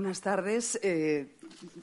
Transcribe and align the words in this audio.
Buenas 0.00 0.22
tardes. 0.22 0.80
Eh, 0.82 1.26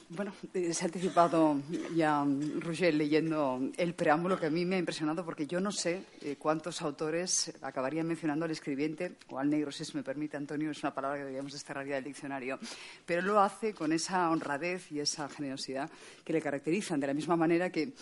bueno, 0.09 0.33
eh, 0.53 0.73
se 0.73 0.83
ha 0.83 0.85
anticipado 0.85 1.61
ya 1.95 2.25
Roger 2.59 2.93
leyendo 2.93 3.59
el 3.77 3.93
preámbulo 3.93 4.39
que 4.39 4.47
a 4.47 4.49
mí 4.49 4.65
me 4.65 4.75
ha 4.75 4.79
impresionado 4.79 5.23
porque 5.25 5.47
yo 5.47 5.59
no 5.59 5.71
sé 5.71 6.03
eh, 6.21 6.35
cuántos 6.37 6.81
autores 6.81 7.53
acabarían 7.61 8.07
mencionando 8.07 8.45
al 8.45 8.51
escribiente 8.51 9.13
o 9.29 9.39
al 9.39 9.49
negro, 9.49 9.71
si 9.71 9.85
se 9.85 9.95
me 9.95 10.03
permite, 10.03 10.37
Antonio, 10.37 10.71
es 10.71 10.81
una 10.83 10.93
palabra 10.93 11.17
que 11.17 11.23
deberíamos 11.23 11.53
desterrar 11.53 11.85
ya 11.85 11.95
del 11.95 12.05
diccionario, 12.05 12.59
pero 13.05 13.21
lo 13.21 13.39
hace 13.39 13.73
con 13.73 13.91
esa 13.91 14.29
honradez 14.29 14.91
y 14.91 14.99
esa 14.99 15.29
generosidad 15.29 15.89
que 16.23 16.33
le 16.33 16.41
caracterizan, 16.41 16.99
de 16.99 17.07
la 17.07 17.13
misma 17.13 17.35
manera 17.35 17.71
que 17.71 17.93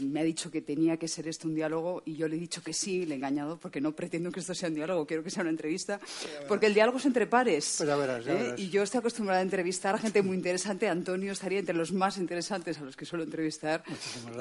me 0.00 0.20
ha 0.20 0.24
dicho 0.24 0.50
que 0.50 0.62
tenía 0.62 0.96
que 0.96 1.06
ser 1.06 1.28
esto 1.28 1.46
un 1.46 1.54
diálogo 1.54 2.02
y 2.04 2.16
yo 2.16 2.26
le 2.26 2.36
he 2.36 2.38
dicho 2.38 2.60
que 2.62 2.72
sí, 2.72 3.06
le 3.06 3.14
he 3.14 3.16
engañado 3.16 3.56
porque 3.56 3.80
no 3.80 3.92
pretendo 3.92 4.32
que 4.32 4.40
esto 4.40 4.54
sea 4.54 4.68
un 4.68 4.74
diálogo, 4.74 5.06
quiero 5.06 5.22
que 5.22 5.30
sea 5.30 5.42
una 5.42 5.50
entrevista, 5.50 6.00
porque 6.48 6.66
el 6.66 6.74
diálogo 6.74 6.98
es 6.98 7.06
entre 7.06 7.26
pares. 7.26 7.76
Pues 7.78 7.88
ya 7.88 7.96
verás, 7.96 8.24
ya 8.24 8.34
verás. 8.34 8.58
Y 8.58 8.68
yo 8.70 8.82
estoy 8.82 8.98
acostumbrada 8.98 9.40
a 9.40 9.42
entrevistar 9.42 9.94
a 9.94 9.98
gente 9.98 10.22
muy 10.22 10.36
interesante. 10.36 10.88
Antonio 10.90 11.32
estaría 11.32 11.60
entre 11.60 11.74
los 11.74 11.92
más 11.92 12.18
interesantes 12.18 12.78
a 12.78 12.82
los 12.82 12.96
que 12.96 13.04
suelo 13.04 13.24
entrevistar. 13.24 13.82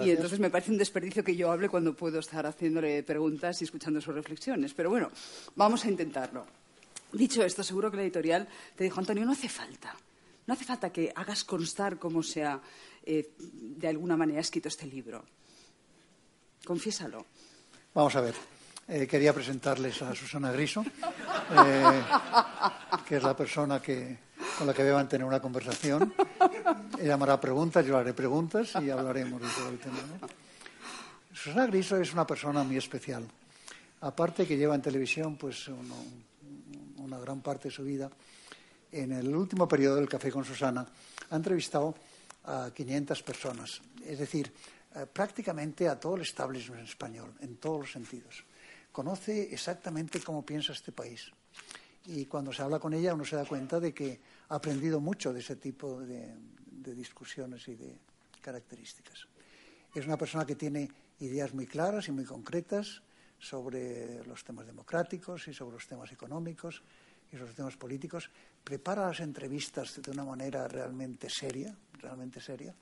Y 0.04 0.12
entonces 0.12 0.40
me 0.40 0.50
parece 0.50 0.72
un 0.72 0.78
desperdicio 0.78 1.24
que 1.24 1.36
yo 1.36 1.52
hable 1.52 1.70
cuando 1.70 1.96
puedo 1.96 2.20
estar 2.20 2.46
haciéndole 2.46 3.04
preguntas 3.04 3.62
y 3.62 3.66
escuchando 3.66 4.02
sus 4.02 4.14
reflexiones. 4.14 4.74
Pero 4.74 4.90
bueno, 4.90 5.10
vamos 5.56 5.86
a 5.86 5.90
intentarlo. 5.90 6.46
Dicho 7.12 7.44
esto, 7.44 7.64
seguro 7.64 7.90
que 7.90 7.98
la 7.98 8.04
editorial 8.04 8.48
te 8.76 8.84
dijo, 8.84 9.00
Antonio, 9.00 9.26
no 9.26 9.32
hace 9.32 9.50
falta. 9.50 9.96
No 10.46 10.54
hace 10.54 10.66
falta 10.66 10.92
que 10.92 11.12
hagas 11.16 11.44
constar 11.44 11.98
cómo 11.98 12.24
se 12.24 12.44
ha, 12.44 12.60
eh, 13.04 13.32
de 13.38 13.88
alguna 13.88 14.18
manera, 14.18 14.42
escrito 14.42 14.68
este 14.68 14.86
libro. 14.86 15.24
Confiésalo. 16.66 17.26
Vamos 17.94 18.16
a 18.16 18.22
ver. 18.22 18.36
Eh, 18.88 19.06
quería 19.06 19.34
presentarles 19.34 20.02
a 20.02 20.16
Susana 20.16 20.52
Griso, 20.52 20.84
eh, 21.66 22.02
que 23.08 23.18
es 23.18 23.24
la 23.24 23.38
persona 23.38 23.80
que, 23.80 24.18
con 24.60 24.68
la 24.68 24.74
que 24.74 24.84
a 24.84 25.08
tener 25.08 25.26
una 25.26 25.42
conversación. 25.42 26.14
Ella 27.00 27.16
me 27.16 27.24
hará 27.24 27.40
preguntas, 27.40 27.86
yo 27.86 27.98
haré 27.98 28.14
preguntas 28.14 28.74
y 28.82 28.90
hablaremos 28.90 29.42
de 29.42 29.48
todo 29.48 29.70
el 29.70 29.80
tema. 29.80 29.98
Susana 31.34 31.66
Griso 31.68 31.96
es 31.96 32.12
una 32.12 32.28
persona 32.28 32.62
muy 32.64 32.76
especial. 32.76 33.24
Aparte 34.02 34.46
que 34.46 34.58
lleva 34.58 34.76
en 34.76 34.82
televisión 34.82 35.38
pues 35.38 35.70
una 35.70 37.18
gran 37.20 37.42
parte 37.42 37.70
de 37.70 37.74
su 37.74 37.84
vida, 37.84 38.10
en 38.92 39.14
el 39.14 39.34
último 39.34 39.66
periodo 39.66 39.96
del 39.96 40.10
Café 40.10 40.30
con 40.30 40.44
Susana 40.44 40.86
ha 41.30 41.36
entrevistado 41.36 41.96
a 42.44 42.70
500 42.74 43.24
personas, 43.24 43.82
es 44.06 44.20
decir, 44.20 44.52
eh, 44.96 45.06
prácticamente 45.12 45.88
a 45.88 46.00
todo 46.00 46.16
el 46.16 46.24
establishment 46.24 46.84
español, 46.84 47.34
en 47.42 47.58
todos 47.58 47.82
los 47.82 47.92
sentidos 47.92 48.44
conoce 48.92 49.54
exactamente 49.54 50.20
cómo 50.20 50.46
piensa 50.46 50.74
este 50.74 50.92
país. 50.92 51.32
Y 52.08 52.26
cuando 52.26 52.52
se 52.52 52.62
habla 52.62 52.80
con 52.80 52.94
ella 52.94 53.14
uno 53.14 53.24
se 53.24 53.36
da 53.36 53.46
cuenta 53.46 53.80
de 53.80 53.94
que 53.94 54.20
aprendido 54.50 55.00
mucho 55.00 55.32
de 55.32 55.40
ese 55.40 55.56
tipo 55.56 56.02
de, 56.02 56.36
discusiones 56.96 57.68
y 57.68 57.76
de 57.76 58.00
características. 58.42 59.28
Es 59.94 60.06
una 60.06 60.18
persona 60.18 60.46
que 60.46 60.56
tiene 60.56 60.90
ideas 61.20 61.54
muy 61.54 61.68
claras 61.68 62.08
y 62.08 62.12
muy 62.12 62.26
concretas 62.26 63.04
sobre 63.38 64.24
los 64.26 64.44
temas 64.44 64.66
democráticos 64.66 65.48
y 65.48 65.54
sobre 65.54 65.76
los 65.76 65.88
temas 65.88 66.12
económicos 66.12 66.82
y 67.32 67.36
sobre 67.36 67.48
los 67.48 67.56
temas 67.56 67.78
políticos. 67.78 68.30
Prepara 68.64 69.08
las 69.08 69.20
entrevistas 69.20 70.02
de 70.02 70.12
una 70.12 70.26
manera 70.26 70.68
realmente 70.68 71.30
seria, 71.30 71.76
realmente 72.02 72.42
seria. 72.42 72.74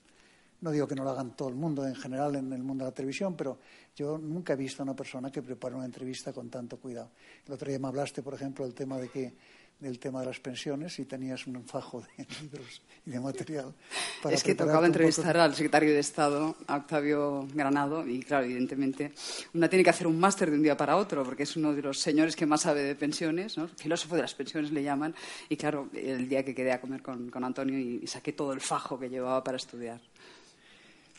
No 0.60 0.70
digo 0.70 0.88
que 0.88 0.94
no 0.94 1.04
lo 1.04 1.10
hagan 1.10 1.36
todo 1.36 1.50
el 1.50 1.54
mundo 1.54 1.86
en 1.86 1.94
general 1.94 2.34
en 2.34 2.52
el 2.52 2.62
mundo 2.62 2.84
de 2.84 2.90
la 2.90 2.94
televisión, 2.94 3.36
pero 3.36 3.58
yo 3.94 4.18
nunca 4.18 4.54
he 4.54 4.56
visto 4.56 4.82
a 4.82 4.84
una 4.84 4.96
persona 4.96 5.30
que 5.30 5.42
prepare 5.42 5.74
una 5.74 5.84
entrevista 5.84 6.32
con 6.32 6.50
tanto 6.50 6.78
cuidado. 6.78 7.12
El 7.46 7.52
otro 7.52 7.68
día 7.68 7.78
me 7.78 7.88
hablaste, 7.88 8.22
por 8.22 8.34
ejemplo, 8.34 8.64
del 8.64 8.74
tema 8.74 8.98
de 8.98 9.08
que 9.08 9.34
del 9.80 9.98
tema 9.98 10.20
de 10.20 10.26
las 10.26 10.40
pensiones 10.40 10.98
y 10.98 11.04
tenías 11.04 11.46
un 11.46 11.64
fajo 11.64 12.00
de 12.00 12.26
libros 12.42 12.82
y 13.06 13.10
de 13.10 13.20
material. 13.20 13.74
Para 14.22 14.34
es 14.34 14.42
que 14.42 14.54
tocaba 14.54 14.86
entrevistar 14.86 15.36
al 15.36 15.54
secretario 15.54 15.92
de 15.92 16.00
Estado, 16.00 16.56
Octavio 16.66 17.46
Granado, 17.54 18.06
y 18.06 18.20
claro, 18.20 18.44
evidentemente, 18.44 19.12
una 19.54 19.68
tiene 19.68 19.84
que 19.84 19.90
hacer 19.90 20.06
un 20.06 20.18
máster 20.18 20.50
de 20.50 20.56
un 20.56 20.62
día 20.62 20.76
para 20.76 20.96
otro, 20.96 21.22
porque 21.22 21.44
es 21.44 21.56
uno 21.56 21.72
de 21.72 21.82
los 21.82 21.98
señores 21.98 22.34
que 22.34 22.46
más 22.46 22.62
sabe 22.62 22.82
de 22.82 22.94
pensiones, 22.94 23.56
¿no? 23.56 23.68
filósofo 23.68 24.16
de 24.16 24.22
las 24.22 24.34
pensiones 24.34 24.72
le 24.72 24.82
llaman, 24.82 25.14
y 25.48 25.56
claro, 25.56 25.88
el 25.94 26.28
día 26.28 26.44
que 26.44 26.54
quedé 26.54 26.72
a 26.72 26.80
comer 26.80 27.02
con, 27.02 27.30
Antonio 27.44 27.78
y 27.78 28.04
saqué 28.06 28.32
todo 28.32 28.52
el 28.52 28.60
fajo 28.60 28.98
que 28.98 29.08
llevaba 29.08 29.44
para 29.44 29.56
estudiar. 29.56 30.00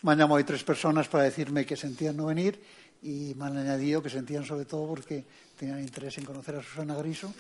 Me 0.02 0.14
han 0.14 0.18
llamado 0.18 0.36
hoy 0.36 0.44
tres 0.44 0.64
personas 0.64 1.08
para 1.08 1.24
decirme 1.24 1.66
que 1.66 1.76
sentían 1.76 2.16
no 2.16 2.28
venir 2.28 2.60
y 3.02 3.34
me 3.36 3.46
han 3.46 3.58
añadido 3.58 4.02
que 4.02 4.10
sentían 4.10 4.46
sobre 4.46 4.66
todo 4.66 4.88
porque 4.88 5.26
tenían 5.60 5.82
interés 5.82 6.18
en 6.18 6.24
conocer 6.24 6.56
a 6.56 6.64
Susana 6.64 6.96
Griso, 6.96 7.34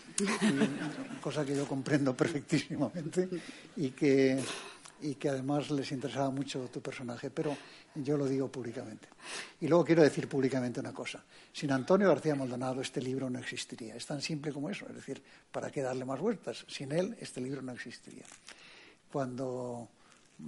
cosa 1.21 1.45
que 1.45 1.55
yo 1.55 1.65
comprendo 1.65 2.13
perfectísimamente 2.13 3.29
y 3.77 3.91
que, 3.91 4.37
y 5.01 5.15
que 5.15 5.29
además 5.29 5.71
les 5.71 5.89
interesaba 5.93 6.29
mucho 6.29 6.67
tu 6.67 6.81
personaje, 6.81 7.29
pero 7.29 7.55
yo 7.95 8.17
lo 8.17 8.27
digo 8.27 8.51
públicamente. 8.51 9.07
Y 9.61 9.69
luego 9.69 9.85
quiero 9.85 10.03
decir 10.03 10.27
públicamente 10.27 10.81
una 10.81 10.91
cosa. 10.91 11.23
Sin 11.53 11.71
Antonio 11.71 12.09
García 12.09 12.35
Maldonado 12.35 12.81
este 12.81 13.01
libro 13.01 13.29
no 13.29 13.39
existiría. 13.39 13.95
Es 13.95 14.05
tan 14.05 14.21
simple 14.21 14.51
como 14.51 14.69
eso. 14.69 14.85
Es 14.89 14.95
decir, 14.95 15.23
¿para 15.49 15.71
qué 15.71 15.81
darle 15.81 16.03
más 16.03 16.19
vueltas? 16.19 16.65
Sin 16.67 16.91
él 16.91 17.15
este 17.21 17.39
libro 17.39 17.61
no 17.61 17.71
existiría. 17.71 18.25
Cuando 19.09 19.87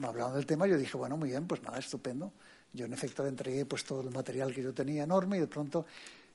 hablando 0.04 0.36
del 0.36 0.46
tema, 0.46 0.68
yo 0.68 0.78
dije, 0.78 0.98
bueno, 0.98 1.16
muy 1.16 1.30
bien, 1.30 1.48
pues 1.48 1.64
nada, 1.64 1.80
estupendo. 1.80 2.34
Yo 2.74 2.86
en 2.86 2.92
efecto 2.92 3.24
le 3.24 3.30
entregué 3.30 3.66
pues 3.66 3.86
todo 3.86 4.02
el 4.02 4.12
material 4.12 4.54
que 4.54 4.62
yo 4.62 4.74
tenía 4.74 5.04
enorme 5.04 5.38
y 5.38 5.40
de 5.40 5.48
pronto 5.48 5.86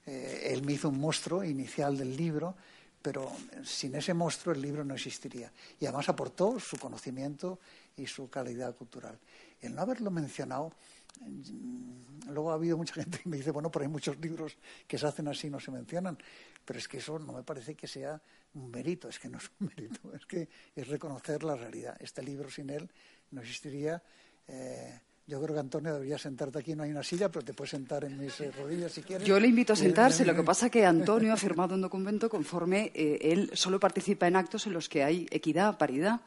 eh, 0.06 0.52
él 0.52 0.62
me 0.62 0.72
hizo 0.72 0.88
un 0.88 1.00
monstruo 1.00 1.44
inicial 1.44 1.98
del 1.98 2.16
libro, 2.16 2.54
pero 3.02 3.30
sin 3.64 3.94
ese 3.94 4.14
monstruo 4.14 4.54
el 4.54 4.62
libro 4.62 4.84
no 4.84 4.94
existiría. 4.94 5.52
Y 5.80 5.86
además 5.86 6.08
aportó 6.08 6.58
su 6.60 6.76
conocimiento 6.76 7.58
y 7.96 8.06
su 8.06 8.30
calidad 8.30 8.74
cultural. 8.76 9.18
El 9.60 9.74
no 9.74 9.82
haberlo 9.82 10.10
mencionado, 10.10 10.72
mm, 11.20 12.30
luego 12.30 12.50
ha 12.50 12.54
habido 12.54 12.76
mucha 12.76 12.94
gente 13.02 13.18
que 13.18 13.28
me 13.28 13.36
dice, 13.36 13.50
bueno, 13.50 13.70
pero 13.70 13.84
hay 13.84 13.90
muchos 13.90 14.18
libros 14.18 14.56
que 14.86 14.98
se 14.98 15.06
hacen 15.06 15.28
así 15.28 15.48
y 15.48 15.50
no 15.50 15.60
se 15.60 15.70
mencionan, 15.70 16.16
pero 16.64 16.78
es 16.78 16.88
que 16.88 16.98
eso 16.98 17.18
no 17.18 17.32
me 17.32 17.42
parece 17.42 17.74
que 17.74 17.86
sea 17.86 18.20
un 18.54 18.70
mérito, 18.70 19.08
es 19.08 19.18
que 19.18 19.28
no 19.28 19.38
es 19.38 19.50
un 19.60 19.66
mérito, 19.76 20.14
es 20.14 20.24
que 20.26 20.48
es 20.74 20.88
reconocer 20.88 21.42
la 21.42 21.56
realidad. 21.56 21.96
Este 22.00 22.22
libro 22.22 22.50
sin 22.50 22.70
él 22.70 22.88
no 23.32 23.40
existiría. 23.40 24.02
Eh, 24.48 25.00
yo 25.28 25.42
creo 25.42 25.54
que 25.54 25.60
Antonio 25.60 25.92
debería 25.92 26.18
sentarte 26.18 26.60
aquí, 26.60 26.76
no 26.76 26.84
hay 26.84 26.90
una 26.92 27.02
silla, 27.02 27.28
pero 27.28 27.44
te 27.44 27.52
puedes 27.52 27.72
sentar 27.72 28.04
en 28.04 28.16
mis 28.16 28.40
eh, 28.40 28.52
rodillas 28.52 28.92
si 28.92 29.02
quieres. 29.02 29.26
Yo 29.26 29.40
le 29.40 29.48
invito 29.48 29.72
a 29.72 29.76
sentarse, 29.76 30.24
lo 30.24 30.36
que 30.36 30.44
pasa 30.44 30.66
es 30.66 30.72
que 30.72 30.86
Antonio 30.86 31.32
ha 31.32 31.36
firmado 31.36 31.74
un 31.74 31.80
documento 31.80 32.30
conforme 32.30 32.92
eh, 32.94 33.18
él 33.20 33.50
solo 33.52 33.80
participa 33.80 34.28
en 34.28 34.36
actos 34.36 34.68
en 34.68 34.72
los 34.72 34.88
que 34.88 35.02
hay 35.02 35.26
equidad, 35.32 35.78
paridad. 35.78 36.20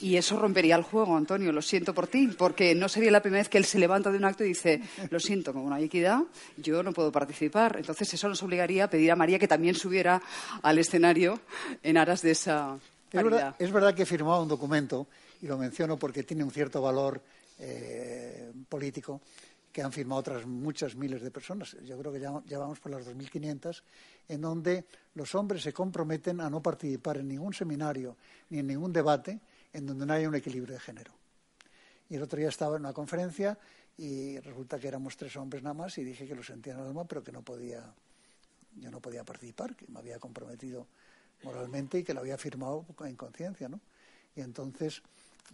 Y 0.00 0.16
eso 0.16 0.38
rompería 0.38 0.76
el 0.76 0.84
juego, 0.84 1.16
Antonio, 1.16 1.50
lo 1.50 1.62
siento 1.62 1.94
por 1.94 2.06
ti, 2.06 2.28
porque 2.28 2.76
no 2.76 2.88
sería 2.88 3.10
la 3.10 3.20
primera 3.20 3.40
vez 3.40 3.48
que 3.48 3.58
él 3.58 3.64
se 3.64 3.80
levanta 3.80 4.12
de 4.12 4.18
un 4.18 4.24
acto 4.24 4.44
y 4.44 4.48
dice, 4.48 4.80
lo 5.10 5.18
siento, 5.18 5.52
como 5.52 5.68
no 5.68 5.74
hay 5.74 5.84
equidad, 5.84 6.20
yo 6.56 6.84
no 6.84 6.92
puedo 6.92 7.10
participar. 7.10 7.76
Entonces 7.78 8.14
eso 8.14 8.28
nos 8.28 8.40
obligaría 8.44 8.84
a 8.84 8.90
pedir 8.90 9.10
a 9.10 9.16
María 9.16 9.40
que 9.40 9.48
también 9.48 9.74
subiera 9.74 10.22
al 10.62 10.78
escenario 10.78 11.40
en 11.82 11.96
aras 11.96 12.22
de 12.22 12.30
esa 12.30 12.78
paridad. 13.12 13.56
Es 13.58 13.72
verdad, 13.72 13.94
que 13.94 14.02
he 14.02 14.06
firmado 14.06 14.42
un 14.42 14.48
documento 14.48 15.08
y 15.42 15.48
lo 15.48 15.58
menciono 15.58 15.96
porque 15.96 16.22
tiene 16.22 16.44
un 16.44 16.52
cierto 16.52 16.80
valor 16.80 17.20
eh, 17.58 18.52
político 18.68 19.20
que 19.72 19.82
han 19.82 19.92
firmado 19.92 20.20
otras 20.20 20.46
muchas 20.46 20.94
miles 20.94 21.20
de 21.20 21.30
personas. 21.32 21.76
Yo 21.84 21.98
creo 21.98 22.12
que 22.12 22.20
ya, 22.20 22.42
ya 22.46 22.58
vamos 22.58 22.78
por 22.78 22.92
las 22.92 23.06
2.500, 23.06 23.82
en 24.28 24.40
donde 24.40 24.84
los 25.14 25.34
hombres 25.34 25.62
se 25.62 25.72
comprometen 25.72 26.40
a 26.40 26.48
no 26.48 26.62
participar 26.62 27.18
en 27.18 27.28
ningún 27.28 27.52
seminario 27.52 28.16
ni 28.50 28.60
en 28.60 28.68
ningún 28.68 28.92
debate 28.92 29.40
en 29.72 29.86
donde 29.86 30.06
no 30.06 30.12
haya 30.12 30.28
un 30.28 30.36
equilibrio 30.36 30.74
de 30.74 30.80
género. 30.80 31.12
Y 32.08 32.14
el 32.14 32.22
otro 32.22 32.38
día 32.38 32.48
estaba 32.48 32.76
en 32.76 32.82
una 32.82 32.92
conferencia 32.92 33.58
y 33.98 34.38
resulta 34.38 34.78
que 34.78 34.88
éramos 34.88 35.16
tres 35.16 35.36
hombres 35.36 35.62
nada 35.62 35.74
más 35.74 35.98
y 35.98 36.04
dije 36.04 36.26
que 36.26 36.34
lo 36.34 36.42
sentía 36.42 36.74
en 36.74 36.80
el 36.80 36.86
alma, 36.86 37.04
pero 37.04 37.24
que 37.24 37.32
no 37.32 37.42
podía, 37.42 37.92
yo 38.76 38.90
no 38.90 39.00
podía 39.00 39.24
participar, 39.24 39.74
que 39.74 39.86
me 39.88 39.98
había 39.98 40.18
comprometido 40.18 40.86
moralmente 41.42 41.98
y 41.98 42.04
que 42.04 42.14
lo 42.14 42.20
había 42.20 42.38
firmado 42.38 42.86
en 43.00 43.16
conciencia, 43.16 43.68
¿no? 43.68 43.80
Y 44.36 44.40
entonces 44.40 45.02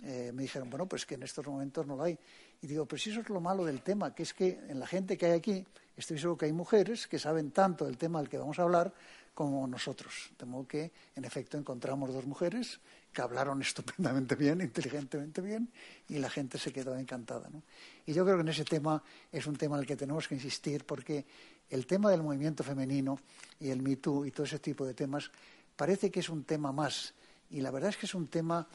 eh, 0.02 0.30
me 0.34 0.42
dijeron, 0.42 0.70
bueno, 0.70 0.86
pues 0.86 1.04
que 1.04 1.14
en 1.14 1.22
estos 1.22 1.46
momentos 1.46 1.86
no 1.86 1.96
lo 1.96 2.04
hay. 2.04 2.18
Y 2.62 2.66
digo, 2.66 2.86
pues 2.86 3.06
eso 3.06 3.20
es 3.20 3.28
lo 3.28 3.40
malo 3.40 3.64
del 3.64 3.82
tema, 3.82 4.14
que 4.14 4.22
es 4.22 4.34
que 4.34 4.60
en 4.68 4.78
la 4.78 4.86
gente 4.86 5.16
que 5.16 5.26
hay 5.26 5.32
aquí, 5.32 5.66
estoy 5.96 6.18
seguro 6.18 6.38
que 6.38 6.46
hay 6.46 6.52
mujeres 6.52 7.06
que 7.06 7.18
saben 7.18 7.50
tanto 7.50 7.84
del 7.86 7.96
tema 7.96 8.20
del 8.20 8.28
que 8.28 8.38
vamos 8.38 8.58
a 8.58 8.62
hablar 8.62 8.92
como 9.34 9.66
nosotros. 9.66 10.30
De 10.38 10.46
modo 10.46 10.66
que, 10.66 10.92
en 11.16 11.24
efecto, 11.24 11.56
encontramos 11.56 12.12
dos 12.12 12.26
mujeres 12.26 12.80
que 13.12 13.22
hablaron 13.22 13.60
estupendamente 13.62 14.34
bien, 14.34 14.60
inteligentemente 14.60 15.40
bien, 15.40 15.70
y 16.08 16.18
la 16.18 16.30
gente 16.30 16.58
se 16.58 16.72
quedó 16.72 16.96
encantada. 16.96 17.48
¿no? 17.50 17.62
Y 18.06 18.12
yo 18.12 18.24
creo 18.24 18.36
que 18.36 18.42
en 18.42 18.48
ese 18.48 18.64
tema 18.64 19.02
es 19.32 19.46
un 19.46 19.56
tema 19.56 19.78
el 19.78 19.86
que 19.86 19.96
tenemos 19.96 20.28
que 20.28 20.34
insistir, 20.34 20.84
porque 20.84 21.24
el 21.70 21.86
tema 21.86 22.10
del 22.10 22.22
movimiento 22.22 22.64
femenino 22.64 23.18
y 23.58 23.70
el 23.70 23.82
Me 23.82 23.96
Too 23.96 24.26
y 24.26 24.30
todo 24.30 24.44
ese 24.44 24.58
tipo 24.58 24.84
de 24.84 24.94
temas 24.94 25.30
parece 25.76 26.10
que 26.10 26.20
es 26.20 26.28
un 26.28 26.44
tema 26.44 26.72
más. 26.72 27.14
Y 27.50 27.60
la 27.60 27.70
verdad 27.70 27.90
es 27.90 27.96
que 27.96 28.06
es 28.06 28.14
un 28.14 28.28
tema 28.28 28.66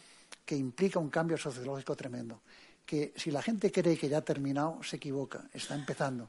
que 0.45 0.55
implica 0.55 0.99
un 0.99 1.09
cambio 1.09 1.37
sociológico 1.37 1.95
tremendo. 1.95 2.41
Que 2.85 3.13
si 3.15 3.31
la 3.31 3.41
gente 3.41 3.71
cree 3.71 3.97
que 3.97 4.07
ya 4.07 4.19
ha 4.19 4.21
terminado, 4.21 4.81
se 4.83 4.97
equivoca, 4.97 5.49
está 5.53 5.73
empezando. 5.73 6.27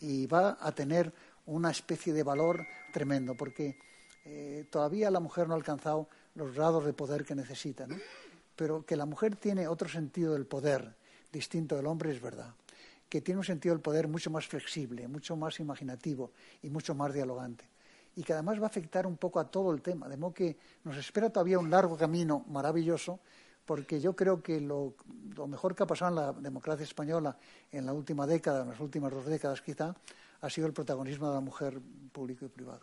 Y 0.00 0.26
va 0.26 0.56
a 0.60 0.72
tener 0.72 1.12
una 1.46 1.70
especie 1.70 2.12
de 2.12 2.22
valor 2.22 2.66
tremendo, 2.92 3.34
porque 3.34 3.78
eh, 4.24 4.66
todavía 4.70 5.10
la 5.10 5.20
mujer 5.20 5.46
no 5.46 5.54
ha 5.54 5.56
alcanzado 5.56 6.08
los 6.34 6.54
grados 6.54 6.84
de 6.84 6.92
poder 6.92 7.24
que 7.24 7.34
necesita. 7.34 7.86
pero 8.56 8.84
que 8.84 8.96
la 8.96 9.06
mujer 9.06 9.36
tiene 9.36 9.68
otro 9.68 9.88
sentido 9.88 10.32
del 10.32 10.46
poder 10.46 10.96
distinto 11.32 11.76
del 11.76 11.86
hombre 11.86 12.10
es 12.10 12.20
verdad. 12.20 12.54
Que 13.08 13.20
tiene 13.20 13.38
un 13.38 13.44
sentido 13.44 13.74
del 13.74 13.82
poder 13.82 14.08
mucho 14.08 14.30
más 14.30 14.46
flexible, 14.46 15.06
mucho 15.08 15.36
más 15.36 15.60
imaginativo 15.60 16.32
y 16.62 16.68
mucho 16.68 16.94
más 16.94 17.14
dialogante. 17.14 17.64
Y 18.16 18.22
que 18.22 18.32
además 18.32 18.58
va 18.58 18.64
a 18.64 18.66
afectar 18.66 19.06
un 19.06 19.16
poco 19.16 19.38
a 19.38 19.48
todo 19.48 19.72
el 19.72 19.80
tema. 19.80 20.08
De 20.08 20.16
modo 20.16 20.34
que 20.34 20.56
nos 20.84 20.96
espera 20.96 21.30
todavía 21.30 21.58
un 21.58 21.70
largo 21.70 21.96
camino 21.96 22.44
maravilloso, 22.48 23.20
porque 23.68 24.00
yo 24.00 24.16
creo 24.16 24.42
que 24.42 24.58
lo, 24.60 24.94
mejor 25.46 25.76
que 25.76 25.82
ha 25.82 25.86
pasado 25.86 26.08
en 26.10 26.16
la 26.16 26.32
democracia 26.32 26.84
española 26.84 27.36
en 27.70 27.84
la 27.84 27.92
última 27.92 28.26
década, 28.26 28.62
en 28.62 28.70
las 28.70 28.80
últimas 28.80 29.12
dos 29.12 29.26
décadas 29.26 29.60
quizá, 29.60 29.94
ha 30.40 30.48
sido 30.48 30.66
el 30.66 30.72
protagonismo 30.72 31.28
de 31.28 31.34
la 31.34 31.40
mujer 31.40 31.78
público 32.10 32.46
y 32.46 32.48
privado. 32.48 32.80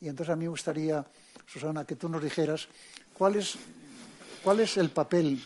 Y 0.00 0.06
entonces 0.06 0.32
a 0.32 0.36
mí 0.36 0.44
me 0.44 0.50
gustaría, 0.50 1.04
Susana, 1.44 1.84
que 1.84 1.96
tú 1.96 2.08
nos 2.08 2.22
dijeras 2.22 2.68
cuál 3.12 3.34
es 3.36 3.58
¿Cuál 4.42 4.60
es 4.60 4.76
el 4.76 4.90
papel 4.90 5.42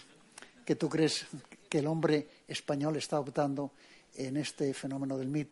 que 0.65 0.77
tú 0.77 0.89
crees 0.89 1.27
que 1.69 1.79
el 1.79 1.87
hombre 1.87 2.29
español 2.47 2.97
está 2.97 3.17
adoptando 3.17 3.73
en 4.15 4.37
este 4.37 4.75
fenómeno 4.75 5.17
del 5.17 5.29
Me 5.29 5.47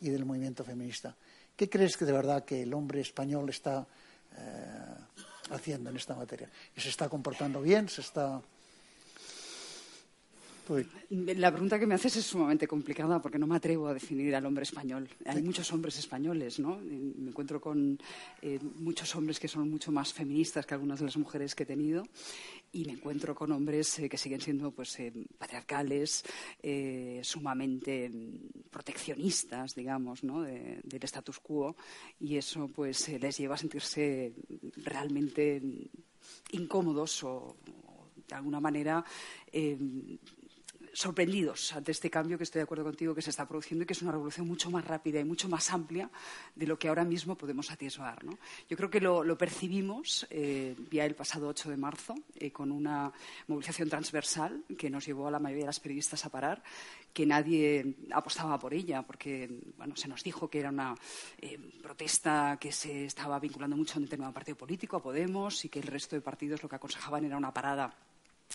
y 0.00 0.08
del 0.08 0.24
movimiento 0.24 0.64
feminista? 0.64 1.14
¿Qué 1.54 1.68
crees 1.68 1.96
que 1.96 2.06
de 2.06 2.12
verdad 2.12 2.44
que 2.44 2.62
el 2.62 2.72
hombre 2.72 3.02
español 3.02 3.50
está 3.50 3.86
eh, 4.36 4.94
haciendo 5.50 5.90
en 5.90 5.96
esta 5.96 6.14
materia? 6.14 6.50
¿Se 6.76 6.88
está 6.88 7.08
comportando 7.08 7.60
bien? 7.62 7.88
¿Se 7.88 8.00
está 8.00 8.40
la 11.10 11.50
pregunta 11.50 11.78
que 11.78 11.86
me 11.86 11.94
haces 11.94 12.16
es 12.16 12.26
sumamente 12.26 12.66
complicada 12.66 13.20
porque 13.20 13.38
no 13.38 13.46
me 13.46 13.56
atrevo 13.56 13.88
a 13.88 13.94
definir 13.94 14.34
al 14.34 14.44
hombre 14.44 14.64
español. 14.64 15.08
Hay 15.24 15.42
muchos 15.42 15.72
hombres 15.72 15.98
españoles, 15.98 16.58
¿no? 16.58 16.78
Me 16.78 17.30
encuentro 17.30 17.60
con 17.60 17.98
eh, 18.42 18.58
muchos 18.76 19.14
hombres 19.16 19.40
que 19.40 19.48
son 19.48 19.70
mucho 19.70 19.90
más 19.90 20.12
feministas 20.12 20.66
que 20.66 20.74
algunas 20.74 20.98
de 20.98 21.06
las 21.06 21.16
mujeres 21.16 21.54
que 21.54 21.62
he 21.62 21.66
tenido 21.66 22.06
y 22.72 22.84
me 22.84 22.92
encuentro 22.92 23.34
con 23.34 23.50
hombres 23.52 23.98
eh, 23.98 24.08
que 24.08 24.18
siguen 24.18 24.40
siendo 24.40 24.70
pues 24.70 24.98
eh, 25.00 25.12
patriarcales, 25.38 26.24
sumamente 27.22 28.10
mm, 28.10 28.70
proteccionistas, 28.70 29.74
digamos, 29.74 30.22
¿no? 30.24 30.42
del 30.42 31.02
status 31.02 31.38
quo 31.40 31.76
y 32.20 32.36
eso 32.36 32.68
pues 32.68 33.08
les 33.08 33.38
lleva 33.38 33.54
a 33.54 33.58
sentirse 33.58 34.32
realmente 34.76 35.62
incómodos 36.52 37.24
o, 37.24 37.56
de 38.28 38.34
alguna 38.34 38.60
manera 38.60 39.04
sorprendidos 40.98 41.72
ante 41.74 41.92
este 41.92 42.10
cambio 42.10 42.36
que 42.36 42.42
estoy 42.42 42.58
de 42.58 42.64
acuerdo 42.64 42.82
contigo 42.82 43.14
que 43.14 43.22
se 43.22 43.30
está 43.30 43.46
produciendo 43.46 43.84
y 43.84 43.86
que 43.86 43.92
es 43.92 44.02
una 44.02 44.10
revolución 44.10 44.48
mucho 44.48 44.68
más 44.68 44.84
rápida 44.84 45.20
y 45.20 45.24
mucho 45.24 45.48
más 45.48 45.70
amplia 45.72 46.10
de 46.56 46.66
lo 46.66 46.76
que 46.76 46.88
ahora 46.88 47.04
mismo 47.04 47.36
podemos 47.36 47.70
atisbar. 47.70 48.18
Yo 48.68 48.76
creo 48.76 48.90
que 48.90 49.00
lo, 49.00 49.38
percibimos 49.38 50.26
eh, 50.28 50.74
ya 50.90 51.04
el 51.04 51.14
pasado 51.14 51.46
8 51.46 51.70
de 51.70 51.76
marzo 51.76 52.14
eh, 52.34 52.50
con 52.50 52.72
una 52.72 53.12
movilización 53.46 53.88
transversal 53.88 54.64
que 54.76 54.90
nos 54.90 55.06
llevó 55.06 55.28
a 55.28 55.30
la 55.30 55.38
mayoría 55.38 55.62
de 55.62 55.68
las 55.68 55.78
periodistas 55.78 56.26
a 56.26 56.30
parar, 56.30 56.64
que 57.12 57.24
nadie 57.24 57.94
apostaba 58.10 58.58
por 58.58 58.74
ella 58.74 59.02
porque 59.02 59.48
bueno, 59.76 59.94
se 59.94 60.08
nos 60.08 60.24
dijo 60.24 60.50
que 60.50 60.58
era 60.58 60.70
una 60.70 60.96
eh, 61.40 61.58
protesta 61.80 62.58
que 62.60 62.72
se 62.72 63.04
estaba 63.04 63.38
vinculando 63.38 63.76
mucho 63.76 63.94
a 63.94 63.98
un 63.98 64.04
determinado 64.04 64.34
partido 64.34 64.56
político, 64.56 64.96
a 64.96 65.02
Podemos, 65.02 65.64
y 65.64 65.68
que 65.68 65.78
el 65.78 65.86
resto 65.86 66.16
de 66.16 66.22
partidos 66.22 66.60
lo 66.60 66.68
que 66.68 66.76
aconsejaban 66.76 67.24
era 67.24 67.36
una 67.36 67.54
parada 67.54 67.94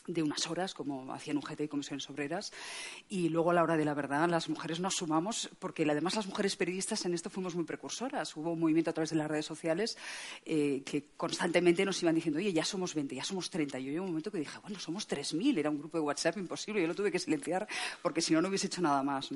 de 0.08 0.24
unas 0.24 0.48
horas, 0.48 0.74
como 0.74 1.14
hacían 1.14 1.38
UGT 1.38 1.62
y 1.62 1.68
comisiones 1.68 2.10
obreras, 2.10 2.52
y 3.10 3.30
luego 3.30 3.52
a 3.52 3.54
la 3.54 3.64
hora 3.64 3.78
de 3.78 3.86
la 3.86 3.94
verdad 3.94 4.28
las 4.30 4.50
mujeres 4.50 4.80
nos 4.80 4.96
sumamos, 4.96 5.50
porque 5.60 5.84
además 5.90 6.16
las 6.16 6.28
mujeres 6.28 6.56
periodistas 6.56 7.06
en 7.06 7.14
esto 7.14 7.30
fuimos 7.30 7.56
muy 7.56 7.64
precursoras. 7.64 8.36
Hubo 8.36 8.52
un 8.52 8.60
movimiento 8.60 8.90
a 8.90 8.94
través 8.94 9.12
de 9.12 9.16
las 9.16 9.28
redes 9.28 9.46
sociales 9.46 9.98
eh, 10.46 10.82
que 10.86 11.10
constantemente 11.16 11.86
nos 11.86 12.02
iban 12.02 12.16
diciendo, 12.16 12.40
oye, 12.40 12.52
ya 12.52 12.66
somos 12.66 12.94
20, 12.94 13.16
ya 13.16 13.24
somos 13.24 13.50
30. 13.50 13.80
Y 13.80 13.86
yo 13.86 13.92
llegó 13.92 14.04
un 14.04 14.10
momento 14.12 14.32
que 14.32 14.40
dije, 14.40 14.58
bueno, 14.62 14.80
somos 14.80 15.08
3.000, 15.08 15.58
era 15.58 15.70
un 15.70 15.80
grupo 15.80 15.98
de 15.98 16.04
WhatsApp 16.04 16.38
imposible, 16.38 16.82
yo 16.82 16.88
lo 16.88 16.96
tuve 16.96 17.12
que 17.12 17.20
silenciar 17.20 17.68
porque 18.02 18.22
si 18.22 18.34
no, 18.34 18.42
no 18.42 18.50
hubiese 18.50 18.68
hecho 18.68 18.82
nada 18.82 19.04
más. 19.04 19.30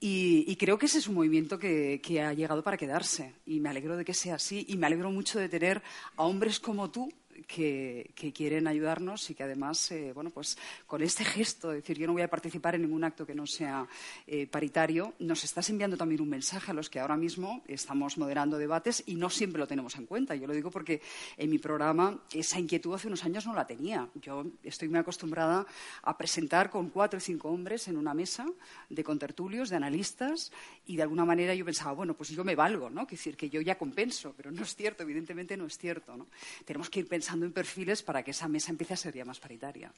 Y, 0.00 0.56
creo 0.56 0.78
que 0.78 0.86
ese 0.86 0.98
es 0.98 1.08
un 1.08 1.14
movimiento 1.14 1.58
que 1.58 2.00
ha 2.22 2.32
llegado 2.32 2.62
para 2.62 2.76
quedarse, 2.76 3.34
y 3.44 3.60
me 3.60 3.68
alegro 3.68 3.96
de 3.96 4.04
que 4.04 4.14
sea 4.14 4.36
así, 4.36 4.64
y 4.68 4.76
me 4.76 4.86
alegro 4.86 5.10
mucho 5.10 5.38
de 5.38 5.48
tener 5.48 5.82
a 6.16 6.22
hombres 6.24 6.58
como 6.58 6.90
tú 6.90 7.12
que, 7.46 8.10
quieren 8.34 8.66
ayudarnos 8.66 9.30
y 9.30 9.34
que 9.34 9.42
además, 9.42 9.90
eh, 9.90 10.12
bueno, 10.12 10.30
pues 10.30 10.58
con 10.86 11.02
este 11.02 11.24
gesto, 11.24 11.68
de 11.68 11.76
decir 11.76 11.98
yo 11.98 12.06
no 12.06 12.12
voy 12.12 12.22
a 12.22 12.28
participar 12.28 12.74
en 12.74 12.82
ningún 12.82 13.04
acto 13.04 13.26
que 13.26 13.34
no 13.34 13.46
sea 13.46 13.86
eh, 14.26 14.46
paritario, 14.46 15.14
nos 15.18 15.44
estás 15.44 15.70
enviando 15.70 15.96
también 15.96 16.20
un 16.20 16.28
mensaje 16.28 16.70
a 16.70 16.74
los 16.74 16.90
que 16.90 17.00
ahora 17.00 17.16
mismo 17.16 17.62
estamos 17.68 18.18
moderando 18.18 18.58
debates 18.58 19.02
y 19.06 19.14
no 19.14 19.30
siempre 19.30 19.58
lo 19.58 19.66
tenemos 19.66 19.96
en 19.96 20.06
cuenta. 20.06 20.34
Yo 20.34 20.46
lo 20.46 20.54
digo 20.54 20.70
porque 20.70 21.00
en 21.36 21.50
mi 21.50 21.58
programa 21.58 22.18
esa 22.32 22.58
inquietud 22.58 22.94
hace 22.94 23.08
unos 23.08 23.24
años 23.24 23.46
no 23.46 23.54
la 23.54 23.66
tenía. 23.66 24.08
Yo 24.14 24.46
estoy 24.62 24.88
muy 24.88 24.98
acostumbrada 24.98 25.66
a 26.02 26.16
presentar 26.16 26.70
con 26.70 26.90
cuatro 26.90 27.18
o 27.18 27.20
cinco 27.20 27.50
hombres 27.50 27.88
en 27.88 27.96
una 27.96 28.14
mesa 28.14 28.46
de 28.88 29.04
contertulios, 29.04 29.70
de 29.70 29.76
analistas, 29.76 30.52
y 30.86 30.96
de 30.96 31.02
alguna 31.02 31.24
manera 31.24 31.54
yo 31.54 31.64
pensaba, 31.64 31.92
bueno, 31.92 32.14
pues 32.14 32.30
yo 32.30 32.44
me 32.44 32.54
valgo, 32.54 32.90
¿no? 32.90 33.06
Que 33.06 33.16
decir, 33.16 33.36
que 33.36 33.50
yo 33.50 33.60
ya 33.60 33.76
compenso, 33.78 34.34
pero 34.36 34.50
no 34.50 34.62
es 34.62 34.74
cierto, 34.74 35.02
evidentemente 35.02 35.56
no 35.56 35.66
es 35.66 35.78
cierto, 35.78 36.16
¿no? 36.16 36.26
Tenemos 36.64 36.90
que 36.90 37.00
ir 37.00 37.08
pensando 37.08 37.33
pensando 37.34 37.46
en 37.46 37.52
perfiles 37.52 38.02
para 38.02 38.22
que 38.22 38.30
esa 38.30 38.46
mesa 38.46 38.70
empiece 38.70 38.94
a 38.94 38.96
ser 38.96 39.12
ya 39.12 39.24
más 39.24 39.40
paritaria. 39.40 39.90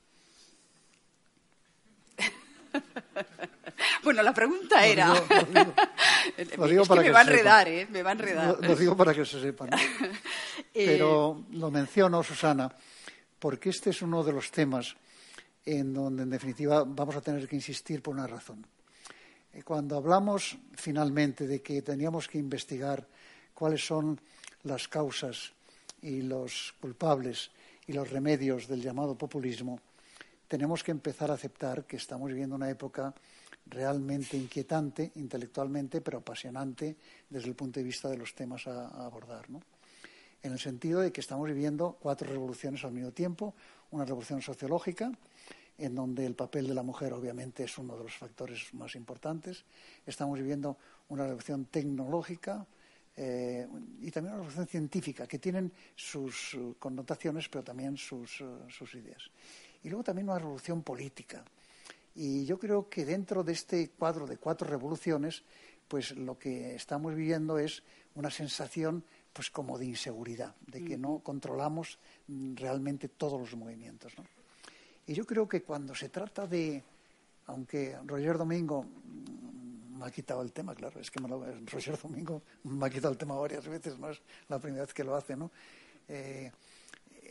bueno, 4.02 4.22
la 4.22 4.32
pregunta 4.32 4.86
era. 4.86 5.12
Lo 6.56 6.66
digo, 6.66 6.86
para 6.88 7.02
que, 7.02 7.08
me 7.08 7.12
va 7.12 7.18
a 7.18 7.22
enredar, 7.22 7.68
¿eh? 7.68 7.86
Me 7.90 8.02
va 8.02 8.08
a 8.08 8.12
enredar. 8.12 8.56
Lo, 8.58 8.74
digo 8.74 8.96
para 8.96 9.12
que 9.12 9.26
se 9.26 9.40
sepan. 9.40 9.68
Eh, 10.78 10.84
Pero 10.86 11.44
lo 11.52 11.70
menciono, 11.70 12.22
Susana, 12.22 12.70
porque 13.38 13.70
este 13.70 13.90
es 13.90 14.02
uno 14.02 14.22
de 14.22 14.32
los 14.32 14.50
temas 14.50 14.94
en 15.64 15.94
donde, 15.94 16.24
en 16.24 16.30
definitiva, 16.30 16.84
vamos 16.86 17.16
a 17.16 17.22
tener 17.22 17.48
que 17.48 17.56
insistir 17.56 18.02
por 18.02 18.12
una 18.14 18.26
razón. 18.26 18.66
Eh, 19.54 19.62
cuando 19.62 19.96
hablamos 19.96 20.58
finalmente 20.74 21.46
de 21.46 21.62
que 21.62 21.80
teníamos 21.80 22.28
que 22.28 22.36
investigar 22.36 23.06
cuáles 23.54 23.86
son 23.86 24.20
las 24.64 24.86
causas 24.86 25.55
y 26.06 26.22
los 26.22 26.74
culpables 26.80 27.50
y 27.86 27.92
los 27.92 28.08
remedios 28.08 28.68
del 28.68 28.80
llamado 28.80 29.18
populismo, 29.18 29.80
tenemos 30.46 30.84
que 30.84 30.92
empezar 30.92 31.32
a 31.32 31.34
aceptar 31.34 31.84
que 31.84 31.96
estamos 31.96 32.28
viviendo 32.28 32.54
una 32.54 32.70
época 32.70 33.12
realmente 33.66 34.36
inquietante 34.36 35.10
intelectualmente, 35.16 36.00
pero 36.00 36.18
apasionante 36.18 36.96
desde 37.28 37.48
el 37.48 37.56
punto 37.56 37.80
de 37.80 37.84
vista 37.84 38.08
de 38.08 38.18
los 38.18 38.36
temas 38.36 38.68
a, 38.68 38.86
abordar. 39.04 39.46
En 40.42 40.52
el 40.52 40.60
sentido 40.60 41.00
de 41.00 41.10
que 41.10 41.20
estamos 41.20 41.48
viviendo 41.48 41.96
cuatro 41.98 42.30
revoluciones 42.30 42.84
al 42.84 42.92
mismo 42.92 43.10
tiempo, 43.10 43.54
una 43.90 44.04
revolución 44.04 44.40
sociológica, 44.40 45.10
en 45.76 45.94
donde 45.94 46.24
el 46.24 46.36
papel 46.36 46.68
de 46.68 46.74
la 46.74 46.84
mujer 46.84 47.12
obviamente 47.14 47.64
es 47.64 47.76
uno 47.78 47.96
de 47.96 48.04
los 48.04 48.14
factores 48.14 48.72
más 48.74 48.94
importantes. 48.94 49.64
Estamos 50.06 50.38
viviendo 50.38 50.76
una 51.08 51.24
revolución 51.24 51.64
tecnológica, 51.64 52.64
eh, 53.16 53.66
y 54.02 54.10
también 54.10 54.34
una 54.34 54.42
revolución 54.42 54.66
científica, 54.66 55.26
que 55.26 55.38
tienen 55.38 55.72
sus 55.94 56.54
eh, 56.54 56.74
connotaciones, 56.78 57.48
pero 57.48 57.64
también 57.64 57.96
sus, 57.96 58.42
eh, 58.42 58.44
sus, 58.68 58.94
ideas. 58.94 59.30
Y 59.82 59.88
luego 59.88 60.04
también 60.04 60.28
una 60.28 60.38
revolución 60.38 60.82
política. 60.82 61.42
Y 62.14 62.44
yo 62.44 62.58
creo 62.58 62.88
que 62.88 63.04
dentro 63.04 63.42
de 63.42 63.52
este 63.52 63.88
cuadro 63.90 64.26
de 64.26 64.36
cuatro 64.36 64.68
revoluciones, 64.68 65.42
pues 65.88 66.14
lo 66.16 66.38
que 66.38 66.74
estamos 66.74 67.14
viviendo 67.14 67.58
es 67.58 67.82
una 68.14 68.30
sensación 68.30 69.04
pues 69.32 69.50
como 69.50 69.78
de 69.78 69.86
inseguridad, 69.86 70.54
de 70.66 70.82
que 70.82 70.96
no 70.96 71.18
controlamos 71.18 71.98
mm, 72.26 72.54
realmente 72.56 73.08
todos 73.08 73.38
los 73.38 73.54
movimientos. 73.54 74.12
¿no? 74.16 74.24
Y 75.06 75.14
yo 75.14 75.26
creo 75.26 75.48
que 75.48 75.62
cuando 75.62 75.94
se 75.94 76.08
trata 76.08 76.46
de, 76.46 76.82
aunque 77.46 77.96
Roger 78.06 78.38
Domingo 78.38 78.86
me 79.96 80.06
ha 80.06 80.10
quitado 80.10 80.42
el 80.42 80.52
tema, 80.52 80.74
claro, 80.74 81.00
es 81.00 81.10
que 81.10 81.20
me 81.20 81.28
lo, 81.28 81.44
Roger 81.66 81.98
Domingo 82.00 82.42
me 82.64 82.86
ha 82.86 82.90
quitado 82.90 83.12
el 83.12 83.18
tema 83.18 83.34
varias 83.34 83.66
veces, 83.66 83.98
no 83.98 84.10
es 84.10 84.20
la 84.48 84.58
primera 84.58 84.84
vez 84.84 84.94
que 84.94 85.04
lo 85.04 85.16
hace, 85.16 85.36
¿no? 85.36 85.50
Eh, 86.08 86.50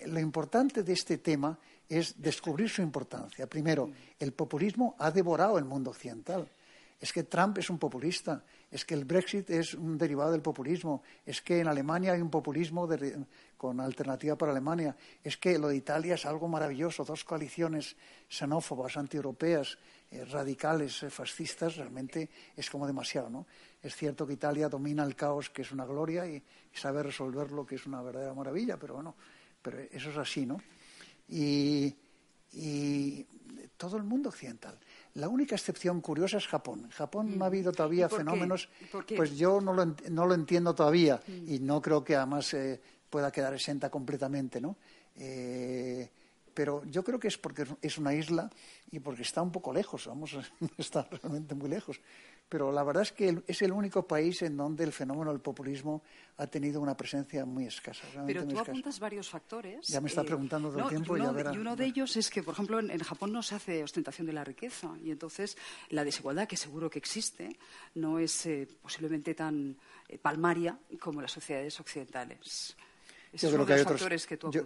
lo 0.07 0.19
importante 0.19 0.83
de 0.83 0.93
este 0.93 1.19
tema 1.19 1.57
es 1.87 2.21
descubrir 2.21 2.69
su 2.69 2.81
importancia. 2.81 3.47
Primero, 3.47 3.89
el 4.19 4.33
populismo 4.33 4.95
ha 4.99 5.11
devorado 5.11 5.57
el 5.57 5.65
mundo 5.65 5.91
occidental. 5.91 6.49
Es 6.99 7.11
que 7.11 7.23
Trump 7.23 7.57
es 7.57 7.69
un 7.69 7.77
populista, 7.77 8.43
es 8.71 8.85
que 8.85 8.93
el 8.93 9.05
Brexit 9.05 9.49
es 9.49 9.73
un 9.73 9.97
derivado 9.97 10.31
del 10.31 10.41
populismo, 10.41 11.03
es 11.25 11.41
que 11.41 11.59
en 11.59 11.67
Alemania 11.67 12.13
hay 12.13 12.21
un 12.21 12.29
populismo 12.29 12.89
con 13.57 13.79
alternativa 13.79 14.37
para 14.37 14.51
Alemania, 14.51 14.95
es 15.23 15.37
que 15.37 15.59
lo 15.59 15.67
de 15.67 15.77
Italia 15.77 16.15
es 16.15 16.25
algo 16.25 16.47
maravilloso, 16.47 17.03
dos 17.03 17.23
coaliciones 17.23 17.95
xenófobas, 18.29 18.97
antieuropeas, 18.97 19.73
eh, 19.73 19.79
radicales, 20.23 21.03
eh, 21.03 21.09
fascistas, 21.09 21.75
realmente 21.75 22.29
es 22.55 22.69
como 22.69 22.87
demasiado, 22.87 23.29
¿no? 23.29 23.45
Es 23.81 23.95
cierto 23.95 24.25
que 24.25 24.33
Italia 24.33 24.69
domina 24.69 25.03
el 25.03 25.15
caos, 25.15 25.49
que 25.49 25.61
es 25.61 25.71
una 25.71 25.85
gloria, 25.85 26.25
y, 26.27 26.41
sabe 26.73 27.03
resolverlo, 27.03 27.65
que 27.65 27.75
es 27.75 27.85
una 27.85 28.01
verdadera 28.01 28.33
maravilla, 28.33 28.77
pero 28.77 28.95
bueno, 28.95 29.15
pero 29.61 29.79
eso 29.79 30.09
es 30.09 30.17
así, 30.17 30.45
¿no? 30.45 30.61
Y, 31.29 31.95
todo 33.77 33.97
el 33.97 34.03
mundo 34.03 34.29
occidental. 34.29 34.79
La 35.15 35.27
única 35.27 35.55
excepción 35.55 35.99
curiosa 35.99 36.37
es 36.37 36.47
Japón. 36.47 36.85
En 36.85 36.91
Japón 36.91 37.37
no 37.37 37.43
ha 37.43 37.47
habido 37.47 37.73
todavía 37.73 38.07
fenómenos, 38.07 38.69
pues 39.17 39.35
yo 39.35 39.59
no 39.59 39.73
lo, 39.73 39.85
no 40.09 40.25
lo 40.25 40.33
entiendo 40.33 40.73
todavía 40.73 41.19
mm. 41.27 41.53
y 41.53 41.59
no 41.59 41.81
creo 41.81 42.01
que 42.01 42.15
además 42.15 42.53
eh, 42.53 42.79
pueda 43.09 43.31
quedar 43.31 43.53
exenta 43.53 43.89
completamente, 43.89 44.61
¿no? 44.61 44.77
Pero 46.55 46.83
yo 46.85 47.03
creo 47.03 47.19
que 47.19 47.27
es 47.27 47.37
porque 47.37 47.67
es 47.81 47.97
una 47.97 48.13
isla 48.13 48.49
y 48.89 48.99
porque 49.01 49.23
está 49.23 49.41
un 49.41 49.51
poco 49.51 49.73
lejos, 49.73 50.07
vamos, 50.07 50.35
está 50.77 51.07
realmente 51.11 51.53
muy 51.53 51.69
lejos. 51.69 51.99
Pero 52.47 52.71
la 52.71 52.83
verdad 52.83 53.03
es 53.03 53.11
que 53.11 53.41
es 53.45 53.61
el 53.61 53.71
único 53.71 54.07
país 54.07 54.41
en 54.43 54.55
donde 54.55 54.83
el 54.83 54.93
fenómeno 54.93 55.31
del 55.31 55.41
populismo 55.41 56.03
ha 56.37 56.47
tenido 56.47 56.79
una 56.79 56.95
presencia 56.95 57.43
muy 57.43 57.65
escasa. 57.65 58.07
Pero 58.25 58.47
tú 58.47 58.57
apuntas 58.57 58.99
varios 58.99 59.29
factores. 59.29 59.87
Ya 59.87 59.99
me 59.99 60.07
está 60.07 60.21
eh, 60.21 60.25
preguntando 60.25 60.69
todo 60.69 60.83
el 60.83 60.89
tiempo 60.89 61.17
y 61.17 61.21
ya 61.21 61.31
verá. 61.31 61.53
Y 61.53 61.57
uno 61.57 61.75
de 61.75 61.85
ellos 61.85 62.15
es 62.15 62.29
que, 62.29 62.41
por 62.41 62.53
ejemplo, 62.53 62.79
en, 62.79 62.99
Japón 62.99 63.33
no 63.33 63.43
se 63.43 63.55
hace 63.55 63.83
ostentación 63.83 64.27
de 64.27 64.33
la 64.33 64.43
riqueza 64.43 64.95
y 65.03 65.11
entonces 65.11 65.57
la 65.89 66.03
desigualdad, 66.03 66.47
que 66.47 66.55
seguro 66.55 66.89
que 66.89 66.99
existe, 66.99 67.57
no 67.95 68.19
es 68.19 68.45
eh, 68.45 68.67
posiblemente 68.81 69.33
tan 69.33 69.77
eh, 70.07 70.17
palmaria 70.17 70.79
como 70.99 71.21
las 71.21 71.31
sociedades 71.31 71.79
occidentales. 71.79 72.77
Yo 73.35 73.51
creo, 73.51 73.65
que 73.65 73.73
hay 73.73 73.81
otros, 73.81 74.01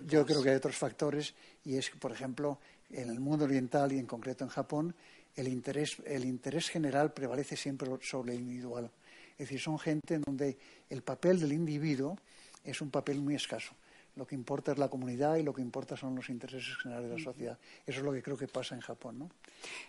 yo, 0.08 0.26
creo 0.26 0.44
que 0.44 0.50
hay 0.50 0.56
otros 0.56 0.76
factores 0.76 1.34
y 1.66 1.76
es, 1.76 1.90
por 1.90 2.12
ejemplo, 2.12 2.60
en 2.92 3.10
el 3.10 3.20
mundo 3.20 3.46
oriental 3.46 3.92
y 3.92 3.98
en 3.98 4.06
concreto 4.06 4.44
en 4.44 4.50
Japón, 4.50 4.96
el 5.36 5.48
interés, 5.48 5.98
el 6.06 6.26
interés 6.26 6.70
general 6.70 7.14
prevalece 7.14 7.56
siempre 7.56 7.90
sobre 8.02 8.34
el 8.34 8.42
individual. 8.42 8.92
Es 9.34 9.48
decir, 9.48 9.60
son 9.60 9.80
gente 9.80 10.16
en 10.16 10.22
donde 10.22 10.58
el 10.90 11.02
papel 11.02 11.40
del 11.40 11.54
individuo 11.54 12.18
es 12.64 12.82
un 12.82 12.92
papel 12.92 13.22
muy 13.22 13.36
escaso. 13.36 13.74
Lo 14.16 14.28
que 14.28 14.36
importa 14.36 14.74
es 14.74 14.78
la 14.78 14.90
comunidad 14.90 15.38
y 15.38 15.44
lo 15.44 15.54
que 15.54 15.62
importa 15.62 15.96
son 15.96 16.16
los 16.16 16.30
intereses 16.30 16.76
generales 16.78 17.10
de 17.10 17.18
la 17.18 17.24
sociedad. 17.24 17.58
Eso 17.86 18.00
es 18.00 18.06
lo 18.06 18.12
que 18.12 18.22
creo 18.22 18.38
que 18.38 18.48
pasa 18.48 18.76
en 18.76 18.82
Japón. 18.82 19.18
¿no? 19.18 19.30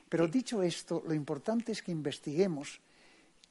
Pero 0.08 0.28
dicho 0.28 0.62
esto, 0.62 1.02
lo 1.06 1.14
importante 1.14 1.72
es 1.72 1.82
que 1.82 1.90
investiguemos 1.90 2.80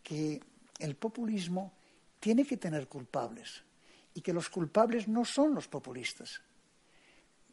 que 0.01 0.41
el 0.79 0.95
populismo 0.95 1.73
tiene 2.19 2.45
que 2.45 2.57
tener 2.57 2.87
culpables 2.87 3.63
y 4.13 4.21
que 4.21 4.33
los 4.33 4.49
culpables 4.49 5.07
no 5.07 5.25
son 5.25 5.55
los 5.55 5.67
populistas. 5.67 6.41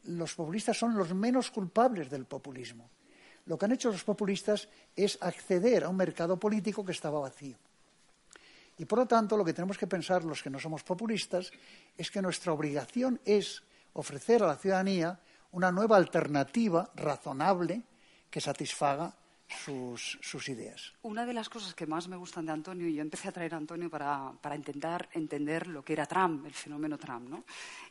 Los 0.04 0.34
populistas 0.34 0.76
son 0.76 0.96
los 0.96 1.14
menos 1.14 1.50
culpables 1.50 2.10
del 2.10 2.25
populismo. 2.26 2.90
Lo 3.46 3.58
que 3.58 3.64
han 3.64 3.72
hecho 3.72 3.90
los 3.90 4.04
populistas 4.04 4.68
es 4.94 5.18
acceder 5.20 5.84
a 5.84 5.88
un 5.88 5.96
mercado 5.96 6.38
político 6.38 6.84
que 6.84 6.92
estaba 6.92 7.20
vacío. 7.20 7.56
Y 8.78 8.84
por 8.84 8.98
lo 8.98 9.06
tanto, 9.06 9.36
lo 9.36 9.44
que 9.44 9.54
tenemos 9.54 9.78
que 9.78 9.86
pensar 9.86 10.25
los 10.25 10.42
que 10.42 10.50
no 10.50 10.58
somos 10.58 10.82
populistas 10.82 11.50
es 11.96 12.10
que 12.10 12.20
nuestra 12.20 12.52
obligación 12.52 13.20
es 13.25 13.62
ofrecer 13.94 14.42
a 14.42 14.48
la 14.48 14.56
ciudadanía 14.56 15.18
una 15.52 15.72
nueva 15.72 15.96
alternativa 15.96 16.90
razonable 16.94 17.82
que 18.30 18.40
satisfaga 18.40 19.14
sus, 19.48 20.48
ideas. 20.48 20.92
Una 21.02 21.24
de 21.24 21.32
las 21.32 21.48
cosas 21.48 21.74
que 21.74 21.86
más 21.86 22.08
me 22.08 22.16
gustan 22.16 22.46
de 22.46 22.52
Antonio, 22.52 22.88
y 22.88 22.94
yo 22.94 23.02
empecé 23.02 23.28
a 23.28 23.32
traer 23.32 23.54
a 23.54 23.56
Antonio 23.56 23.88
para, 23.88 24.32
para 24.40 24.56
intentar 24.56 25.08
entender 25.12 25.66
lo 25.66 25.84
que 25.84 25.92
era 25.92 26.06
Trump, 26.06 26.46
el 26.46 26.54
fenómeno 26.54 26.98
Trump, 26.98 27.28
¿no? 27.28 27.44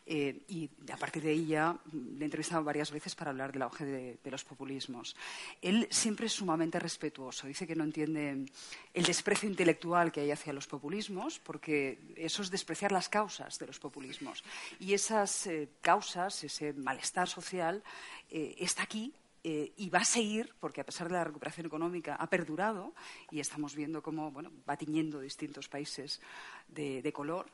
Eh, 0.05 0.43
y 0.49 0.69
a 0.91 0.97
partir 0.97 1.23
de 1.23 1.45
ya 1.45 1.75
le 1.91 2.21
he 2.21 2.25
entrevistado 2.25 2.63
varias 2.63 2.91
veces 2.91 3.15
para 3.15 3.31
hablar 3.31 3.51
del 3.51 3.63
auge 3.63 3.85
de, 3.85 4.19
de, 4.23 4.31
los 4.31 4.43
populismos. 4.43 5.15
Él 5.61 5.87
siempre 5.89 6.27
es 6.27 6.33
sumamente 6.33 6.79
respetuoso, 6.79 7.47
dice 7.47 7.65
que 7.65 7.75
no 7.75 7.83
entiende 7.83 8.45
el 8.93 9.03
desprecio 9.03 9.49
intelectual 9.49 10.11
que 10.11 10.21
hay 10.21 10.31
hacia 10.31 10.53
los 10.53 10.67
populismos, 10.67 11.39
porque 11.39 11.99
eso 12.15 12.43
es 12.43 12.51
despreciar 12.51 12.91
las 12.91 13.09
causas 13.09 13.57
de 13.57 13.65
los 13.65 13.79
populismos. 13.79 14.43
Y 14.79 14.93
esas 14.93 15.47
eh, 15.47 15.69
causas, 15.81 16.43
ese 16.43 16.73
malestar 16.73 17.27
social, 17.27 17.83
eh, 18.29 18.55
está 18.59 18.83
aquí 18.83 19.13
eh, 19.47 19.73
y 19.77 19.91
va 19.91 19.99
a 19.99 20.05
seguir, 20.05 20.55
porque 20.59 20.81
a 20.81 20.83
pesar 20.83 21.07
de 21.07 21.13
la 21.13 21.23
recuperación 21.23 21.67
económica 21.67 22.15
ha 22.15 22.27
perdurado 22.27 22.95
y 23.29 23.39
estamos 23.39 23.75
viendo 23.75 24.01
cómo 24.01 24.31
bueno, 24.31 24.51
va 24.67 24.75
tiñendo 24.75 25.19
distintos 25.19 25.69
países 25.69 26.19
de, 26.67 27.13
color. 27.13 27.45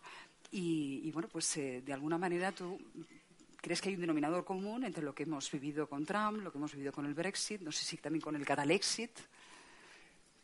Y, 0.51 1.12
bueno, 1.12 1.27
pues 1.27 1.57
eh, 1.57 1.81
de 1.86 1.91
alguna 1.91 2.17
manera 2.17 2.53
tú 2.53 2.79
crees 3.57 3.81
que 3.81 3.89
hay 3.89 3.95
un 3.95 4.01
denominador 4.01 4.45
común 4.45 4.86
entre 4.86 5.03
lo 5.03 5.13
que 5.13 5.24
hemos 5.24 5.51
vivido 5.51 5.86
con 5.89 6.05
Trump, 6.05 6.41
lo 6.41 6.50
que 6.50 6.60
hemos 6.60 6.71
vivido 6.71 6.93
con 6.93 7.05
el 7.05 7.13
Brexit, 7.13 7.60
no 7.60 7.74
sé 7.74 7.83
si 7.83 7.98
también 7.98 8.21
con 8.21 8.38
el 8.38 8.45
Catalexit. 8.45 9.12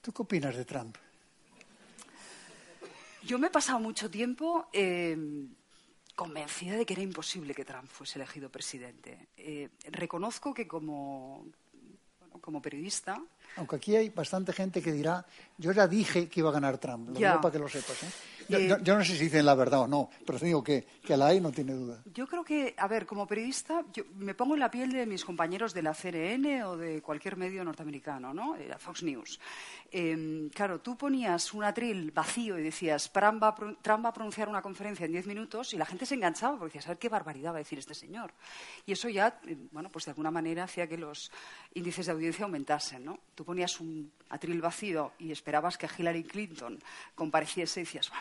¿Tú 0.01 0.11
qué 0.11 0.23
opinas 0.23 0.53
de 0.53 0.65
Trump? 0.65 0.97
Yo 3.23 3.39
me 3.39 3.47
he 3.47 3.51
pasado 3.51 3.79
mucho 3.79 4.11
tiempo 4.11 4.67
eh, 4.73 5.15
convencida 6.17 6.75
de 6.75 6.85
que 6.85 6.95
era 6.95 7.03
imposible 7.03 7.53
que 7.53 7.63
Trump 7.63 7.85
fuese 7.85 8.17
elegido 8.17 8.49
presidente. 8.49 9.29
Eh, 9.37 9.69
reconozco 9.91 10.51
que 10.51 10.67
como, 10.67 11.45
como 12.41 12.59
periodista. 12.59 13.21
Aunque 13.55 13.77
aquí 13.77 13.95
hay 13.95 14.09
bastante 14.09 14.53
gente 14.53 14.81
que 14.81 14.91
dirá, 14.91 15.25
yo 15.57 15.71
ya 15.71 15.87
dije 15.87 16.27
que 16.29 16.39
iba 16.41 16.49
a 16.49 16.53
ganar 16.53 16.77
Trump, 16.77 17.09
lo 17.09 17.13
digo 17.15 17.41
para 17.41 17.51
que 17.51 17.59
lo 17.59 17.67
sepas. 17.67 18.03
¿eh? 18.03 18.07
Eh, 18.49 18.77
yo, 18.81 18.97
no 18.97 19.03
sé 19.03 19.17
si 19.17 19.25
dicen 19.25 19.45
la 19.45 19.55
verdad 19.55 19.81
o 19.81 19.87
no, 19.87 20.09
pero 20.25 20.39
digo 20.39 20.63
que, 20.63 20.85
que 21.03 21.17
la 21.17 21.27
hay, 21.27 21.41
no 21.41 21.51
tiene 21.51 21.73
duda. 21.73 22.01
Yo 22.13 22.27
creo 22.27 22.43
que, 22.43 22.75
a 22.77 22.87
ver, 22.87 23.05
como 23.05 23.27
periodista, 23.27 23.83
yo 23.91 24.03
me 24.15 24.35
pongo 24.35 24.53
en 24.53 24.61
la 24.61 24.71
piel 24.71 24.91
de 24.91 25.05
mis 25.05 25.25
compañeros 25.25 25.73
de 25.73 25.81
la 25.81 25.93
CNN 25.93 26.63
o 26.63 26.77
de 26.77 27.01
cualquier 27.01 27.35
medio 27.35 27.63
norteamericano, 27.63 28.33
¿no? 28.33 28.55
Fox 28.79 29.03
News. 29.03 29.39
Em, 29.91 30.49
claro, 30.49 30.79
tú 30.79 30.97
ponías 30.97 31.53
un 31.53 31.63
atril 31.63 32.11
vacío 32.11 32.57
y 32.57 32.63
decías, 32.63 33.11
Trump 33.11 33.43
va, 33.43 34.09
a 34.09 34.13
pronunciar 34.13 34.47
una 34.47 34.61
conferencia 34.61 35.05
en 35.05 35.11
diez 35.11 35.25
minutos 35.25 35.73
y 35.73 35.77
la 35.77 35.85
gente 35.85 36.05
se 36.05 36.15
enganchaba 36.15 36.57
porque 36.57 36.73
decía, 36.73 36.81
¿saber 36.81 36.97
qué 36.97 37.09
barbaridad 37.09 37.51
va 37.51 37.55
a 37.55 37.59
decir 37.59 37.79
este 37.79 37.93
señor? 37.93 38.33
Y 38.85 38.93
eso 38.93 39.09
ya, 39.09 39.39
eh, 39.45 39.57
bueno, 39.71 39.89
pues 39.89 40.05
de 40.05 40.11
alguna 40.11 40.31
manera 40.31 40.63
hacía 40.63 40.87
que 40.87 40.97
los 40.97 41.31
índices 41.73 42.05
de 42.05 42.11
audiencia 42.11 42.45
aumentasen, 42.45 43.03
¿no? 43.03 43.19
Tú 43.37 43.45
ponías 43.45 43.79
un 43.79 44.11
atril 44.29 44.59
vacío 44.61 45.13
y 45.19 45.31
esperabas 45.31 45.77
que 45.77 45.87
Hillary 45.95 46.23
Clinton 46.23 46.79
compareciese 47.13 47.81
y 47.81 47.83
decías, 47.83 48.11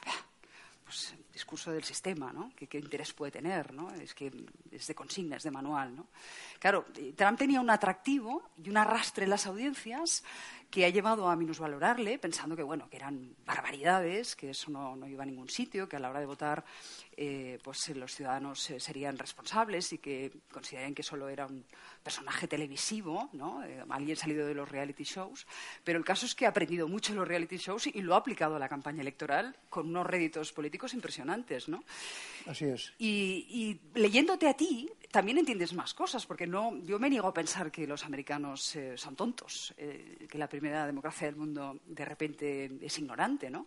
pues 0.85 1.15
discurso 1.33 1.73
del 1.73 1.85
sistema, 1.85 2.35
¿no? 2.35 2.53
¿Qué, 2.55 2.79
interés 2.79 3.15
puede 3.15 3.33
tener, 3.33 3.73
¿no? 3.73 3.91
Es 3.95 4.13
que 4.13 4.31
es 4.71 4.87
de 4.87 4.95
consigna, 4.95 5.37
es 5.37 5.43
de 5.43 5.51
manual, 5.51 5.97
¿no? 5.97 6.07
Claro, 6.59 6.85
eh, 6.97 7.15
Trump 7.17 7.39
tenía 7.39 7.63
un 7.63 7.71
atractivo 7.71 8.51
y 8.63 8.69
un 8.69 8.77
arrastre 8.77 9.25
en 9.25 9.31
las 9.31 9.47
audiencias 9.47 10.23
que 10.71 10.85
ha 10.85 10.89
llevado 10.89 11.29
a 11.29 11.37
minusvalorarle, 11.37 12.19
pensando 12.19 12.57
que, 12.57 12.63
bueno, 12.63 12.89
que 12.91 12.97
eran 12.97 13.35
barbaridades, 13.45 14.37
que 14.37 14.51
eso 14.51 14.71
no, 14.71 14.97
no 14.97 15.07
iba 15.09 15.23
a 15.23 15.27
ningún 15.27 15.49
sitio, 15.49 15.89
que 15.89 15.97
a 15.97 15.99
la 15.99 16.11
hora 16.11 16.21
de 16.21 16.27
votar 16.27 16.65
eh, 17.19 17.59
pues 17.63 17.89
los 17.97 18.15
ciudadanos 18.15 18.69
eh, 18.71 18.79
serían 18.79 19.17
responsables 19.17 19.91
y 19.95 19.99
que 19.99 20.31
considerarían 20.53 20.95
que 20.95 21.03
solo 21.03 21.31
era 21.31 21.47
un 21.47 21.65
personaje 22.03 22.47
televisivo, 22.47 23.31
¿no? 23.33 23.65
Eh, 23.65 23.83
alguien 23.89 24.17
salido 24.17 24.47
de 24.47 24.55
los 24.55 24.69
reality 24.69 25.05
shows. 25.05 25.47
Pero 25.83 25.99
el 25.99 26.05
caso 26.05 26.27
es 26.27 26.35
que 26.35 26.45
ha 26.45 26.51
aprendido 26.51 26.89
mucho 26.89 27.13
de 27.13 27.19
los 27.19 27.27
reality 27.27 27.57
shows 27.57 27.87
y, 27.87 28.03
lo 28.03 28.15
ha 28.15 28.19
aplicado 28.19 28.57
a 28.57 28.59
la 28.59 28.69
campaña 28.69 29.01
electoral 29.01 29.57
con 29.71 29.89
unos 29.89 30.07
réditos 30.07 30.53
políticos 30.53 30.93
impresionantes, 30.93 31.69
¿no? 31.69 31.83
Así 32.47 32.67
es. 32.67 32.93
Y, 32.99 33.47
y 33.49 33.99
leyéndote 33.99 34.47
a 34.49 34.55
ti, 34.55 34.91
también 35.11 35.39
entiendes 35.39 35.73
más 35.73 35.95
cosas, 35.95 36.27
porque 36.27 36.47
no, 36.47 36.77
yo 36.83 36.99
me 36.99 37.11
niego 37.11 37.29
a 37.29 37.35
pensar 37.35 37.71
que 37.71 37.87
los 37.87 38.05
americanos 38.05 38.77
son 38.97 39.17
tontos, 39.17 39.75
que 39.77 40.39
la 40.39 40.49
primera 40.49 40.87
democracia 40.87 41.27
del 41.27 41.37
mundo 41.37 41.79
de 41.87 42.05
repente 42.05 42.79
es 42.81 42.99
ignorante, 42.99 43.51
¿no? 43.51 43.67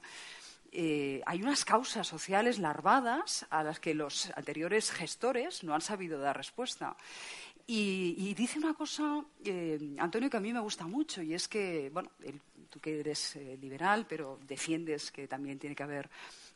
Eh, 0.72 1.22
hay 1.26 1.42
unas 1.42 1.66
causas 1.66 2.06
sociales 2.06 2.60
larvadas 2.60 3.46
a 3.50 3.64
las 3.64 3.80
que 3.80 3.94
los 3.94 4.32
anteriores 4.36 4.92
gestores 4.92 5.64
no 5.64 5.74
han 5.74 5.82
sabido 5.82 6.20
dar 6.20 6.38
respuesta. 6.38 6.96
Y, 7.66 8.34
dice 8.34 8.58
una 8.58 8.74
cosa, 8.74 9.24
eh, 9.46 9.96
Antonio, 10.00 10.28
que 10.28 10.38
a 10.38 10.40
mí 10.40 10.52
me 10.52 10.60
gusta 10.60 10.88
mucho, 10.88 11.22
y 11.22 11.36
es 11.36 11.48
que, 11.48 11.92
bueno, 11.94 12.10
tú 12.68 12.80
que 12.80 13.00
eres 13.00 13.36
eh, 13.36 13.60
liberal, 13.62 14.08
pero 14.10 14.40
defiendes 14.48 15.12
que 15.12 15.28
también 15.28 15.60
tiene 15.60 15.76
que 15.76 15.84
haber, 15.84 16.10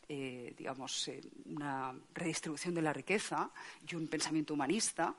digamos, 0.08 1.10
una 1.46 1.94
redistribución 2.14 2.74
de 2.74 2.82
la 2.82 2.92
riqueza 2.92 3.50
y 3.88 3.94
un 3.94 4.06
pensamiento 4.08 4.54
humanista. 4.54 5.14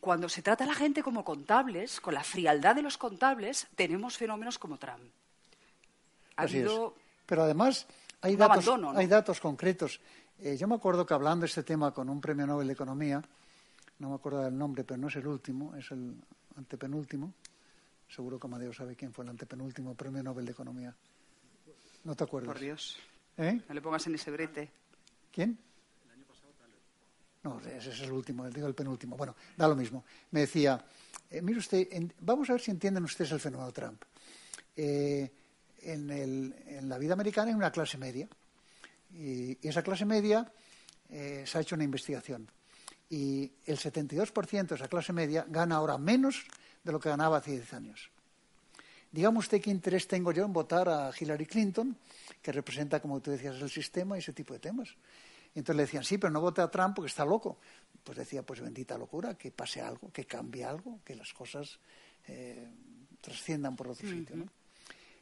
cuando 0.00 0.28
se 0.28 0.42
trata 0.42 0.64
a 0.64 0.66
la 0.66 0.74
gente 0.74 1.02
como 1.02 1.24
contables, 1.24 2.00
con 2.00 2.14
la 2.14 2.24
frialdad 2.24 2.74
de 2.74 2.82
los 2.82 2.98
contables, 2.98 3.66
tenemos 3.74 4.16
fenómenos 4.16 4.58
como 4.58 4.78
Trump. 4.78 5.02
Ha 6.36 6.42
habido 6.42 6.94
pero 7.26 7.44
además 7.44 7.86
hay, 8.20 8.36
datos, 8.36 8.68
hay 8.94 9.06
datos 9.06 9.40
concretos. 9.40 10.00
Eh, 10.38 10.56
yo 10.56 10.68
me 10.68 10.74
acuerdo 10.74 11.06
que 11.06 11.14
hablando 11.14 11.44
de 11.44 11.46
este 11.46 11.62
tema 11.62 11.92
con 11.92 12.10
un 12.10 12.20
premio 12.20 12.46
Nobel 12.46 12.66
de 12.66 12.74
Economía, 12.74 13.22
no 13.98 14.10
me 14.10 14.14
acuerdo 14.16 14.42
del 14.42 14.56
nombre, 14.58 14.84
pero 14.84 14.98
no 14.98 15.08
es 15.08 15.16
el 15.16 15.26
último, 15.26 15.74
es 15.76 15.90
el 15.92 16.14
antepenúltimo. 16.56 17.32
Seguro 18.08 18.38
que 18.38 18.46
Amadeo 18.46 18.72
sabe 18.72 18.96
quién 18.96 19.12
fue 19.12 19.24
el 19.24 19.30
antepenúltimo 19.30 19.94
premio 19.94 20.22
Nobel 20.22 20.44
de 20.44 20.52
Economía. 20.52 20.94
¿No 22.04 22.14
te 22.14 22.24
acuerdas? 22.24 22.52
Por 22.52 22.60
Dios. 22.60 22.98
¿Eh? 23.38 23.60
No 23.68 23.74
le 23.74 23.80
pongas 23.80 24.06
en 24.06 24.14
ese 24.14 24.30
brete. 24.30 24.70
¿Quién? 25.30 25.58
No, 27.44 27.60
ese 27.60 27.90
es 27.90 28.00
el 28.02 28.12
último, 28.12 28.48
digo 28.50 28.68
el 28.68 28.74
penúltimo. 28.74 29.16
Bueno, 29.16 29.34
da 29.56 29.66
lo 29.66 29.74
mismo. 29.74 30.04
Me 30.30 30.40
decía, 30.40 30.84
eh, 31.28 31.42
mire 31.42 31.58
usted, 31.58 31.88
vamos 32.20 32.48
a 32.50 32.52
ver 32.52 32.62
si 32.62 32.70
entienden 32.70 33.02
ustedes 33.02 33.32
el 33.32 33.40
fenómeno 33.40 33.72
Trump. 33.72 34.04
Eh, 34.76 35.28
en, 35.82 36.88
la 36.88 36.98
vida 36.98 37.14
americana 37.14 37.48
hay 37.48 37.54
una 37.54 37.72
clase 37.72 37.98
media. 37.98 38.28
Y, 39.12 39.58
esa 39.66 39.82
clase 39.82 40.04
media 40.04 40.50
se 41.08 41.58
ha 41.58 41.60
hecho 41.60 41.74
una 41.74 41.84
investigación. 41.84 42.48
Y 43.10 43.50
el 43.66 43.76
72% 43.76 44.68
de 44.68 44.74
esa 44.76 44.88
clase 44.88 45.12
media 45.12 45.44
gana 45.48 45.76
ahora 45.76 45.98
menos 45.98 46.46
de 46.82 46.92
lo 46.92 47.00
que 47.00 47.08
ganaba 47.08 47.38
hace 47.38 47.52
10 47.52 47.74
años. 47.74 48.10
Dígame 49.10 49.38
usted 49.38 49.60
qué 49.60 49.70
interés 49.70 50.08
tengo 50.08 50.32
yo 50.32 50.44
en 50.44 50.52
votar 50.52 50.88
a 50.88 51.10
Hillary 51.18 51.44
Clinton, 51.44 51.94
que 52.42 52.52
representa, 52.52 53.00
como 53.00 53.20
tú 53.20 53.30
decías, 53.30 53.56
el 53.62 53.70
sistema 53.70 54.16
y 54.16 54.18
ese 54.18 54.32
tipo 54.32 54.52
de 54.52 54.60
temas. 54.60 54.90
Y 55.54 55.60
entonces 55.60 55.76
le 55.76 55.82
decían, 55.82 56.04
sí, 56.04 56.18
pero 56.18 56.30
no 56.32 56.40
vote 56.40 56.60
a 56.60 56.70
Trump 56.70 56.96
porque 56.96 57.08
está 57.08 57.24
loco. 57.24 57.58
Pues 58.02 58.18
decía, 58.18 58.42
pues 58.42 58.60
bendita 58.60 58.98
locura, 58.98 59.34
que 59.34 59.50
pase 59.50 59.80
algo, 59.80 60.10
que 60.12 60.24
cambie 60.24 60.64
algo, 60.64 61.00
que 61.04 61.14
las 61.14 61.32
cosas 61.32 61.78
eh, 62.26 62.68
trasciendan 63.20 63.76
por 63.76 63.88
otro 63.88 64.08
sitio. 64.08 64.36
¿no? 64.36 64.46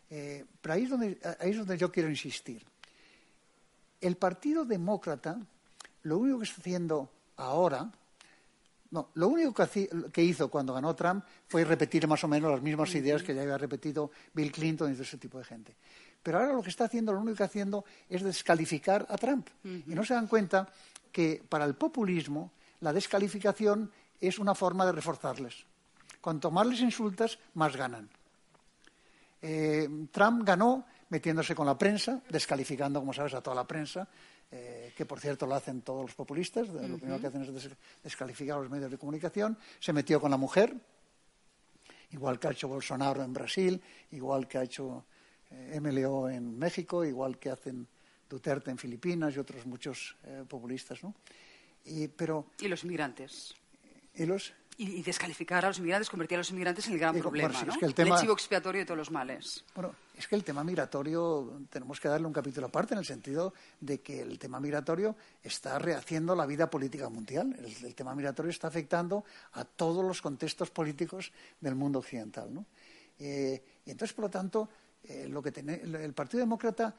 Eh, 0.09 0.45
pero 0.61 0.75
ahí 0.75 0.85
es, 0.85 0.91
donde, 0.91 1.19
ahí 1.39 1.51
es 1.51 1.59
donde 1.59 1.77
yo 1.77 1.93
quiero 1.93 2.09
insistir. 2.09 2.65
El 4.01 4.17
Partido 4.17 4.65
Demócrata, 4.65 5.39
lo 6.05 6.19
único 6.19 6.39
que 6.39 6.45
está 6.45 6.61
haciendo 6.61 7.11
ahora, 7.37 7.91
no, 8.91 9.11
lo 9.15 9.29
único 9.29 9.55
que, 10.13 10.23
hizo 10.23 10.51
cuando 10.51 10.75
ganó 10.75 10.97
Trump 10.97 11.25
fue 11.47 11.65
repetir 11.65 12.09
más 12.09 12.25
o 12.25 12.29
menos 12.29 12.51
las 12.51 12.63
mismas 12.63 12.93
ideas 12.95 13.23
que 13.23 13.35
ya 13.35 13.43
había 13.43 13.57
repetido 13.57 14.11
Bill 14.35 14.51
Clinton 14.51 14.91
y 14.91 14.95
todo 14.95 15.05
ese 15.05 15.19
tipo 15.19 15.39
de 15.39 15.45
gente. 15.45 15.77
Pero 16.23 16.39
ahora 16.39 16.53
lo 16.53 16.63
que 16.63 16.71
está 16.71 16.85
haciendo, 16.85 17.13
lo 17.13 17.19
único 17.19 17.37
que 17.37 17.43
está 17.43 17.51
haciendo 17.51 17.85
es 18.09 18.23
descalificar 18.23 19.07
a 19.09 19.17
Trump. 19.17 19.49
Y 19.65 19.95
no 19.95 20.05
se 20.05 20.15
dan 20.15 20.27
cuenta 20.27 20.69
que 21.11 21.43
para 21.49 21.65
el 21.65 21.75
populismo 21.75 22.53
la 22.81 22.93
descalificación 22.93 23.91
es 24.21 24.39
una 24.39 24.55
forma 24.55 24.85
de 24.85 24.93
reforzarles. 24.93 25.65
Cuanto 26.21 26.51
más 26.51 26.67
les 26.67 26.81
insultas, 26.81 27.39
más 27.55 27.77
ganan. 27.77 28.09
Eh, 29.41 29.89
Trump 30.13 30.45
ganó 30.45 30.85
metiéndose 31.09 31.55
con 31.55 31.67
la 31.67 31.77
prensa, 31.77 32.23
descalificando, 32.29 33.01
como 33.01 33.13
sabes, 33.13 33.35
a 33.35 33.41
toda 33.41 33.57
la 33.57 33.67
prensa, 33.67 34.07
eh, 34.53 34.93
que 34.97 35.07
por 35.07 35.19
cierto 35.19 35.47
lo 35.47 35.55
hacen 35.55 35.83
todos 35.83 36.03
los 36.03 36.15
populistas, 36.15 36.69
lo 36.69 36.99
primero 36.99 37.21
que 37.21 37.27
hacen 37.29 37.43
es 37.43 37.71
descalificar 38.03 38.59
a 38.59 38.61
los 38.61 38.71
medios 38.71 38.91
de 38.91 38.99
comunicación, 38.99 39.57
se 39.79 39.93
metió 39.93 40.21
con 40.21 40.31
la 40.31 40.37
mujer, 40.37 40.75
igual 42.11 42.39
que 42.39 42.49
ha 42.49 42.51
hecho 42.51 42.69
Bolsonaro 42.69 43.23
en 43.23 43.33
Brasil, 43.33 43.81
igual 44.11 44.47
que 44.47 44.59
ha 44.59 44.63
hecho 44.63 45.05
MLO 45.81 46.29
en 46.29 46.59
México, 46.59 47.05
igual 47.05 47.39
que 47.39 47.51
hacen 47.51 47.87
Duterte 48.29 48.71
en 48.71 48.79
Filipinas 48.79 49.35
y 49.35 49.41
otros 49.41 49.67
muchos 49.67 50.17
eh, 50.25 50.45
populistas. 50.49 51.03
¿no? 51.03 51.15
Y, 51.85 52.07
pero, 52.07 52.47
¿Y 52.61 52.69
los 52.69 52.85
inmigrantes? 52.85 53.55
¿Y 54.15 54.25
los? 54.25 54.53
Y, 54.77 55.03
descalificar 55.03 55.65
a 55.65 55.69
los 55.69 55.79
inmigrantes, 55.79 56.09
convertir 56.09 56.37
a 56.37 56.39
los 56.39 56.51
inmigrantes 56.51 56.87
en 56.87 56.95
el 56.95 57.01
gran 57.01 57.19
problema, 57.19 57.63
¿no? 57.65 57.75
el, 57.83 57.93
tema... 57.93 58.19
chivo 58.19 58.33
expiatorio 58.33 58.81
de 58.81 58.87
todos 58.87 58.97
los 58.97 59.11
males. 59.11 59.63
Bueno, 59.75 59.95
es 60.17 60.27
que 60.27 60.37
el 60.37 60.45
tema 60.45 60.65
migratorio 60.65 61.61
tenemos 61.69 62.01
que 62.01 62.09
darle 62.09 62.27
un 62.27 62.33
capítulo 62.33 62.69
aparte 62.69 62.95
en 62.95 62.99
el 63.01 63.05
sentido 63.05 63.53
de 63.81 64.01
que 64.01 64.23
el 64.23 64.39
tema 64.39 64.59
migratorio 64.59 65.17
está 65.43 65.79
rehaciendo 65.79 66.35
la 66.35 66.47
vida 66.47 66.71
política 66.71 67.11
mundial. 67.11 67.55
El, 67.59 67.95
tema 67.95 68.15
migratorio 68.15 68.51
está 68.51 68.69
afectando 68.69 69.25
a 69.53 69.65
todos 69.65 70.03
los 70.03 70.23
contextos 70.23 70.71
políticos 70.71 71.31
del 71.61 71.75
mundo 71.75 71.99
occidental, 71.99 72.55
¿no? 72.55 72.65
Eh, 73.19 73.63
y 73.85 73.91
entonces, 73.91 74.15
por 74.15 74.25
lo 74.25 74.31
tanto, 74.31 74.71
eh, 75.05 75.29
lo 75.29 75.43
que 75.43 75.51
el 75.61 76.13
Partido 76.15 76.41
Demócrata 76.41 76.95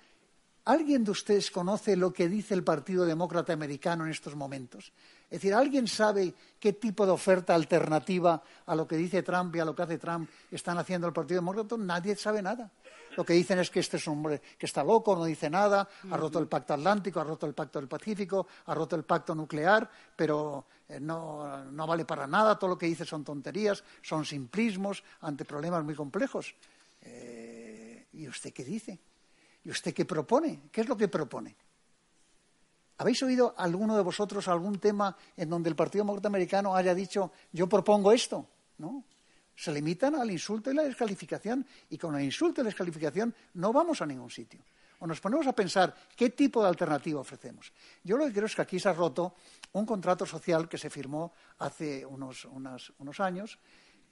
¿Alguien 0.65 1.03
de 1.03 1.09
ustedes 1.09 1.49
conoce 1.49 1.95
lo 1.95 2.13
que 2.13 2.29
dice 2.29 2.53
el 2.53 2.63
Partido 2.63 3.03
Demócrata 3.03 3.51
Americano 3.51 4.05
en 4.05 4.11
estos 4.11 4.35
momentos? 4.35 4.93
Es 5.23 5.41
decir, 5.41 5.55
¿alguien 5.55 5.87
sabe 5.87 6.35
qué 6.59 6.73
tipo 6.73 7.03
de 7.03 7.11
oferta 7.13 7.55
alternativa 7.55 8.43
a 8.67 8.75
lo 8.75 8.87
que 8.87 8.95
dice 8.95 9.23
Trump 9.23 9.55
y 9.55 9.59
a 9.59 9.65
lo 9.65 9.75
que 9.75 9.81
hace 9.81 9.97
Trump 9.97 10.29
están 10.51 10.77
haciendo 10.77 11.07
el 11.07 11.13
Partido 11.13 11.39
Demócrata? 11.41 11.77
Nadie 11.77 12.15
sabe 12.15 12.43
nada. 12.43 12.69
Lo 13.17 13.25
que 13.25 13.33
dicen 13.33 13.57
es 13.57 13.71
que 13.71 13.79
este 13.79 13.97
es 13.97 14.05
un 14.05 14.17
hombre 14.17 14.39
que 14.55 14.67
está 14.67 14.83
loco, 14.83 15.15
no 15.15 15.25
dice 15.25 15.49
nada, 15.49 15.89
ha 16.11 16.17
roto 16.17 16.37
el 16.37 16.47
Pacto 16.47 16.75
Atlántico, 16.75 17.19
ha 17.19 17.23
roto 17.23 17.47
el 17.47 17.55
Pacto 17.55 17.79
del 17.79 17.87
Pacífico, 17.87 18.45
ha 18.67 18.75
roto 18.75 18.95
el 18.95 19.03
Pacto 19.03 19.33
Nuclear, 19.33 19.89
pero 20.15 20.65
eh, 20.87 20.99
no, 20.99 21.65
vale 21.87 22.05
para 22.05 22.27
nada, 22.27 22.57
todo 22.57 22.69
lo 22.69 22.77
que 22.77 22.85
dice 22.85 23.03
son 23.03 23.23
tonterías, 23.23 23.83
son 24.03 24.25
simplismos 24.25 25.03
ante 25.21 25.43
problemas 25.43 25.83
muy 25.83 25.95
complejos. 25.95 26.53
Eh, 27.01 27.50
¿Y 28.13 28.27
usted 28.27 28.53
qué 28.53 28.63
dice? 28.63 28.99
¿Y 29.63 29.69
usted 29.69 29.93
qué 29.93 30.05
propone? 30.05 30.63
¿Qué 30.71 30.81
es 30.81 30.89
lo 30.89 30.97
que 30.97 31.07
propone? 31.07 31.55
¿Habéis 32.97 33.23
oído 33.23 33.55
alguno 33.57 33.95
de 33.95 34.03
vosotros 34.03 34.47
algún 34.47 34.79
tema 34.79 35.15
en 35.35 35.49
donde 35.49 35.69
el 35.69 35.75
Partido 35.75 36.03
Norteamericano 36.03 36.75
haya 36.75 36.93
dicho 36.93 37.31
yo 37.51 37.67
propongo 37.67 38.11
esto? 38.11 38.47
¿No? 38.77 39.03
Se 39.55 39.71
limitan 39.71 40.15
al 40.15 40.29
insulto 40.29 40.71
y 40.71 40.75
la 40.75 40.83
descalificación 40.83 41.65
y 41.89 41.97
con 41.97 42.15
el 42.15 42.23
insulto 42.23 42.61
y 42.61 42.63
la 42.63 42.69
descalificación 42.69 43.33
no 43.55 43.73
vamos 43.73 44.01
a 44.01 44.05
ningún 44.05 44.29
sitio. 44.29 44.61
O 44.99 45.07
nos 45.07 45.19
ponemos 45.19 45.47
a 45.47 45.53
pensar 45.53 45.95
qué 46.15 46.29
tipo 46.29 46.61
de 46.61 46.69
alternativa 46.69 47.19
ofrecemos. 47.19 47.73
Yo 48.03 48.17
lo 48.17 48.25
que 48.27 48.33
creo 48.33 48.45
es 48.45 48.55
que 48.55 48.61
aquí 48.61 48.79
se 48.79 48.89
ha 48.89 48.93
roto 48.93 49.33
un 49.73 49.85
contrato 49.85 50.27
social 50.27 50.69
que 50.69 50.77
se 50.77 50.91
firmó 50.91 51.33
hace 51.57 52.05
unos, 52.05 52.45
unos 52.45 53.19
años 53.19 53.57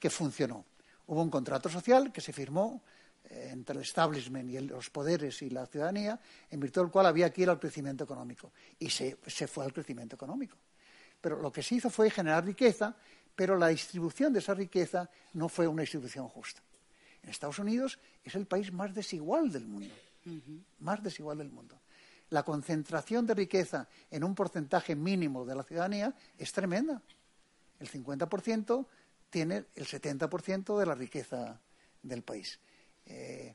que 0.00 0.10
funcionó. 0.10 0.64
Hubo 1.06 1.22
un 1.22 1.30
contrato 1.30 1.68
social 1.68 2.12
que 2.12 2.20
se 2.20 2.32
firmó 2.32 2.82
entre 3.28 3.76
el 3.76 3.82
establishment 3.82 4.50
y 4.50 4.58
los 4.60 4.90
poderes 4.90 5.42
y 5.42 5.50
la 5.50 5.66
ciudadanía, 5.66 6.18
en 6.50 6.60
virtud 6.60 6.82
del 6.82 6.90
cual 6.90 7.06
había 7.06 7.32
que 7.32 7.42
ir 7.42 7.50
al 7.50 7.60
crecimiento 7.60 8.04
económico. 8.04 8.52
Y 8.78 8.90
se, 8.90 9.16
fue 9.46 9.64
al 9.64 9.72
crecimiento 9.72 10.16
económico. 10.16 10.56
Pero 11.20 11.40
lo 11.40 11.52
que 11.52 11.62
se 11.62 11.76
hizo 11.76 11.90
fue 11.90 12.10
generar 12.10 12.44
riqueza, 12.44 12.96
pero 13.34 13.56
la 13.56 13.68
distribución 13.68 14.32
de 14.32 14.40
esa 14.40 14.54
riqueza 14.54 15.08
no 15.34 15.48
fue 15.48 15.68
una 15.68 15.82
distribución 15.82 16.28
justa. 16.28 16.62
En 17.22 17.30
Estados 17.30 17.58
Unidos 17.58 17.98
es 18.24 18.34
el 18.34 18.46
país 18.46 18.72
más 18.72 18.94
desigual 18.94 19.52
del 19.52 19.66
mundo. 19.66 19.94
Más 20.80 21.02
desigual 21.02 21.38
del 21.38 21.50
mundo. 21.50 21.80
La 22.30 22.42
concentración 22.42 23.26
de 23.26 23.34
riqueza 23.34 23.88
en 24.10 24.24
un 24.24 24.34
porcentaje 24.34 24.94
mínimo 24.94 25.44
de 25.44 25.54
la 25.54 25.62
ciudadanía 25.62 26.14
es 26.38 26.52
tremenda. 26.52 27.02
El 27.78 27.90
50% 27.90 28.86
tiene 29.30 29.64
el 29.74 29.86
70% 29.86 30.78
de 30.78 30.86
la 30.86 30.94
riqueza 30.94 31.60
del 32.02 32.22
país. 32.22 32.58
Eh, 33.06 33.54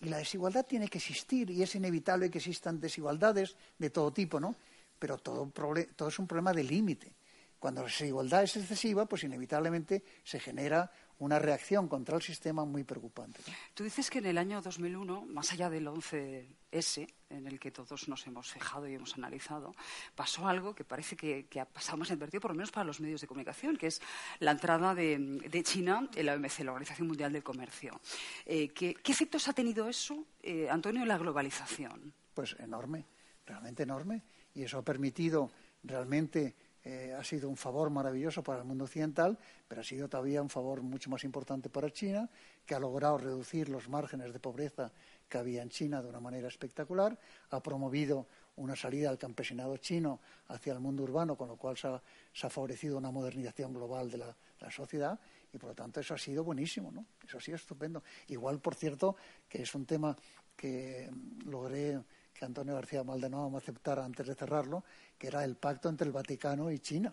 y 0.00 0.08
la 0.08 0.18
desigualdad 0.18 0.66
tiene 0.66 0.88
que 0.88 0.98
existir 0.98 1.50
y 1.50 1.62
es 1.62 1.74
inevitable 1.74 2.30
que 2.30 2.38
existan 2.38 2.80
desigualdades 2.80 3.56
de 3.78 3.90
todo 3.90 4.12
tipo, 4.12 4.40
¿no? 4.40 4.56
Pero 4.98 5.18
todo, 5.18 5.50
todo 5.96 6.08
es 6.08 6.18
un 6.18 6.26
problema 6.26 6.52
de 6.52 6.64
límite. 6.64 7.12
Cuando 7.58 7.82
la 7.82 7.86
desigualdad 7.86 8.42
es 8.42 8.56
excesiva, 8.56 9.06
pues 9.06 9.22
inevitablemente 9.22 10.02
se 10.24 10.40
genera 10.40 10.90
una 11.20 11.38
reacción 11.38 11.86
contra 11.86 12.16
el 12.16 12.22
sistema 12.22 12.64
muy 12.64 12.82
preocupante. 12.82 13.40
Tú 13.74 13.84
dices 13.84 14.10
que 14.10 14.18
en 14.18 14.26
el 14.26 14.38
año 14.38 14.60
2001, 14.60 15.26
más 15.26 15.52
allá 15.52 15.70
del 15.70 15.86
11S, 15.86 17.06
en 17.32 17.46
el 17.46 17.58
que 17.58 17.70
todos 17.70 18.08
nos 18.08 18.26
hemos 18.26 18.50
fijado 18.50 18.88
y 18.88 18.94
hemos 18.94 19.14
analizado, 19.16 19.74
pasó 20.14 20.46
algo 20.46 20.74
que 20.74 20.84
parece 20.84 21.16
que, 21.16 21.60
ha 21.60 21.64
pasado 21.64 21.98
más 21.98 22.08
inadvertido, 22.08 22.40
por 22.40 22.50
lo 22.50 22.56
menos 22.56 22.70
para 22.70 22.84
los 22.84 23.00
medios 23.00 23.20
de 23.20 23.26
comunicación, 23.26 23.76
que 23.76 23.88
es 23.88 24.00
la 24.40 24.52
entrada 24.52 24.94
de, 24.94 25.62
China 25.64 26.08
en 26.14 26.26
la 26.26 26.34
OMC, 26.34 26.60
la 26.60 26.72
Organización 26.72 27.08
Mundial 27.08 27.32
del 27.32 27.42
Comercio. 27.42 28.00
Eh, 28.44 28.68
¿qué, 28.68 28.96
efectos 29.04 29.48
ha 29.48 29.52
tenido 29.52 29.88
eso, 29.88 30.26
eh, 30.42 30.68
Antonio, 30.68 31.02
en 31.02 31.08
la 31.08 31.18
globalización? 31.18 32.12
Pues 32.34 32.56
enorme, 32.58 33.06
realmente 33.46 33.82
enorme. 33.82 34.22
Y 34.54 34.64
eso 34.64 34.78
ha 34.78 34.82
permitido 34.82 35.50
realmente 35.82 36.54
eh, 36.84 37.14
ha 37.16 37.22
sido 37.22 37.48
un 37.48 37.56
favor 37.56 37.90
maravilloso 37.90 38.42
para 38.42 38.60
el 38.60 38.64
mundo 38.64 38.84
occidental, 38.84 39.38
pero 39.68 39.82
ha 39.82 39.84
sido 39.84 40.08
todavía 40.08 40.42
un 40.42 40.50
favor 40.50 40.82
mucho 40.82 41.10
más 41.10 41.22
importante 41.22 41.68
para 41.68 41.90
China, 41.90 42.28
que 42.66 42.74
ha 42.74 42.80
logrado 42.80 43.18
reducir 43.18 43.68
los 43.68 43.88
márgenes 43.88 44.32
de 44.32 44.40
pobreza 44.40 44.92
que 45.28 45.38
había 45.38 45.62
en 45.62 45.70
China 45.70 46.02
de 46.02 46.08
una 46.08 46.20
manera 46.20 46.48
espectacular, 46.48 47.18
ha 47.50 47.60
promovido 47.62 48.26
una 48.56 48.76
salida 48.76 49.08
al 49.08 49.18
campesinado 49.18 49.76
chino 49.78 50.20
hacia 50.48 50.72
el 50.72 50.80
mundo 50.80 51.02
urbano, 51.02 51.36
con 51.36 51.48
lo 51.48 51.56
cual 51.56 51.76
se 51.76 51.88
ha, 51.88 52.50
favorecido 52.50 52.98
una 52.98 53.10
modernización 53.10 53.72
global 53.72 54.10
de 54.10 54.18
la, 54.18 54.36
sociedad 54.70 55.18
y 55.52 55.58
por 55.58 55.70
lo 55.70 55.74
tanto 55.74 55.98
eso 55.98 56.14
ha 56.14 56.18
sido 56.18 56.44
buenísimo, 56.44 56.92
¿no? 56.92 57.04
Eso 57.26 57.38
ha 57.38 57.40
sido 57.40 57.56
estupendo. 57.56 58.04
Igual, 58.28 58.60
por 58.60 58.76
cierto, 58.76 59.16
que 59.48 59.62
es 59.62 59.74
un 59.74 59.84
tema 59.84 60.16
que 60.56 61.10
logré 61.44 62.00
que 62.32 62.44
Antonio 62.44 62.74
García 62.74 63.02
Maldonado 63.02 63.50
me 63.50 63.58
aceptara 63.58 64.04
antes 64.04 64.26
de 64.26 64.34
cerrarlo, 64.36 64.84
que 65.18 65.26
era 65.26 65.44
el 65.44 65.56
pacto 65.56 65.88
entre 65.88 66.06
el 66.06 66.12
Vaticano 66.12 66.70
y 66.70 66.78
China. 66.78 67.12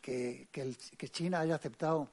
Que, 0.00 0.48
China 1.10 1.40
haya 1.40 1.56
aceptado 1.56 2.08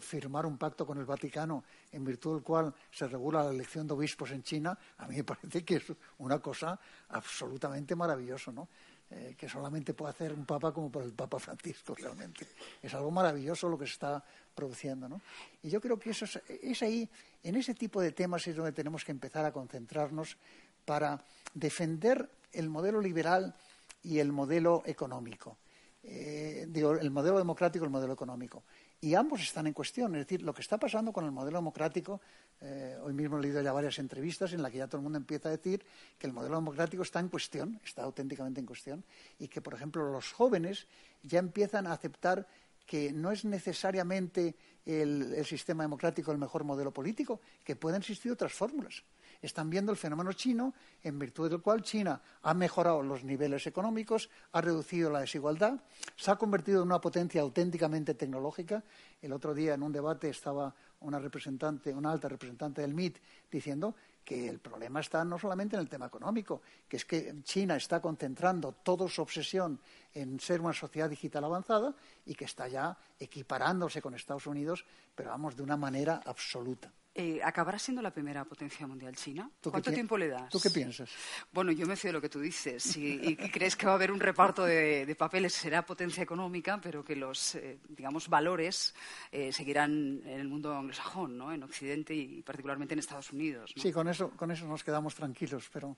firmar 0.00 0.46
un 0.46 0.58
pacto 0.58 0.86
con 0.86 0.98
el 0.98 1.04
Vaticano 1.04 1.64
en 1.92 2.04
virtud 2.04 2.34
del 2.34 2.42
cual 2.42 2.74
se 2.90 3.06
regula 3.08 3.44
la 3.44 3.50
elección 3.50 3.86
de 3.86 3.94
obispos 3.94 4.30
en 4.30 4.42
China, 4.42 4.78
a 4.98 5.08
mí 5.08 5.16
me 5.16 5.24
parece 5.24 5.64
que 5.64 5.76
es 5.76 5.84
una 6.18 6.38
cosa 6.38 6.78
absolutamente 7.08 7.94
maravillosa, 7.96 8.52
¿no? 8.52 8.68
Eh, 9.10 9.34
que 9.38 9.48
solamente 9.48 9.94
puede 9.94 10.10
hacer 10.10 10.34
un 10.34 10.44
papa 10.44 10.70
como 10.70 10.92
por 10.92 11.02
el 11.02 11.14
Papa 11.14 11.38
Francisco 11.38 11.94
realmente. 11.94 12.46
Es 12.82 12.92
algo 12.92 13.10
maravilloso 13.10 13.66
lo 13.66 13.78
que 13.78 13.86
se 13.86 13.94
está 13.94 14.22
produciendo, 14.54 15.08
¿no? 15.08 15.22
Y 15.62 15.70
yo 15.70 15.80
creo 15.80 15.98
que 15.98 16.10
eso 16.10 16.26
es 16.46 16.82
ahí, 16.82 17.08
en 17.42 17.56
ese 17.56 17.74
tipo 17.74 18.02
de 18.02 18.12
temas 18.12 18.46
es 18.46 18.54
donde 18.54 18.72
tenemos 18.72 19.06
que 19.06 19.12
empezar 19.12 19.46
a 19.46 19.52
concentrarnos 19.52 20.36
para 20.84 21.24
defender 21.54 22.28
el 22.52 22.68
modelo 22.68 23.00
liberal 23.00 23.54
y 24.02 24.18
el 24.18 24.30
modelo 24.30 24.82
económico. 24.84 25.56
Eh, 26.02 26.66
digo, 26.68 26.92
el 26.92 27.10
modelo 27.10 27.38
democrático 27.38 27.84
y 27.84 27.86
el 27.86 27.92
modelo 27.92 28.12
económico. 28.12 28.64
Y 29.00 29.14
ambos 29.14 29.40
están 29.40 29.66
en 29.66 29.72
cuestión. 29.72 30.14
Es 30.16 30.26
decir, 30.26 30.42
lo 30.42 30.52
que 30.52 30.60
está 30.60 30.76
pasando 30.76 31.12
con 31.12 31.24
el 31.24 31.30
modelo 31.30 31.58
democrático, 31.58 32.20
eh, 32.60 32.98
hoy 33.02 33.12
mismo 33.12 33.38
he 33.38 33.42
leído 33.42 33.62
ya 33.62 33.72
varias 33.72 33.98
entrevistas 34.00 34.52
en 34.52 34.62
las 34.62 34.72
que 34.72 34.78
ya 34.78 34.88
todo 34.88 34.96
el 34.96 35.04
mundo 35.04 35.18
empieza 35.18 35.48
a 35.48 35.52
decir 35.52 35.84
que 36.18 36.26
el 36.26 36.32
modelo 36.32 36.56
democrático 36.56 37.04
está 37.04 37.20
en 37.20 37.28
cuestión, 37.28 37.80
está 37.84 38.02
auténticamente 38.02 38.58
en 38.58 38.66
cuestión, 38.66 39.04
y 39.38 39.46
que, 39.46 39.60
por 39.60 39.74
ejemplo, 39.74 40.10
los 40.10 40.32
jóvenes 40.32 40.86
ya 41.22 41.38
empiezan 41.38 41.86
a 41.86 41.92
aceptar 41.92 42.48
que 42.86 43.12
no 43.12 43.30
es 43.30 43.44
necesariamente 43.44 44.56
el 44.86 45.44
sistema 45.44 45.84
democrático 45.84 46.32
el 46.32 46.38
mejor 46.38 46.64
modelo 46.64 46.90
político, 46.90 47.40
que 47.62 47.76
pueden 47.76 48.00
existir 48.00 48.32
otras 48.32 48.52
fórmulas. 48.52 49.04
Están 49.40 49.70
viendo 49.70 49.92
el 49.92 49.98
fenómeno 49.98 50.32
chino, 50.32 50.74
en 51.02 51.18
virtud 51.18 51.50
del 51.50 51.60
cual 51.60 51.82
China 51.82 52.20
ha 52.42 52.54
mejorado 52.54 53.02
los 53.02 53.24
niveles 53.24 53.66
económicos, 53.66 54.30
ha 54.52 54.60
reducido 54.60 55.10
la 55.10 55.20
desigualdad, 55.20 55.80
se 56.16 56.30
ha 56.30 56.36
convertido 56.36 56.82
en 56.82 56.88
una 56.88 57.00
potencia 57.00 57.40
auténticamente 57.40 58.14
tecnológica. 58.14 58.82
El 59.22 59.32
otro 59.32 59.54
día 59.54 59.74
en 59.74 59.82
un 59.82 59.92
debate 59.92 60.28
estaba 60.28 60.74
una 61.00 61.18
representante, 61.18 61.94
una 61.94 62.10
alta 62.10 62.28
representante 62.28 62.82
del 62.82 62.94
MIT 62.94 63.18
diciendo 63.50 63.94
que 64.24 64.46
el 64.46 64.58
problema 64.58 65.00
está 65.00 65.24
no 65.24 65.38
solamente 65.38 65.76
en 65.76 65.80
el 65.80 65.88
tema 65.88 66.06
económico, 66.06 66.60
que 66.86 66.98
es 66.98 67.04
que 67.06 67.34
China 67.44 67.76
está 67.76 67.98
concentrando 68.02 68.72
toda 68.72 69.08
su 69.08 69.22
obsesión 69.22 69.80
en 70.12 70.38
ser 70.38 70.60
una 70.60 70.74
sociedad 70.74 71.08
digital 71.08 71.44
avanzada 71.44 71.94
y 72.26 72.34
que 72.34 72.44
está 72.44 72.68
ya 72.68 72.98
equiparándose 73.18 74.02
con 74.02 74.14
Estados 74.14 74.46
Unidos, 74.46 74.84
pero 75.14 75.30
vamos, 75.30 75.56
de 75.56 75.62
una 75.62 75.78
manera 75.78 76.20
absoluta. 76.26 76.92
Eh, 77.20 77.40
¿Acabará 77.42 77.80
siendo 77.80 78.00
la 78.00 78.12
primera 78.12 78.44
potencia 78.44 78.86
mundial 78.86 79.16
China? 79.16 79.50
¿Cuánto 79.60 79.90
tiempo 79.90 80.16
le 80.16 80.28
das? 80.28 80.48
¿Tú 80.50 80.60
qué 80.60 80.70
piensas? 80.70 81.10
Bueno, 81.52 81.72
yo 81.72 81.84
me 81.84 81.96
fío 81.96 82.10
de 82.10 82.12
lo 82.12 82.20
que 82.20 82.28
tú 82.28 82.38
dices. 82.38 82.96
y, 82.96 83.34
crees 83.52 83.74
que 83.74 83.86
va 83.86 83.92
a 83.92 83.94
haber 83.96 84.12
un 84.12 84.20
reparto 84.20 84.64
de, 84.64 85.16
papeles, 85.18 85.52
será 85.52 85.84
potencia 85.84 86.22
económica, 86.22 86.80
pero 86.80 87.04
que 87.04 87.16
los, 87.16 87.56
eh, 87.56 87.80
digamos, 87.88 88.28
valores 88.28 88.94
eh, 89.32 89.52
seguirán 89.52 90.22
en 90.24 90.38
el 90.38 90.46
mundo 90.46 90.72
anglosajón, 90.72 91.36
¿no? 91.36 91.52
En 91.52 91.64
Occidente 91.64 92.14
y 92.14 92.40
particularmente 92.42 92.94
en 92.94 93.00
Estados 93.00 93.32
Unidos. 93.32 93.74
Sí, 93.74 93.90
con 93.90 94.06
eso, 94.06 94.30
con 94.30 94.52
eso 94.52 94.68
nos 94.68 94.84
quedamos 94.84 95.16
tranquilos, 95.16 95.68
pero 95.72 95.96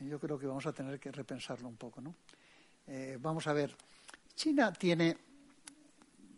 yo 0.00 0.20
creo 0.20 0.38
que 0.38 0.46
vamos 0.46 0.66
a 0.66 0.72
tener 0.74 1.00
que 1.00 1.10
repensarlo 1.10 1.66
un 1.66 1.76
poco, 1.76 2.02
¿no? 2.02 2.14
vamos 3.20 3.46
a 3.46 3.54
ver. 3.54 3.74
China 4.34 4.70
tiene. 4.72 5.16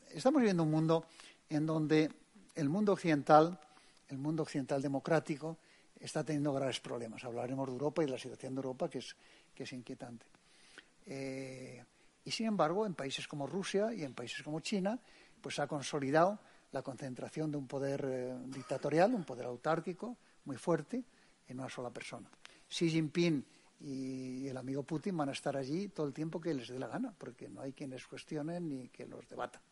Estamos 0.08 0.40
viviendo 0.40 0.62
un 0.62 0.70
mundo 0.70 1.04
en 1.48 1.66
donde 1.66 2.10
el 2.54 2.68
mundo 2.68 2.92
occidental 2.92 3.58
el 4.10 4.18
mundo 4.18 4.42
occidental 4.42 4.82
democrático 4.82 5.58
está 5.98 6.24
teniendo 6.24 6.52
graves 6.52 6.80
problemas. 6.80 7.24
Hablaremos 7.24 7.66
de 7.68 7.72
Europa 7.72 8.02
y 8.02 8.06
de 8.06 8.12
la 8.12 8.18
situación 8.18 8.54
de 8.54 8.58
Europa, 8.58 8.88
que 8.88 8.98
es, 8.98 9.16
que 9.54 9.64
es 9.64 9.72
inquietante. 9.72 10.26
Eh, 11.06 11.84
y 12.24 12.30
sin 12.30 12.46
embargo, 12.46 12.86
en 12.86 12.94
países 12.94 13.26
como 13.26 13.46
Rusia 13.46 13.92
y 13.92 14.02
en 14.04 14.14
países 14.14 14.42
como 14.42 14.60
China, 14.60 14.98
pues 15.40 15.58
ha 15.58 15.66
consolidado 15.66 16.38
la 16.72 16.82
concentración 16.82 17.50
de 17.50 17.56
un 17.56 17.66
poder 17.66 18.04
eh, 18.06 18.36
dictatorial, 18.46 19.14
un 19.14 19.24
poder 19.24 19.46
autárquico 19.46 20.16
muy 20.44 20.56
fuerte 20.56 21.02
en 21.48 21.58
una 21.58 21.68
sola 21.68 21.90
persona. 21.90 22.30
Xi 22.68 22.90
Jinping 22.90 23.44
y 23.80 24.46
el 24.46 24.56
amigo 24.56 24.82
Putin 24.82 25.16
van 25.16 25.30
a 25.30 25.32
estar 25.32 25.56
allí 25.56 25.88
todo 25.88 26.06
el 26.06 26.12
tiempo 26.12 26.40
que 26.40 26.54
les 26.54 26.68
dé 26.68 26.78
la 26.78 26.86
gana, 26.86 27.14
porque 27.16 27.48
no 27.48 27.62
hay 27.62 27.72
quienes 27.72 28.06
cuestionen 28.06 28.68
ni 28.68 28.88
que 28.88 29.06
los 29.06 29.28
debatan. 29.28 29.62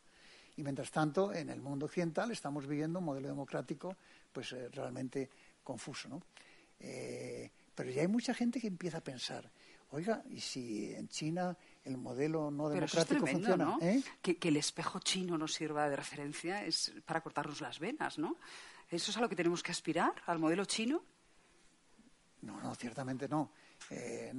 Y 0.58 0.64
mientras 0.64 0.90
tanto, 0.90 1.32
en 1.32 1.50
el 1.50 1.60
mundo 1.60 1.86
occidental 1.86 2.32
estamos 2.32 2.66
viviendo 2.66 2.98
un 2.98 3.04
modelo 3.04 3.28
democrático 3.28 3.96
pues 4.32 4.52
eh, 4.52 4.68
realmente 4.70 5.30
confuso, 5.62 6.08
¿no? 6.08 6.20
Eh, 6.80 7.48
pero 7.76 7.90
ya 7.92 8.02
hay 8.02 8.08
mucha 8.08 8.34
gente 8.34 8.60
que 8.60 8.66
empieza 8.66 8.98
a 8.98 9.00
pensar, 9.00 9.48
oiga, 9.92 10.20
¿y 10.28 10.40
si 10.40 10.92
en 10.92 11.06
China 11.06 11.56
el 11.84 11.96
modelo 11.96 12.50
no 12.50 12.68
democrático 12.68 13.24
funciona? 13.24 13.78
¿Eh? 13.80 14.02
Que, 14.20 14.36
el 14.48 14.56
espejo 14.56 14.98
chino 14.98 15.38
nos 15.38 15.54
sirva 15.54 15.88
de 15.88 15.94
referencia 15.94 16.64
es 16.64 16.92
para 17.06 17.20
cortarnos 17.20 17.60
las 17.60 17.78
venas, 17.78 18.18
¿no? 18.18 18.36
¿Eso 18.90 19.12
es 19.12 19.16
a 19.16 19.20
lo 19.20 19.28
que 19.28 19.36
tenemos 19.36 19.62
que 19.62 19.70
aspirar, 19.70 20.12
al 20.26 20.40
modelo 20.40 20.64
chino? 20.64 21.04
No, 22.42 22.60
no, 22.60 22.74
ciertamente 22.74 23.28
no. 23.28 23.52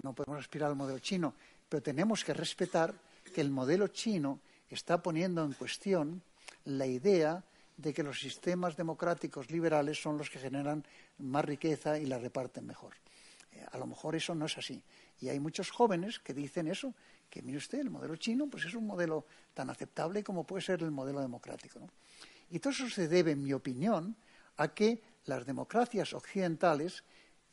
no 0.04 0.12
podemos 0.14 0.40
aspirar 0.40 0.70
al 0.70 0.76
modelo 0.76 1.00
chino, 1.00 1.34
pero 1.70 1.82
tenemos 1.82 2.26
que 2.26 2.34
respetar 2.34 2.94
que 3.34 3.40
el 3.40 3.52
modelo 3.52 3.88
chino 3.88 4.42
está 4.70 5.02
poniendo 5.02 5.44
en 5.44 5.54
cuestión 5.54 6.22
la 6.66 6.86
idea 6.86 7.44
de 7.78 7.94
que 7.94 8.04
los 8.04 8.20
sistemas 8.20 8.76
democráticos 8.76 9.50
liberales 9.50 10.02
son 10.02 10.18
los 10.18 10.30
que 10.30 10.40
generan 10.40 10.86
más 11.18 11.46
riqueza 11.46 11.98
y 11.98 12.06
la 12.06 12.18
reparten 12.20 12.66
mejor. 12.66 12.94
Eh, 13.54 13.66
a 13.72 13.78
lo 13.78 13.88
mejor 13.88 14.16
eso 14.16 14.36
no 14.36 14.46
es 14.46 14.58
así. 14.58 14.84
Y 15.22 15.30
hay 15.30 15.40
muchos 15.40 15.72
jóvenes 15.72 16.20
que 16.20 16.34
dicen 16.34 16.68
eso, 16.68 16.94
que 17.30 17.42
mire 17.42 17.58
usted, 17.58 17.80
el 17.80 17.90
modelo 17.90 18.16
chino 18.18 18.48
pues 18.48 18.66
es 18.66 18.74
un 18.74 18.86
modelo 18.86 19.26
tan 19.54 19.70
aceptable 19.70 20.24
como 20.24 20.46
puede 20.46 20.62
ser 20.62 20.84
el 20.84 20.92
modelo 20.92 21.22
democrático. 21.22 21.90
Y 22.50 22.60
todo 22.60 22.72
eso 22.72 22.90
se 22.90 23.08
debe, 23.08 23.32
en 23.32 23.44
mi 23.44 23.54
opinión, 23.54 24.16
a 24.58 24.74
que 24.74 25.02
las 25.26 25.46
democracias 25.46 26.14
occidentales, 26.14 27.04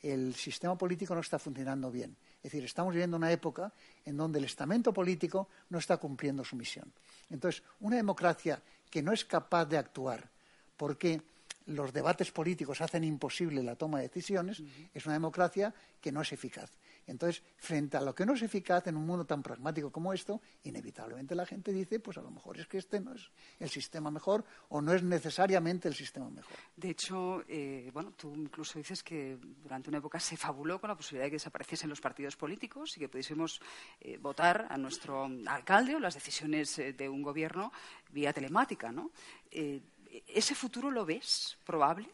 el 0.01 0.35
sistema 0.35 0.77
político 0.77 1.13
no 1.15 1.21
está 1.21 1.39
funcionando 1.39 1.91
bien. 1.91 2.17
Es 2.37 2.51
decir, 2.51 2.63
estamos 2.63 2.93
viviendo 2.93 3.17
una 3.17 3.31
época 3.31 3.73
en 4.05 4.15
donde 4.15 4.39
el 4.39 4.45
estamento 4.45 4.93
político 4.93 5.47
no 5.69 5.79
está 5.79 5.97
cumpliendo 5.97 6.43
su 6.45 6.55
misión. 6.55 6.91
Entonces, 7.29 7.63
una 7.81 7.97
democracia 7.97 8.61
que 8.89 9.01
no 9.01 9.11
es 9.11 9.25
capaz 9.25 9.65
de 9.65 9.77
actuar 9.77 10.29
porque 10.77 11.21
los 11.65 11.91
debates 11.91 12.31
políticos 12.31 12.81
hacen 12.81 13.03
imposible 13.03 13.61
la 13.63 13.75
toma 13.75 13.97
de 13.97 14.07
decisiones, 14.07 14.63
es 14.93 15.05
una 15.05 15.15
democracia 15.15 15.73
que 15.99 16.11
no 16.11 16.21
es 16.21 16.31
eficaz. 16.31 16.71
Entonces, 17.07 17.41
frente 17.55 17.95
a 17.95 18.01
lo 18.01 18.13
que 18.13 18.25
no 18.25 18.33
es 18.33 18.41
eficaz 18.41 18.85
en 18.87 18.97
un 18.97 19.05
mundo 19.05 19.25
tan 19.25 19.41
pragmático 19.41 19.89
como 19.91 20.11
esto, 20.11 20.41
inevitablemente 20.63 21.35
la 21.35 21.45
gente 21.45 21.71
dice, 21.71 22.01
pues 22.01 22.17
a 22.17 22.21
lo 22.21 22.29
mejor 22.29 22.59
es 22.59 22.67
que 22.67 22.77
este 22.77 22.99
no 22.99 23.13
es 23.13 23.31
el 23.59 23.69
sistema 23.69 24.11
mejor 24.11 24.43
o 24.69 24.81
no 24.81 24.93
es 24.93 25.01
necesariamente 25.01 25.87
el 25.87 25.95
sistema 25.95 26.29
mejor. 26.29 26.51
De 26.75 26.89
hecho, 26.89 27.43
eh, 27.47 27.89
bueno, 27.93 28.11
tú 28.11 28.35
incluso 28.35 28.77
dices 28.77 29.03
que 29.03 29.37
durante 29.63 29.89
una 29.89 29.99
época 29.99 30.19
se 30.19 30.35
fabuló 30.35 30.81
con 30.81 30.89
la 30.89 30.97
posibilidad 30.97 31.25
de 31.25 31.31
que 31.31 31.35
desapareciesen 31.35 31.89
los 31.89 32.01
partidos 32.01 32.35
políticos 32.35 32.97
y 32.97 32.99
que 32.99 33.09
pudiésemos 33.09 33.61
eh, 34.01 34.17
votar 34.17 34.67
a 34.69 34.77
nuestro 34.77 35.29
alcalde 35.47 35.95
o 35.95 35.99
las 35.99 36.13
decisiones 36.13 36.77
eh, 36.79 36.91
de 36.91 37.07
un 37.07 37.21
gobierno 37.21 37.71
vía 38.11 38.33
telemática, 38.33 38.91
¿no? 38.91 39.11
¿Ese 39.49 40.55
futuro 40.55 40.91
lo 40.91 41.05
ves 41.05 41.57
probable? 41.65 42.09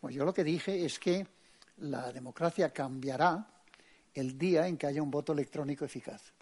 Pues 0.00 0.14
yo 0.14 0.24
lo 0.24 0.32
que 0.32 0.44
dije 0.44 0.84
es 0.84 0.98
que 0.98 1.26
la 1.78 2.12
democracia 2.12 2.72
cambiará 2.72 3.51
el 4.14 4.38
día 4.38 4.66
en 4.66 4.76
que 4.76 4.86
haya 4.86 5.02
un 5.02 5.10
voto 5.10 5.32
electrónico 5.32 5.84
eficaz. 5.84 6.32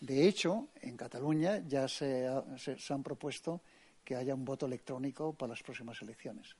De 0.00 0.26
hecho, 0.26 0.68
en 0.80 0.96
Cataluña 0.96 1.58
ya 1.68 1.86
se, 1.86 2.26
han 2.26 3.02
propuesto 3.02 3.60
que 4.04 4.16
haya 4.16 4.34
un 4.34 4.44
voto 4.44 4.66
electrónico 4.66 5.34
para 5.34 5.50
las 5.50 5.62
próximas 5.62 6.00
elecciones. 6.00 6.56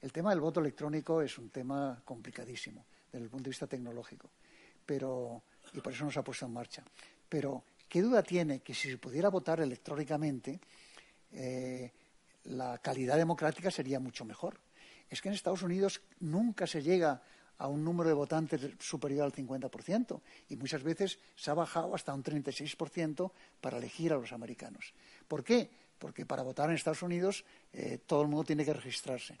El 0.00 0.12
tema 0.12 0.30
del 0.30 0.40
voto 0.40 0.60
electrónico 0.60 1.22
es 1.22 1.38
un 1.38 1.48
tema 1.48 2.02
complicadísimo 2.04 2.84
desde 3.10 3.24
el 3.24 3.30
punto 3.30 3.44
de 3.44 3.50
vista 3.50 3.66
tecnológico, 3.66 4.30
pero, 4.84 5.42
y 5.72 5.80
por 5.80 5.92
eso 5.92 6.04
no 6.04 6.10
se 6.10 6.18
ha 6.18 6.24
puesto 6.24 6.44
en 6.44 6.52
marcha. 6.52 6.84
Pero, 7.28 7.64
¿qué 7.88 8.02
duda 8.02 8.22
tiene 8.22 8.60
que 8.60 8.74
si 8.74 8.90
se 8.90 8.98
pudiera 8.98 9.30
votar 9.30 9.60
electrónicamente, 9.60 10.60
eh, 11.32 11.90
la 12.44 12.76
calidad 12.78 13.16
democrática 13.16 13.70
sería 13.70 14.00
mucho 14.00 14.24
mejor? 14.24 14.60
Es 15.08 15.22
que 15.22 15.28
en 15.28 15.34
Estados 15.34 15.62
Unidos 15.62 16.02
nunca 16.20 16.66
se 16.66 16.82
llega 16.82 17.22
a 17.62 17.68
un 17.68 17.84
número 17.84 18.08
de 18.08 18.14
votantes 18.14 18.60
superior 18.80 19.22
al 19.22 19.32
50% 19.32 20.20
y 20.48 20.56
muchas 20.56 20.82
veces 20.82 21.20
se 21.36 21.48
ha 21.48 21.54
bajado 21.54 21.94
hasta 21.94 22.12
un 22.12 22.24
36% 22.24 23.30
para 23.60 23.78
elegir 23.78 24.12
a 24.12 24.16
los 24.16 24.32
americanos. 24.32 24.92
¿Por 25.28 25.44
qué? 25.44 25.70
Porque 25.96 26.26
para 26.26 26.42
votar 26.42 26.68
en 26.68 26.74
Estados 26.74 27.02
Unidos 27.02 27.44
eh, 27.72 28.00
todo 28.04 28.22
el 28.22 28.28
mundo 28.28 28.42
tiene 28.42 28.64
que 28.64 28.72
registrarse. 28.72 29.38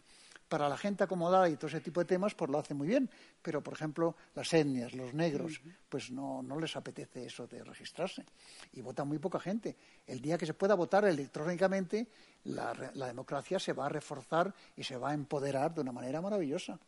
Para 0.48 0.68
la 0.68 0.76
gente 0.76 1.02
acomodada 1.02 1.48
y 1.48 1.56
todo 1.56 1.66
ese 1.66 1.80
tipo 1.80 1.98
de 1.98 2.06
temas, 2.06 2.34
pues 2.34 2.48
lo 2.48 2.58
hace 2.58 2.74
muy 2.74 2.86
bien. 2.86 3.10
Pero, 3.40 3.62
por 3.62 3.72
ejemplo, 3.72 4.14
las 4.34 4.52
etnias, 4.52 4.92
los 4.92 5.14
negros, 5.14 5.60
pues 5.88 6.10
no, 6.10 6.44
les 6.60 6.76
apetece 6.76 7.24
eso 7.24 7.46
de 7.46 7.64
registrarse. 7.64 8.24
Y 8.74 8.82
vota 8.82 9.02
muy 9.02 9.18
poca 9.18 9.40
gente. 9.40 9.74
El 10.06 10.20
día 10.20 10.36
que 10.36 10.44
se 10.44 10.52
pueda 10.52 10.74
votar 10.74 11.06
electrónicamente, 11.06 12.06
la 12.44 13.06
democracia 13.06 13.58
se 13.58 13.72
va 13.72 13.86
a 13.86 13.88
reforzar 13.88 14.54
y 14.76 14.84
se 14.84 14.98
va 14.98 15.12
a 15.12 15.14
empoderar 15.14 15.74
de 15.74 15.80
una 15.80 15.92
manera 15.92 16.20
maravillosa. 16.20 16.78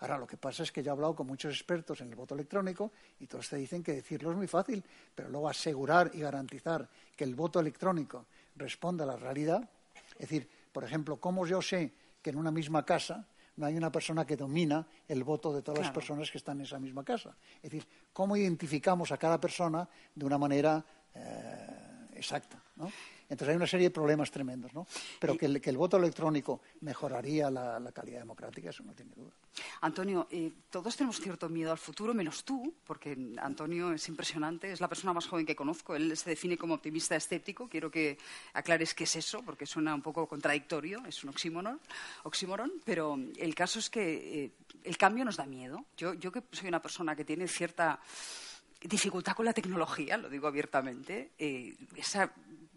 Ahora, 0.00 0.18
lo 0.18 0.26
que 0.26 0.36
pasa 0.36 0.62
es 0.62 0.70
que 0.70 0.82
yo 0.82 0.90
he 0.90 0.92
hablado 0.92 1.14
con 1.14 1.26
muchos 1.26 1.52
expertos 1.54 2.00
en 2.00 2.08
el 2.08 2.16
voto 2.16 2.34
electrónico 2.34 2.92
y 3.20 3.26
todos 3.26 3.48
te 3.48 3.56
dicen 3.56 3.82
que 3.82 3.92
decirlo 3.92 4.30
es 4.30 4.36
muy 4.36 4.46
fácil, 4.46 4.84
pero 5.14 5.30
luego 5.30 5.48
asegurar 5.48 6.10
y 6.12 6.20
garantizar 6.20 6.88
que 7.16 7.24
el 7.24 7.34
voto 7.34 7.60
electrónico 7.60 8.26
responda 8.56 9.04
a 9.04 9.06
la 9.06 9.16
realidad, 9.16 9.68
es 10.12 10.28
decir, 10.28 10.48
por 10.72 10.84
ejemplo, 10.84 11.16
¿cómo 11.16 11.46
yo 11.46 11.62
sé 11.62 11.92
que 12.20 12.30
en 12.30 12.36
una 12.36 12.50
misma 12.50 12.84
casa 12.84 13.26
no 13.56 13.64
hay 13.64 13.76
una 13.76 13.90
persona 13.90 14.26
que 14.26 14.36
domina 14.36 14.86
el 15.08 15.24
voto 15.24 15.54
de 15.54 15.62
todas 15.62 15.80
las 15.80 15.90
personas 15.90 16.30
que 16.30 16.36
están 16.36 16.58
en 16.58 16.66
esa 16.66 16.78
misma 16.78 17.02
casa? 17.02 17.34
Es 17.56 17.70
decir, 17.70 17.86
¿cómo 18.12 18.36
identificamos 18.36 19.12
a 19.12 19.16
cada 19.16 19.40
persona 19.40 19.88
de 20.14 20.26
una 20.26 20.36
manera 20.36 20.84
eh, 21.14 22.08
exacta? 22.14 22.62
¿no? 22.76 22.90
Entonces 23.28 23.48
hay 23.48 23.56
una 23.56 23.66
serie 23.66 23.88
de 23.88 23.90
problemas 23.90 24.30
tremendos, 24.30 24.72
¿no? 24.72 24.86
Pero 25.18 25.36
que, 25.36 25.46
el, 25.46 25.76
voto 25.76 25.96
electrónico 25.96 26.60
mejoraría 26.80 27.50
la, 27.50 27.92
calidad 27.92 28.20
democrática, 28.20 28.70
eso 28.70 28.82
no 28.84 28.92
tiene 28.92 29.12
duda. 29.14 29.32
Antonio, 29.80 30.28
eh, 30.30 30.52
todos 30.70 30.96
tenemos 30.96 31.20
cierto 31.20 31.48
miedo 31.48 31.70
al 31.72 31.78
futuro, 31.78 32.14
menos 32.14 32.44
tú, 32.44 32.74
porque 32.86 33.16
Antonio 33.38 33.92
es 33.92 34.08
impresionante, 34.08 34.70
es 34.70 34.80
la 34.80 34.88
persona 34.88 35.12
más 35.12 35.26
joven 35.26 35.46
que 35.46 35.56
conozco. 35.56 35.96
Él 35.96 36.16
se 36.16 36.30
define 36.30 36.56
como 36.56 36.74
optimista 36.74 37.16
escéptico. 37.16 37.68
Quiero 37.68 37.90
que 37.90 38.18
aclares 38.52 38.94
qué 38.94 39.04
es 39.04 39.16
eso, 39.16 39.42
porque 39.42 39.66
suena 39.66 39.94
un 39.94 40.02
poco 40.02 40.26
contradictorio, 40.26 41.02
es 41.06 41.24
un 41.24 41.30
oxímoron, 41.30 41.80
oxímoron 42.24 42.72
pero 42.84 43.18
el 43.38 43.54
caso 43.54 43.78
es 43.78 43.90
que 43.90 44.44
eh, 44.44 44.52
el 44.84 44.96
cambio 44.96 45.24
nos 45.24 45.36
da 45.36 45.46
miedo. 45.46 45.84
Yo, 45.96 46.14
yo 46.14 46.30
que 46.30 46.42
soy 46.52 46.68
una 46.68 46.80
persona 46.80 47.16
que 47.16 47.24
tiene 47.24 47.48
cierta 47.48 47.98
dificultad 48.80 49.34
con 49.34 49.44
la 49.44 49.52
tecnología, 49.52 50.16
lo 50.16 50.28
digo 50.28 50.46
abiertamente, 50.46 51.32
eh, 51.38 51.74
esa 51.96 52.32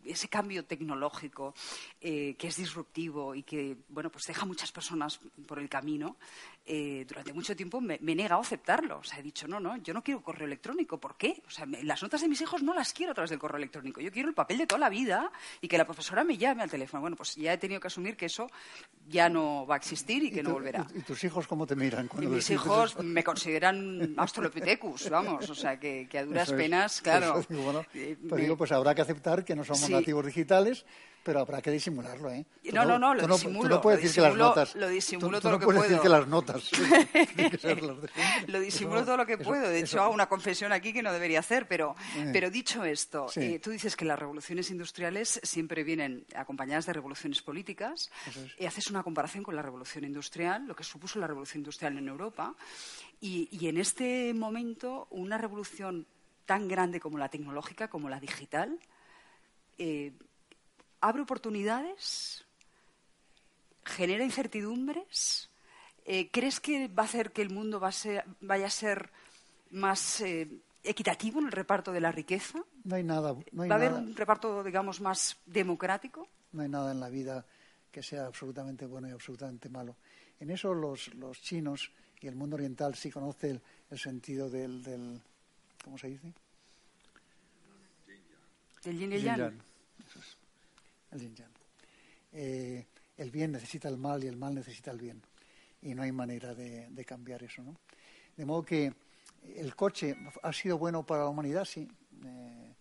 ese 0.06 0.28
cambio 0.28 0.66
tecnológico 0.66 1.54
eh, 2.02 2.36
que 2.38 2.48
es 2.48 2.58
disruptivo 2.58 3.36
y 3.36 3.44
que 3.44 3.78
bueno 3.90 4.10
pues 4.10 4.26
deja 4.28 4.46
muchas 4.46 4.72
personas 4.72 5.20
por 5.48 5.60
el 5.60 5.70
camino 5.70 6.18
eh, 6.66 7.06
durante 7.08 7.34
mucho 7.34 7.56
tiempo 7.56 7.82
me, 7.82 7.96
he 7.96 8.16
negado 8.16 8.42
a 8.42 8.44
aceptarlo. 8.44 9.00
O 9.00 9.04
sea 9.04 9.20
he 9.20 9.24
dicho 9.24 9.48
no 9.48 9.60
no 9.60 9.78
yo 9.78 9.94
no 9.94 10.04
quiero 10.04 10.22
correo 10.22 10.48
electrónico. 10.48 11.00
¿por 11.00 11.18
qué? 11.18 11.42
o 11.48 11.50
sea 11.50 11.66
las 11.84 12.02
notas 12.02 12.22
de 12.22 12.28
mis 12.28 12.42
hijos 12.42 12.64
no 12.64 12.74
las 12.74 12.94
quiero 12.94 13.12
a 13.12 13.16
través 13.16 13.30
del 13.30 13.40
correo 13.40 13.58
electrónico. 13.58 14.02
Yo 14.02 14.12
quiero 14.12 14.30
el 14.30 14.36
papel 14.36 14.58
de 14.58 14.68
toda 14.68 14.80
la 14.80 14.90
vida 14.90 15.32
y 15.62 15.68
que 15.68 15.78
la 15.78 15.86
profesora 15.86 16.24
me 16.24 16.38
llame 16.38 16.64
al 16.64 16.70
teléfono. 16.70 17.02
Bueno 17.02 17.16
pues 17.16 17.36
ya 17.36 17.54
he 17.54 17.58
tenido 17.58 17.80
que 17.80 17.88
asumir 17.88 18.16
que 18.16 18.26
eso 18.26 18.50
ya 19.08 19.30
no 19.30 19.66
va 19.66 19.76
a 19.76 19.78
existir 19.78 20.24
y 20.24 20.32
que 20.32 20.44
no 20.44 20.52
volverá. 20.52 20.86
¿y, 20.96 21.02
tus 21.02 21.24
hijos 21.24 21.48
cómo 21.48 21.66
te 21.66 21.76
miran? 21.76 22.10
Y 22.22 22.28
mis 22.28 22.50
hijos 22.50 22.98
me 23.04 23.24
consideran 23.24 24.14
Australopithecus 24.18 25.10
vamos 25.10 25.50
o 25.50 25.56
sea 25.56 25.80
que, 25.80 26.08
a 26.18 26.24
duras 26.24 26.52
penas 26.52 27.02
claro. 27.02 27.42
eh, 27.94 28.18
pues 28.28 28.42
digo 28.42 28.58
pues 28.58 28.72
habrá 28.72 28.94
que 28.96 29.02
aceptar 29.02 29.44
que 29.44 29.56
no 29.56 29.64
somos 29.64 29.90
nativos 30.00 30.26
digitales, 30.26 30.86
pero 31.24 31.42
habrá 31.42 31.62
que 31.62 31.70
disimularlo, 31.70 32.32
¿eh? 32.32 32.46
no, 32.72 32.86
no, 32.86 32.98
no, 32.98 33.14
lo 33.14 33.28
tú 33.28 33.34
disimulo. 33.34 33.70
Tú 33.70 33.76
no 33.76 33.82
puedes 33.82 34.02
decir 34.02 34.16
que 34.16 34.30
las 34.30 34.36
notas... 34.36 34.76
Lo 34.76 34.88
disimulo 34.88 35.42
todo 35.42 35.52
lo 35.52 35.60
que 35.60 35.66
puedes 35.66 35.82
puedo. 35.82 35.90
decir 35.90 36.02
que 36.02 36.10
las 36.10 36.28
notas 36.28 36.72
Lo 38.48 38.60
disimulo 38.60 39.06
todo 39.06 39.18
lo 39.18 39.26
que 39.26 39.38
puedo. 39.38 39.68
De 39.70 39.80
hecho, 39.80 40.02
hago 40.02 40.14
una 40.14 40.28
confesión 40.30 40.72
aquí 40.72 40.94
que 40.94 41.04
no 41.04 41.12
debería 41.12 41.40
hacer, 41.40 41.68
pero, 41.68 41.96
eh. 42.18 42.30
pero 42.32 42.50
dicho 42.50 42.84
esto, 42.84 43.28
eh, 43.36 43.60
tú 43.60 43.70
dices 43.70 43.96
que 43.96 44.06
las 44.06 44.18
revoluciones 44.18 44.72
industriales 44.72 45.40
siempre 45.44 45.84
vienen 45.84 46.26
acompañadas 46.36 46.86
de 46.86 46.94
revoluciones 46.94 47.42
políticas 47.42 48.10
y 48.58 48.66
haces 48.66 48.90
una 48.90 49.04
comparación 49.04 49.44
con 49.44 49.56
la 49.56 49.62
revolución 49.62 50.06
industrial, 50.06 50.66
lo 50.66 50.76
que 50.76 50.84
supuso 50.84 51.20
la 51.20 51.28
revolución 51.28 51.60
industrial 51.60 51.98
en 51.98 52.08
Europa, 52.08 52.56
y, 53.22 53.50
y 53.52 53.68
en 53.68 53.78
este 53.78 54.34
momento 54.34 55.08
una 55.12 55.38
revolución 55.38 56.08
tan 56.46 56.68
grande 56.68 57.00
como 57.00 57.18
la 57.18 57.30
tecnológica, 57.30 57.90
como 57.90 58.10
la 58.10 58.20
digital, 58.20 58.80
eh, 59.80 60.13
abre 61.02 61.24
oportunidades, 61.24 62.46
genera 63.84 64.24
incertidumbres. 64.24 65.50
Eh, 66.06 66.30
¿Crees 66.32 66.60
que 66.60 66.88
va 66.88 67.04
a 67.04 67.06
hacer 67.06 67.32
que 67.32 67.42
el 67.42 67.50
mundo 67.50 67.80
vaya 67.80 68.65
a 68.65 68.70
ser 68.70 69.10
más 69.72 70.22
eh, 70.22 70.48
equitativo 70.84 71.39
en 71.39 71.48
el 71.48 71.52
reparto 71.52 71.92
de 71.92 72.02
la 72.02 72.12
riqueza? 72.12 72.63
No 72.84 72.96
hay 72.96 73.04
nada. 73.04 73.34
¿Va 73.34 73.65
a 73.70 73.76
haber 73.76 73.94
un 73.94 74.15
reparto, 74.15 74.63
digamos, 74.63 75.02
más 75.02 75.38
democrático? 75.46 76.28
No 76.52 76.62
hay 76.62 76.70
nada 76.70 76.92
en 76.92 77.00
la 77.00 77.10
vida 77.10 77.46
que 77.92 78.04
sea 78.04 78.26
absolutamente 78.26 78.86
bueno 78.86 79.08
y 79.08 79.12
absolutamente 79.12 79.70
malo. 79.70 79.96
En 80.39 80.52
eso 80.52 80.74
los, 80.74 81.10
chinos 81.42 81.92
y 82.22 82.28
el 82.28 82.36
mundo 82.36 82.56
oriental 82.56 82.96
sí 82.96 83.10
conocen 83.10 83.62
el, 83.89 83.98
sentido 83.98 84.50
del 84.50 85.22
¿Cómo 85.84 85.98
se 85.98 86.08
dice? 86.08 86.34
El 88.84 88.98
yin 88.98 89.12
y 89.12 89.15
el 89.15 89.24
yang. 89.24 89.69
El 91.12 91.19
yin 91.19 91.36
yang. 91.36 91.52
Eh, 92.32 92.86
el 93.17 93.32
bien 93.32 93.52
necesita 93.52 93.89
el 93.89 93.98
mal 93.98 94.24
y 94.24 94.28
el 94.28 94.38
mal 94.38 94.54
necesita 94.54 94.91
el 94.91 94.98
bien. 94.98 95.22
Y 95.82 95.93
no 95.93 96.04
hay 96.04 96.12
manera 96.12 96.54
de, 96.54 97.06
cambiar 97.06 97.43
eso, 97.43 97.63
¿no? 97.63 97.78
De 98.36 98.45
modo 98.45 98.63
que 98.63 98.93
el 99.56 99.76
coche 99.76 100.15
ha 100.43 100.54
sido 100.54 100.78
bueno 100.78 101.06
para 101.06 101.24
la 101.24 101.30
humanidad, 101.30 101.65
sí. 101.65 101.88
Eh, 102.26 102.76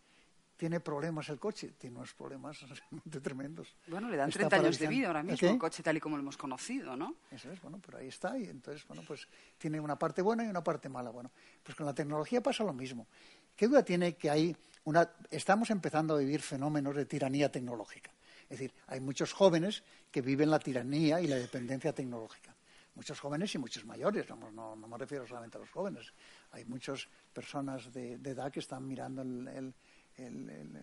tiene 0.57 0.81
problemas 0.81 1.29
el 1.29 1.39
coche, 1.39 1.75
tiene 1.79 1.97
unos 1.97 2.15
problemas 2.15 2.59
tremendos. 3.23 3.77
Bueno, 3.87 4.09
le 4.09 4.17
dan 4.17 4.29
30 4.29 4.57
años 4.57 4.79
de 4.79 4.89
vida 4.89 5.07
ahora 5.07 5.23
mismo 5.23 5.49
el 5.49 5.59
coche 5.59 5.83
tal 5.85 5.97
y 5.97 6.01
como 6.01 6.17
lo 6.17 6.23
hemos 6.23 6.37
conocido, 6.37 6.97
¿no? 6.97 7.15
Eso 7.31 7.51
es, 7.51 7.61
bueno, 7.63 7.81
pero 7.85 7.99
ahí 7.99 8.09
está 8.09 8.37
y 8.37 8.45
entonces, 8.45 8.87
bueno, 8.89 9.05
pues 9.07 9.29
tiene 9.57 9.79
una 9.79 9.97
parte 9.97 10.21
buena 10.21 10.45
y 10.45 10.49
una 10.49 10.63
parte 10.63 10.89
mala. 10.89 11.11
Bueno, 11.11 11.31
pues 11.63 11.77
con 11.77 11.87
la 11.87 11.95
tecnología 11.95 12.43
pasa 12.43 12.65
lo 12.65 12.73
mismo. 12.73 13.07
¿Qué 13.55 13.69
duda 13.69 13.85
tiene 13.85 14.17
que 14.17 14.31
hay 14.31 14.57
una 14.85 15.09
estamos 15.31 15.71
empezando 15.71 16.15
a 16.15 16.19
vivir 16.19 16.41
fenómenos 16.43 16.95
de 16.97 17.07
tiranía 17.07 17.51
tecnológica? 17.51 18.11
Es 18.49 18.59
decir, 18.59 18.73
hay 18.87 19.01
muchos 19.01 19.33
jóvenes 19.33 19.83
que 20.11 20.23
viven 20.23 20.51
la 20.51 20.59
tiranía 20.59 21.21
y 21.21 21.27
la 21.27 21.37
dependencia 21.37 21.93
tecnológica. 21.93 22.55
Muchos 22.95 23.21
jóvenes 23.21 23.55
y 23.55 23.59
muchos 23.59 23.85
mayores, 23.85 24.27
no, 24.29 24.75
me 24.77 24.99
refiero 24.99 25.27
solamente 25.27 25.57
a 25.57 25.61
los 25.61 25.71
jóvenes. 25.71 26.13
Hay 26.53 26.65
muchas 26.65 27.07
personas 27.33 27.93
de, 27.93 28.15
edad 28.15 28.51
que 28.51 28.61
están 28.61 28.89
mirando 28.89 29.23
el 29.23 29.73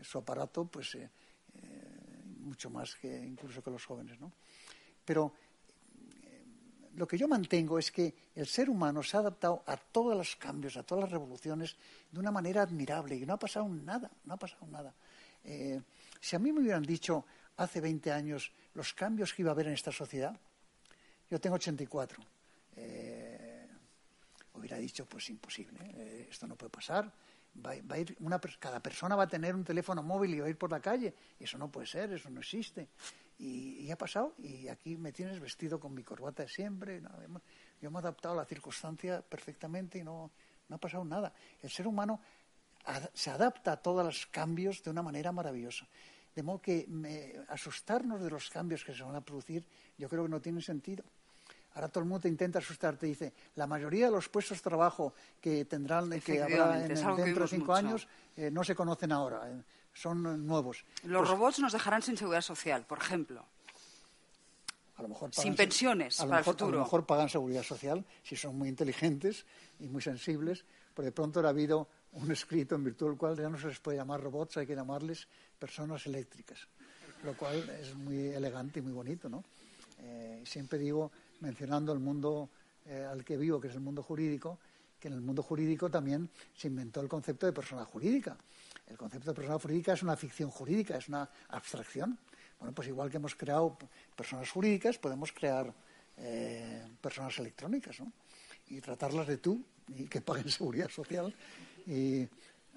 su 0.04 0.18
aparato, 0.18 0.66
pues 0.66 0.96
eh, 0.96 1.10
eh, 1.54 2.22
mucho 2.40 2.70
más 2.70 2.96
que 2.96 3.26
incluso 3.26 3.62
que 3.62 3.72
los 3.72 3.86
jóvenes, 3.86 4.20
¿no? 4.20 4.32
Pero 5.04 5.34
eh, 6.24 6.44
lo 6.96 7.08
que 7.08 7.18
yo 7.18 7.28
mantengo 7.28 7.78
es 7.78 7.92
que 7.92 8.14
el 8.34 8.48
ser 8.48 8.70
humano 8.70 9.04
se 9.04 9.18
ha 9.18 9.20
adaptado 9.20 9.64
a 9.66 9.78
todos 9.78 10.16
los 10.16 10.36
cambios, 10.36 10.78
a 10.78 10.84
todas 10.84 11.04
las 11.04 11.12
revoluciones, 11.12 11.76
de 12.12 12.20
una 12.20 12.32
manera 12.32 12.62
admirable 12.62 13.16
y 13.16 13.26
no 13.26 13.34
ha 13.34 13.40
pasado 13.40 13.68
nada, 13.68 14.10
no 14.24 14.34
ha 14.34 14.38
pasado 14.38 14.66
nada. 14.68 14.94
si 16.22 16.36
a 16.36 16.40
mí 16.40 16.52
me 16.52 16.62
hubieran 16.62 16.84
dicho 16.84 17.26
hace 17.58 17.82
20 17.82 18.12
años 18.12 18.52
los 18.74 18.94
cambios 18.94 19.34
que 19.34 19.42
iba 19.42 19.52
a 19.52 19.54
haber 19.54 19.68
en 19.68 19.74
esta 19.74 19.92
sociedad, 19.92 20.38
yo 21.30 21.40
tengo 21.40 21.56
84, 21.56 22.24
hubiera 24.54 24.78
dicho, 24.78 25.06
pues 25.06 25.30
imposible, 25.30 26.28
esto 26.30 26.48
no 26.48 26.56
puede 26.56 26.70
pasar, 26.70 27.12
va, 27.64 27.72
a 27.72 27.98
ir 27.98 28.16
una, 28.20 28.40
cada 28.60 28.80
persona 28.80 29.16
va 29.16 29.24
a 29.24 29.28
tener 29.28 29.56
un 29.56 29.64
teléfono 29.64 30.04
móvil 30.04 30.34
y 30.34 30.40
va 30.40 30.48
a 30.48 30.50
ir 30.50 30.58
por 30.58 30.72
la 30.72 30.80
calle. 30.80 31.14
Eso 31.40 31.58
no 31.58 31.72
puede 31.72 31.88
ser, 31.88 32.12
eso 32.14 32.30
no 32.30 32.40
existe. 32.40 32.90
Y, 33.38 33.90
ha 33.92 33.98
pasado, 33.98 34.34
y 34.38 34.68
aquí 34.68 34.96
me 34.96 35.12
tienes 35.12 35.40
vestido 35.40 35.80
con 35.80 35.94
mi 35.94 36.04
corbata 36.04 36.44
de 36.44 36.50
siempre. 36.50 37.02
yo 37.82 37.92
me 37.92 37.98
he 37.98 38.00
adaptado 38.00 38.34
a 38.34 38.38
la 38.38 38.46
circunstancia 38.46 39.22
perfectamente 39.22 40.00
y 40.00 40.04
no, 40.04 40.32
no 40.70 40.76
ha 40.76 40.80
pasado 40.80 41.04
nada. 41.04 41.34
El 41.62 41.70
ser 41.70 41.88
humano 41.88 42.22
se 43.14 43.32
adapta 43.32 43.74
a 43.74 43.78
todos 43.78 44.06
los 44.06 44.26
cambios 44.28 44.84
de 44.84 44.90
una 44.90 45.02
manera 45.02 45.32
maravillosa. 45.32 45.88
De 46.36 46.44
modo 46.44 46.62
que 46.62 46.86
asustarnos 47.48 48.22
de 48.22 48.30
los 48.30 48.50
cambios 48.50 48.84
que 48.84 48.94
se 48.94 49.04
van 49.04 49.16
a 49.16 49.22
producir, 49.22 49.66
yo 49.98 50.10
creo 50.10 50.24
que 50.24 50.30
no 50.30 50.42
tiene 50.42 50.62
sentido. 50.62 51.04
Ahora 51.76 51.90
todo 51.90 52.04
el 52.04 52.10
mundo 52.10 52.28
intenta 52.28 52.60
asustarte. 52.60 53.06
Dice, 53.06 53.34
la 53.56 53.68
mayoría 53.68 54.06
de 54.06 54.12
los 54.12 54.30
puestos 54.30 54.58
de 54.58 54.64
trabajo 54.64 55.14
que 55.42 55.66
tendrán, 55.66 56.10
que 56.22 56.42
habrá 56.42 56.80
dentro 56.80 57.44
de 57.44 57.48
cinco 57.48 57.74
años, 57.74 58.08
eh, 58.38 58.50
no 58.50 58.64
se 58.64 58.76
conocen 58.76 59.12
ahora. 59.12 59.50
Eh, 59.50 59.62
son 59.94 60.46
nuevos. 60.46 60.86
Los 61.04 61.20
pues 61.20 61.30
robots 61.30 61.60
nos 61.60 61.74
dejarán 61.74 62.02
sin 62.02 62.18
seguridad 62.18 62.42
social, 62.42 62.86
por 62.86 63.00
ejemplo. 63.00 63.46
A 64.98 65.02
lo 65.02 65.10
mejor 65.10 65.34
sin 65.34 65.56
pensiones 65.56 66.18
para 66.18 66.40
el 66.40 66.44
futuro. 66.46 66.70
A 66.70 66.80
lo 66.80 66.84
mejor 66.84 67.06
pagan 67.06 67.28
seguridad 67.28 67.64
social 67.64 68.06
si 68.24 68.38
son 68.38 68.58
muy 68.58 68.70
inteligentes 68.70 69.46
y 69.80 69.88
muy 69.88 70.02
sensibles, 70.02 70.64
pero 70.94 71.06
de 71.06 71.12
pronto 71.12 71.46
ha 71.46 71.50
habido 71.50 71.90
un 72.16 72.32
escrito 72.32 72.76
en 72.76 72.84
virtud 72.84 73.10
del 73.10 73.18
cual 73.18 73.38
ya 73.38 73.50
no 73.50 73.58
se 73.58 73.68
les 73.68 73.80
puede 73.80 73.98
llamar 73.98 74.22
robots, 74.22 74.58
hay 74.58 74.68
que 74.68 74.76
llamarles 74.76 75.28
personas 75.60 76.06
eléctricas, 76.06 76.68
lo 77.24 77.36
cual 77.36 77.70
es 77.82 77.94
muy 77.96 78.28
elegante 78.28 78.80
y 78.80 78.82
muy 78.82 78.94
bonito, 78.94 79.30
¿no? 79.30 79.44
Eh, 80.00 80.44
siempre 80.46 80.78
digo 80.78 81.12
mencionando 81.42 81.92
el 81.92 82.00
mundo 82.00 82.50
eh, 82.86 83.06
al 83.10 83.24
que 83.24 83.38
vivo, 83.38 83.60
que 83.60 83.68
es 83.68 83.74
el 83.74 83.82
mundo 83.82 84.04
jurídico, 84.04 84.60
que 85.00 85.08
en 85.08 85.16
el 85.16 85.22
mundo 85.22 85.44
jurídico 85.44 85.90
también 85.90 86.30
se 86.56 86.68
inventó 86.68 87.02
el 87.02 87.08
concepto 87.08 87.46
de 87.46 87.54
persona 87.54 87.84
jurídica. 87.86 88.38
El 88.88 88.98
concepto 88.98 89.32
de 89.32 89.36
persona 89.36 89.60
jurídica 89.60 89.94
es 89.94 90.04
una 90.04 90.16
ficción 90.16 90.50
jurídica, 90.50 90.98
es 90.98 91.10
una 91.10 91.30
abstracción. 91.50 92.18
Bueno, 92.60 92.74
pues 92.74 92.88
igual 92.88 93.10
que 93.10 93.18
hemos 93.18 93.36
creado 93.36 93.78
personas 94.16 94.50
jurídicas, 94.50 94.98
podemos 94.98 95.32
crear 95.32 95.74
eh, 96.18 96.86
personas 97.02 97.38
electrónicas, 97.40 98.00
¿no? 98.00 98.12
Y 98.70 98.80
tratarlas 98.80 99.28
de 99.28 99.38
tú 99.38 99.64
y 99.90 100.06
que 100.06 100.22
paguen 100.22 100.50
seguridad 100.50 100.90
social. 100.90 101.34
Y 101.88 102.28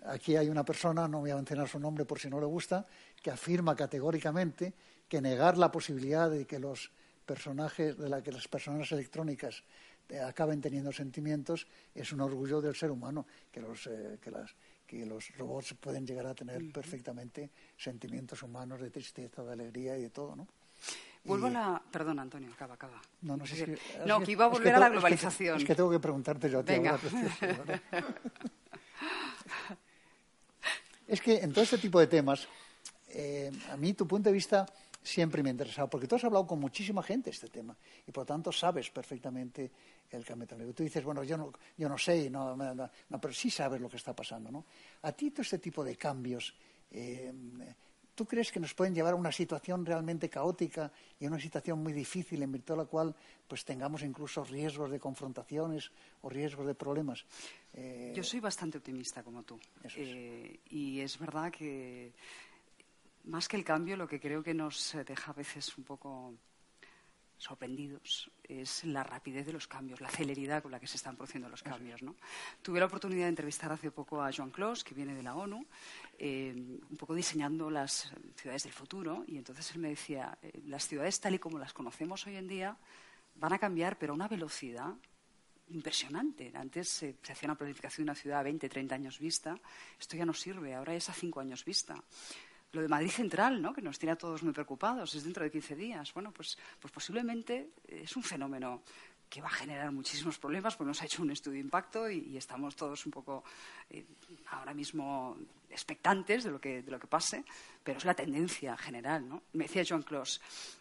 aquí 0.06 0.36
hay 0.36 0.48
una 0.48 0.64
persona, 0.64 1.08
no 1.08 1.20
voy 1.20 1.30
a 1.30 1.36
mencionar 1.36 1.68
su 1.68 1.78
nombre 1.78 2.04
por 2.04 2.18
si 2.18 2.28
no 2.28 2.40
le 2.40 2.46
gusta, 2.46 2.86
que 3.22 3.30
afirma 3.30 3.74
categóricamente 3.74 4.74
que 5.08 5.20
negar 5.20 5.56
la 5.56 5.70
posibilidad 5.70 6.30
de 6.30 6.46
que 6.46 6.58
los 6.58 6.90
personajes, 7.24 7.96
de 7.96 8.08
la 8.08 8.22
que 8.22 8.32
las 8.32 8.48
personas 8.48 8.90
electrónicas 8.92 9.62
eh, 10.08 10.20
acaben 10.20 10.60
teniendo 10.60 10.92
sentimientos, 10.92 11.66
es 11.94 12.12
un 12.12 12.20
orgullo 12.20 12.60
del 12.60 12.74
ser 12.74 12.90
humano, 12.90 13.26
que 13.50 13.60
los, 13.60 13.86
eh, 13.86 14.18
que 14.20 14.30
las, 14.30 14.54
que 14.86 15.04
los 15.04 15.36
robots 15.36 15.74
pueden 15.74 16.06
llegar 16.06 16.26
a 16.26 16.34
tener 16.34 16.72
perfectamente 16.72 17.50
sentimientos 17.76 18.42
humanos 18.42 18.80
de 18.80 18.90
tristeza, 18.90 19.42
de 19.44 19.52
alegría 19.52 19.98
y 19.98 20.02
de 20.02 20.10
todo, 20.10 20.34
¿no? 20.34 20.48
Vuelvo 21.24 21.48
a 21.48 21.50
la... 21.50 21.82
Perdón, 21.90 22.20
Antonio, 22.20 22.50
acaba, 22.52 22.74
acaba. 22.74 23.02
No, 23.22 23.36
no, 23.36 23.46
sé 23.46 23.64
que, 23.64 23.78
no, 24.06 24.20
que 24.20 24.32
iba 24.32 24.46
a 24.46 24.48
volver 24.48 24.74
a 24.74 24.78
la 24.78 24.88
globalización. 24.88 25.58
Es 25.58 25.64
que, 25.64 25.74
tengo 25.74 25.90
que 25.90 26.00
preguntarte 26.00 26.48
yo 26.48 26.60
a 26.60 26.64
ti. 26.64 26.72
Venga. 26.72 26.98
es 31.06 31.20
que 31.20 31.38
en 31.38 31.52
todo 31.52 31.64
este 31.64 31.78
tipo 31.78 31.98
de 32.00 32.06
temas, 32.06 32.46
eh, 33.08 33.50
a 33.70 33.76
mí 33.76 33.94
tu 33.94 34.06
punto 34.06 34.28
de 34.28 34.34
vista 34.34 34.66
siempre 35.02 35.42
me 35.42 35.48
ha 35.48 35.52
interesado, 35.52 35.88
porque 35.88 36.06
tú 36.06 36.16
has 36.16 36.24
hablado 36.24 36.46
con 36.46 36.60
muchísima 36.60 37.02
gente 37.02 37.30
este 37.30 37.48
tema 37.48 37.76
y 38.06 38.12
por 38.12 38.22
lo 38.22 38.26
tanto 38.26 38.52
sabes 38.52 38.90
perfectamente 38.90 39.70
el 40.10 40.24
cambio 40.24 40.46
tecnológico. 40.46 40.76
Tú 40.76 40.82
dices, 40.82 41.04
bueno, 41.04 41.24
yo 41.24 41.36
no, 41.36 41.52
yo 41.76 41.88
no 41.88 41.96
sé, 41.96 42.28
no, 42.28 42.56
no, 42.56 43.20
pero 43.20 43.32
sí 43.32 43.50
sabes 43.50 43.80
lo 43.80 43.88
que 43.88 43.96
está 43.96 44.14
pasando, 44.14 44.50
¿no? 44.50 44.64
A 45.02 45.12
ti 45.12 45.30
todo 45.30 45.42
este 45.42 45.58
tipo 45.58 45.82
de 45.82 45.96
cambios, 45.96 46.54
eh, 46.90 47.32
¿tú 48.18 48.26
crees 48.26 48.50
que 48.50 48.58
nos 48.58 48.74
pueden 48.74 48.96
llevar 48.96 49.12
a 49.12 49.16
una 49.16 49.30
situación 49.30 49.86
realmente 49.86 50.28
caótica 50.28 50.90
y 51.20 51.24
a 51.24 51.28
una 51.28 51.38
situación 51.38 51.80
muy 51.80 51.92
difícil 51.92 52.42
en 52.42 52.50
virtud 52.50 52.74
de 52.74 52.78
la 52.78 52.84
cual 52.84 53.14
pues 53.46 53.64
tengamos 53.64 54.02
incluso 54.02 54.42
riesgos 54.42 54.90
de 54.90 54.98
confrontaciones 54.98 55.92
o 56.22 56.28
riesgos 56.28 56.66
de 56.66 56.74
problemas? 56.74 57.24
yo 58.12 58.24
soy 58.24 58.40
bastante 58.40 58.78
optimista 58.78 59.22
como 59.22 59.44
tú. 59.44 59.56
Eh, 59.94 60.58
y 60.70 60.98
es 60.98 61.16
verdad 61.16 61.52
que 61.52 62.12
más 63.26 63.46
que 63.46 63.56
el 63.56 63.62
cambio, 63.62 63.96
lo 63.96 64.08
que 64.08 64.18
creo 64.18 64.42
que 64.42 64.52
nos 64.52 64.96
deja 65.06 65.30
a 65.30 65.34
veces 65.34 65.78
un 65.78 65.84
poco 65.84 66.34
sorprendidos 67.38 68.30
es 68.42 68.84
la 68.84 69.04
rapidez 69.04 69.46
de 69.46 69.52
los 69.52 69.66
cambios, 69.66 70.00
la 70.00 70.10
celeridad 70.10 70.62
con 70.62 70.72
la 70.72 70.80
que 70.80 70.86
se 70.86 70.96
están 70.96 71.16
produciendo 71.16 71.48
los 71.48 71.62
cambios. 71.62 72.02
¿no? 72.02 72.16
Tuve 72.62 72.80
la 72.80 72.86
oportunidad 72.86 73.24
de 73.24 73.30
entrevistar 73.30 73.72
hace 73.72 73.90
poco 73.90 74.22
a 74.22 74.30
Joan 74.32 74.50
Clos, 74.50 74.84
que 74.84 74.94
viene 74.94 75.14
de 75.14 75.22
la 75.22 75.36
ONU, 75.36 75.64
eh, 76.18 76.52
un 76.54 76.96
poco 76.96 77.14
diseñando 77.14 77.70
las 77.70 78.12
ciudades 78.36 78.64
del 78.64 78.72
futuro, 78.72 79.24
y 79.26 79.36
entonces 79.36 79.70
él 79.72 79.78
me 79.78 79.90
decía, 79.90 80.36
eh, 80.42 80.60
las 80.66 80.86
ciudades 80.86 81.20
tal 81.20 81.34
y 81.34 81.38
como 81.38 81.58
las 81.58 81.72
conocemos 81.72 82.26
hoy 82.26 82.36
en 82.36 82.48
día 82.48 82.76
van 83.36 83.52
a 83.52 83.58
cambiar, 83.58 83.98
pero 83.98 84.12
a 84.12 84.16
una 84.16 84.28
velocidad 84.28 84.94
impresionante. 85.70 86.50
Antes 86.54 86.88
se 86.88 87.16
hacía 87.30 87.46
una 87.46 87.54
planificación 87.54 88.06
de 88.06 88.12
una 88.12 88.20
ciudad 88.20 88.40
a 88.40 88.42
20, 88.42 88.68
30 88.68 88.94
años 88.94 89.18
vista. 89.18 89.58
Esto 90.00 90.16
ya 90.16 90.24
no 90.24 90.32
sirve, 90.32 90.74
ahora 90.74 90.94
es 90.94 91.08
a 91.08 91.12
5 91.12 91.40
años 91.40 91.64
vista 91.64 92.02
lo 92.72 92.82
de 92.82 92.88
Madrid 92.88 93.10
Central, 93.10 93.60
¿no? 93.62 93.72
que 93.72 93.82
nos 93.82 93.98
tiene 93.98 94.12
a 94.12 94.16
todos 94.16 94.42
muy 94.42 94.52
preocupados, 94.52 95.14
es 95.14 95.24
dentro 95.24 95.44
de 95.44 95.50
15 95.50 95.76
días. 95.76 96.12
Bueno, 96.12 96.32
pues, 96.32 96.58
pues 96.80 96.92
posiblemente 96.92 97.70
es 97.86 98.14
un 98.16 98.22
fenómeno 98.22 98.82
que 99.28 99.42
va 99.42 99.48
a 99.48 99.52
generar 99.52 99.92
muchísimos 99.92 100.38
problemas, 100.38 100.76
pues 100.76 100.86
nos 100.86 101.02
ha 101.02 101.04
hecho 101.04 101.22
un 101.22 101.30
estudio 101.30 101.56
de 101.56 101.64
impacto 101.64 102.10
y, 102.10 102.36
estamos 102.36 102.74
todos 102.76 103.04
un 103.04 103.12
poco 103.12 103.44
eh, 103.90 104.06
ahora 104.50 104.72
mismo 104.72 105.36
expectantes 105.68 106.44
de 106.44 106.50
lo, 106.50 106.60
que, 106.60 106.82
de 106.82 106.90
lo 106.90 106.98
que 106.98 107.06
pase, 107.06 107.44
pero 107.82 107.98
es 107.98 108.04
la 108.04 108.14
tendencia 108.14 108.76
general. 108.76 109.28
¿no? 109.28 109.42
Me 109.52 109.64
decía 109.64 109.84
Joan 109.86 110.02
Clos, 110.02 110.40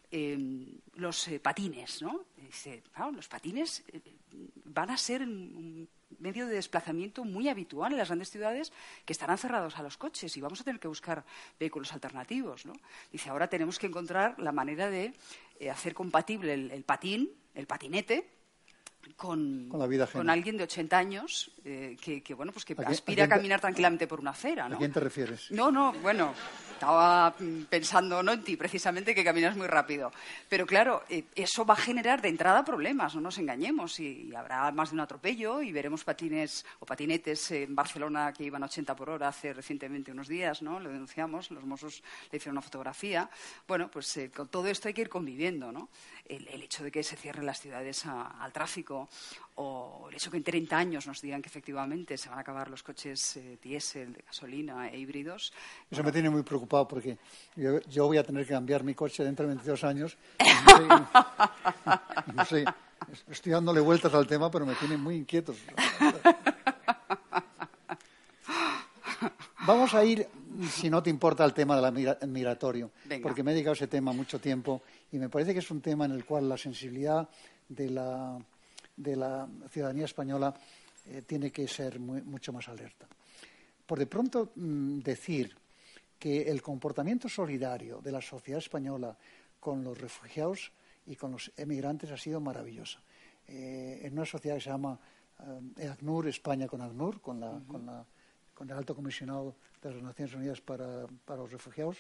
em, 0.09 0.65
los 0.95 1.27
eh, 1.27 1.39
patines, 1.39 2.01
¿no? 2.01 2.25
Dice, 2.37 2.83
los 3.13 3.27
patines 3.27 3.83
eh, 3.91 4.01
van 4.65 4.91
a 4.91 4.97
ser 4.97 5.23
un 5.23 5.87
medio 6.19 6.47
de 6.47 6.55
desplazamiento 6.55 7.23
muy 7.23 7.49
habitual 7.49 7.91
en 7.91 7.97
las 7.97 8.09
grandes 8.09 8.29
ciudades 8.29 8.71
que 9.05 9.13
estarán 9.13 9.37
cerrados 9.37 9.77
a 9.77 9.83
los 9.83 9.97
coches 9.97 10.35
y 10.37 10.41
vamos 10.41 10.61
a 10.61 10.63
tener 10.63 10.79
que 10.79 10.87
buscar 10.87 11.25
vehículos 11.59 11.93
alternativos. 11.93 12.65
¿no? 12.65 12.73
Dice, 13.11 13.29
ahora 13.29 13.49
tenemos 13.49 13.79
que 13.79 13.87
encontrar 13.87 14.39
la 14.39 14.51
manera 14.51 14.89
de 14.89 15.13
eh, 15.59 15.69
hacer 15.69 15.93
compatible 15.93 16.53
el, 16.53 16.83
patín, 16.83 17.31
el 17.55 17.67
patinete, 17.67 18.29
con, 19.15 19.69
con, 19.69 20.29
alguien 20.29 20.57
de 20.57 20.63
80 20.63 20.97
años 20.97 21.51
eh, 21.63 21.95
que, 21.99 22.33
bueno, 22.33 22.51
pues 22.51 22.65
que 22.65 22.75
aspira 22.85 23.25
a, 23.25 23.27
caminar 23.27 23.59
tranquilamente 23.59 24.07
por 24.07 24.19
una 24.19 24.31
acera. 24.31 24.67
¿no? 24.67 24.75
¿A 24.75 24.79
quién 24.79 24.91
te 24.91 24.99
refieres? 24.99 25.51
No, 25.51 25.71
no, 25.71 25.93
bueno, 25.93 26.33
estaba 26.73 27.33
pensando 27.69 28.21
no 28.21 28.31
en 28.31 28.43
ti, 28.43 28.55
precisamente, 28.55 29.15
que 29.15 29.23
caminas 29.23 29.57
muy 29.57 29.67
rápido. 29.67 30.11
Pero 30.47 30.65
claro, 30.65 31.03
eh, 31.09 31.25
eso 31.35 31.65
va 31.65 31.73
a 31.73 31.77
generar 31.77 32.21
de 32.21 32.29
entrada 32.29 32.63
problemas, 32.63 33.15
no 33.15 33.21
nos 33.21 33.37
engañemos. 33.37 33.99
Y, 33.99 34.33
habrá 34.35 34.71
más 34.71 34.89
de 34.89 34.95
un 34.95 34.99
atropello 34.99 35.61
y 35.61 35.71
veremos 35.71 36.03
patines 36.03 36.65
o 36.79 36.85
patinetes 36.85 37.51
en 37.51 37.75
Barcelona 37.75 38.31
que 38.31 38.43
iban 38.43 38.61
a 38.63 38.67
80 38.67 38.95
por 38.95 39.09
hora 39.09 39.29
hace 39.29 39.53
recientemente 39.53 40.11
unos 40.11 40.27
días, 40.27 40.61
¿no? 40.61 40.79
Lo 40.79 40.89
denunciamos, 40.89 41.49
los 41.51 41.63
Mossos 41.63 42.03
le 42.31 42.37
hicieron 42.37 42.53
una 42.53 42.61
fotografía. 42.61 43.29
Bueno, 43.67 43.89
pues 43.89 44.15
eh, 44.17 44.29
con 44.29 44.47
todo 44.47 44.67
esto 44.67 44.87
hay 44.87 44.93
que 44.93 45.01
ir 45.01 45.09
conviviendo, 45.09 45.71
¿no? 45.71 45.89
El, 46.27 46.61
hecho 46.61 46.83
de 46.83 46.91
que 46.91 47.03
se 47.03 47.15
cierren 47.15 47.45
las 47.45 47.61
ciudades 47.61 48.05
al 48.05 48.51
tráfico 48.51 49.07
o 49.55 50.07
el 50.09 50.15
hecho 50.15 50.29
que 50.29 50.37
en 50.37 50.43
30 50.43 50.77
años 50.77 51.07
nos 51.07 51.21
digan 51.21 51.41
que 51.41 51.47
efectivamente 51.47 52.17
se 52.17 52.27
van 52.29 52.39
a 52.39 52.41
acabar 52.41 52.69
los 52.69 52.83
coches 52.83 53.37
eh, 53.37 53.57
diésel, 53.61 54.13
de 54.13 54.23
gasolina 54.27 54.89
e 54.89 54.97
híbridos. 54.97 55.53
Eso 55.89 56.03
me 56.03 56.11
tiene 56.11 56.29
muy 56.29 56.43
preocupado 56.43 56.87
porque 56.87 57.17
yo, 57.55 58.05
voy 58.05 58.17
a 58.17 58.23
tener 58.23 58.45
que 58.45 58.53
cambiar 58.53 58.83
mi 58.83 58.93
coche 58.93 59.23
dentro 59.23 59.47
de 59.47 59.55
22 59.55 59.83
años. 59.83 60.17
No 62.33 62.43
sé, 62.45 62.65
estoy 63.29 63.51
dándole 63.51 63.79
vueltas 63.79 64.13
al 64.13 64.27
tema, 64.27 64.51
pero 64.51 64.65
me 64.65 64.75
tiene 64.75 64.97
muy 64.97 65.15
inquietos. 65.15 65.57
Vamos 69.65 69.93
a 69.93 70.03
ir, 70.03 70.27
si 70.69 70.89
no 70.89 71.03
te 71.03 71.09
importa, 71.09 71.43
al 71.43 71.53
tema 71.53 71.79
del 71.79 72.29
migratorio, 72.29 72.91
porque 73.21 73.43
me 73.43 73.51
he 73.51 73.53
dedicado 73.53 73.73
a 73.73 73.75
ese 73.75 73.87
tema 73.87 74.13
mucho 74.13 74.39
tiempo 74.39 74.81
y 75.11 75.17
me 75.17 75.29
parece 75.29 75.53
que 75.53 75.59
es 75.59 75.71
un 75.71 75.81
tema 75.81 76.05
en 76.05 76.11
el 76.11 76.25
cual 76.25 76.49
la 76.49 76.57
sensibilidad 76.57 77.27
de 77.69 77.89
la 77.89 78.39
de 78.97 79.15
la 79.15 79.47
ciudadanía 79.69 80.05
española 80.05 80.53
eh, 81.05 81.21
tiene 81.21 81.51
que 81.51 81.67
ser 81.67 81.99
mucho 81.99 82.51
más 82.51 82.67
alerta. 82.67 83.07
Por 83.85 83.99
de 83.99 84.07
pronto, 84.07 84.51
mm, 84.55 84.99
decir 84.99 85.55
que 86.19 86.49
el 86.49 86.61
comportamiento 86.61 87.29
solidario 87.29 88.01
de 88.01 88.11
la 88.11 88.21
sociedad 88.21 88.57
española 88.57 89.15
con 89.59 89.83
los 89.83 89.97
refugiados 89.97 90.71
y 91.05 91.15
con 91.15 91.31
los 91.31 91.51
emigrantes 91.55 92.11
ha 92.11 92.17
sido 92.17 92.41
maravilloso. 92.41 92.99
Eh, 93.47 94.01
en 94.03 94.13
una 94.13 94.25
sociedad 94.25 94.55
que 94.55 94.61
se 94.61 94.71
llama 94.71 94.99
eh, 95.77 95.87
ACNUR, 95.87 96.27
España 96.27 96.67
con 96.67 96.81
ACNUR, 96.81 97.21
con, 97.21 97.39
el 98.63 98.77
alto 98.77 98.95
comisionado 98.95 99.55
de 99.81 99.93
las 99.93 100.01
Naciones 100.01 100.35
Unidas 100.35 100.61
para, 100.61 101.07
para 101.25 101.41
los 101.41 101.51
refugiados, 101.51 101.97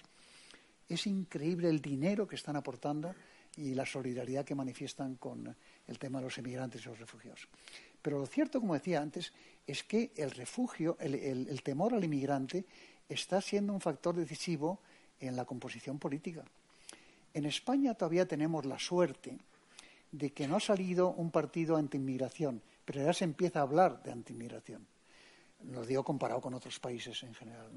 es 0.89 1.05
increíble 1.07 1.69
el 1.69 1.81
dinero 1.81 2.27
que 2.27 2.35
están 2.35 2.55
aportando 2.55 3.13
y 3.57 3.73
la 3.73 3.85
solidaridad 3.85 4.45
que 4.45 4.55
manifiestan 4.55 5.15
con 5.15 5.55
el 5.87 5.99
tema 5.99 6.19
de 6.19 6.25
los 6.25 6.37
emigrantes 6.37 6.81
y 6.81 6.89
los 6.89 6.99
refugiados. 6.99 7.47
Pero 8.01 8.19
lo 8.19 8.27
cierto, 8.27 8.59
como 8.61 8.75
decía 8.75 9.01
antes, 9.01 9.33
es 9.65 9.83
que 9.83 10.11
el 10.15 10.31
refugio, 10.31 10.95
el, 10.99 11.61
temor 11.63 11.93
al 11.93 12.03
inmigrante, 12.03 12.65
está 13.09 13.41
siendo 13.41 13.73
un 13.73 13.81
factor 13.81 14.15
decisivo 14.15 14.79
en 15.19 15.35
la 15.35 15.45
composición 15.45 15.97
política. 15.97 16.43
En 17.33 17.45
España 17.45 17.95
todavía 17.95 18.27
tenemos 18.27 18.65
la 18.65 18.79
suerte 18.79 19.37
de 20.11 20.31
que 20.31 20.47
no 20.47 20.57
ha 20.57 20.61
salido 20.61 21.09
un 21.09 21.31
partido 21.31 21.75
anti-inmigración, 21.75 22.61
pero 22.85 23.03
ya 23.03 23.13
se 23.13 23.25
empieza 23.25 23.59
a 23.59 23.63
hablar 23.63 24.01
de 24.03 24.11
anti-inmigración. 24.11 24.85
Lo 25.65 25.85
digo 25.85 26.03
comparado 26.03 26.41
con 26.41 26.53
otros 26.53 26.79
países 26.79 27.21
en 27.23 27.33
general. 27.33 27.69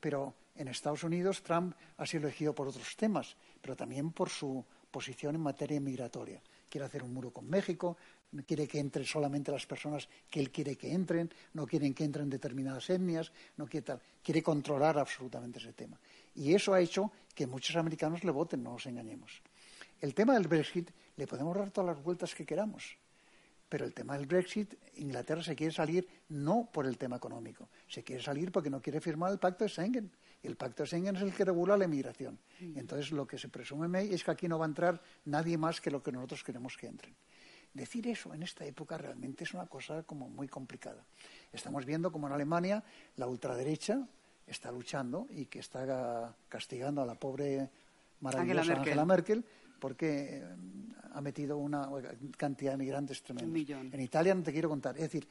Pero 0.00 0.34
en 0.56 0.68
Estados 0.68 1.04
Unidos 1.04 1.42
Trump 1.42 1.74
ha 1.98 2.06
sido 2.06 2.26
elegido 2.26 2.54
por 2.54 2.68
otros 2.68 2.96
temas, 2.96 3.36
pero 3.60 3.76
también 3.76 4.12
por 4.12 4.30
su 4.30 4.64
posición 4.90 5.34
en 5.34 5.42
materia 5.42 5.80
migratoria 5.80 6.40
quiere 6.70 6.86
hacer 6.86 7.02
un 7.02 7.12
muro 7.12 7.32
con 7.32 7.50
México, 7.50 7.96
no 8.32 8.44
quiere 8.44 8.68
que 8.68 8.78
entren 8.78 9.04
solamente 9.04 9.50
las 9.50 9.66
personas 9.66 10.08
que 10.30 10.38
él 10.38 10.50
quiere 10.50 10.76
que 10.76 10.92
entren, 10.92 11.28
no 11.54 11.66
quieren 11.66 11.92
que 11.92 12.04
entren 12.04 12.30
determinadas 12.30 12.88
etnias, 12.88 13.32
no 13.56 13.66
quiere 13.66 13.84
tal, 13.84 14.00
quiere 14.22 14.40
controlar 14.40 14.96
absolutamente 14.96 15.58
ese 15.58 15.72
tema. 15.72 15.98
Y 16.36 16.54
eso 16.54 16.72
ha 16.72 16.80
hecho 16.80 17.10
que 17.34 17.46
muchos 17.46 17.74
americanos 17.74 18.22
le 18.22 18.30
voten, 18.30 18.62
no 18.62 18.72
nos 18.72 18.86
engañemos. 18.86 19.42
El 20.00 20.14
tema 20.14 20.34
del 20.34 20.46
Brexit 20.46 20.90
le 21.16 21.26
podemos 21.26 21.56
dar 21.56 21.70
todas 21.70 21.96
las 21.96 22.04
vueltas 22.04 22.34
que 22.34 22.46
queramos, 22.46 22.96
pero 23.70 23.84
el 23.86 23.94
tema 23.94 24.18
del 24.18 24.26
Brexit, 24.26 24.74
Inglaterra 24.96 25.42
se 25.42 25.54
quiere 25.54 25.72
salir 25.72 26.06
no 26.28 26.68
por 26.70 26.86
el 26.86 26.98
tema 26.98 27.16
económico, 27.16 27.68
se 27.88 28.02
quiere 28.02 28.20
salir 28.20 28.50
porque 28.50 28.68
no 28.68 28.82
quiere 28.82 29.00
firmar 29.00 29.32
el 29.32 29.38
pacto 29.38 29.64
de 29.64 29.70
Schengen. 29.70 30.10
El 30.42 30.56
pacto 30.56 30.82
de 30.82 30.88
Schengen 30.88 31.14
es 31.16 31.22
el 31.22 31.32
que 31.32 31.44
regula 31.44 31.76
la 31.76 31.84
emigración. 31.84 32.38
Mm. 32.60 32.78
Entonces, 32.78 33.12
lo 33.12 33.26
que 33.26 33.38
se 33.38 33.48
presume 33.48 34.12
es 34.12 34.24
que 34.24 34.30
aquí 34.32 34.48
no 34.48 34.58
va 34.58 34.64
a 34.64 34.68
entrar 34.68 35.00
nadie 35.24 35.56
más 35.56 35.80
que 35.80 35.90
lo 35.90 36.02
que 36.02 36.10
nosotros 36.10 36.42
queremos 36.42 36.76
que 36.76 36.88
entren. 36.88 37.14
Decir 37.72 38.08
eso 38.08 38.34
en 38.34 38.42
esta 38.42 38.64
época 38.64 38.98
realmente 38.98 39.44
es 39.44 39.54
una 39.54 39.66
cosa 39.66 40.02
como 40.02 40.28
muy 40.28 40.48
complicada. 40.48 41.06
Estamos 41.52 41.86
viendo 41.86 42.10
como 42.10 42.26
en 42.26 42.32
Alemania 42.32 42.82
la 43.14 43.28
ultraderecha 43.28 44.08
está 44.48 44.72
luchando 44.72 45.28
y 45.30 45.46
que 45.46 45.60
está 45.60 46.34
castigando 46.48 47.00
a 47.00 47.06
la 47.06 47.14
pobre 47.14 47.70
maravillosa 48.18 48.74
Angela 48.74 49.04
Merkel, 49.04 49.44
porque 49.80 50.36
eh, 50.36 50.44
ha 51.14 51.20
metido 51.20 51.56
una 51.56 51.88
cantidad 52.36 52.72
de 52.72 52.78
migrantes 52.78 53.22
tremenda. 53.22 53.50
En 53.92 54.00
Italia 54.00 54.34
no 54.34 54.42
te 54.42 54.52
quiero 54.52 54.68
contar. 54.68 54.94
Es 54.96 55.02
decir, 55.02 55.26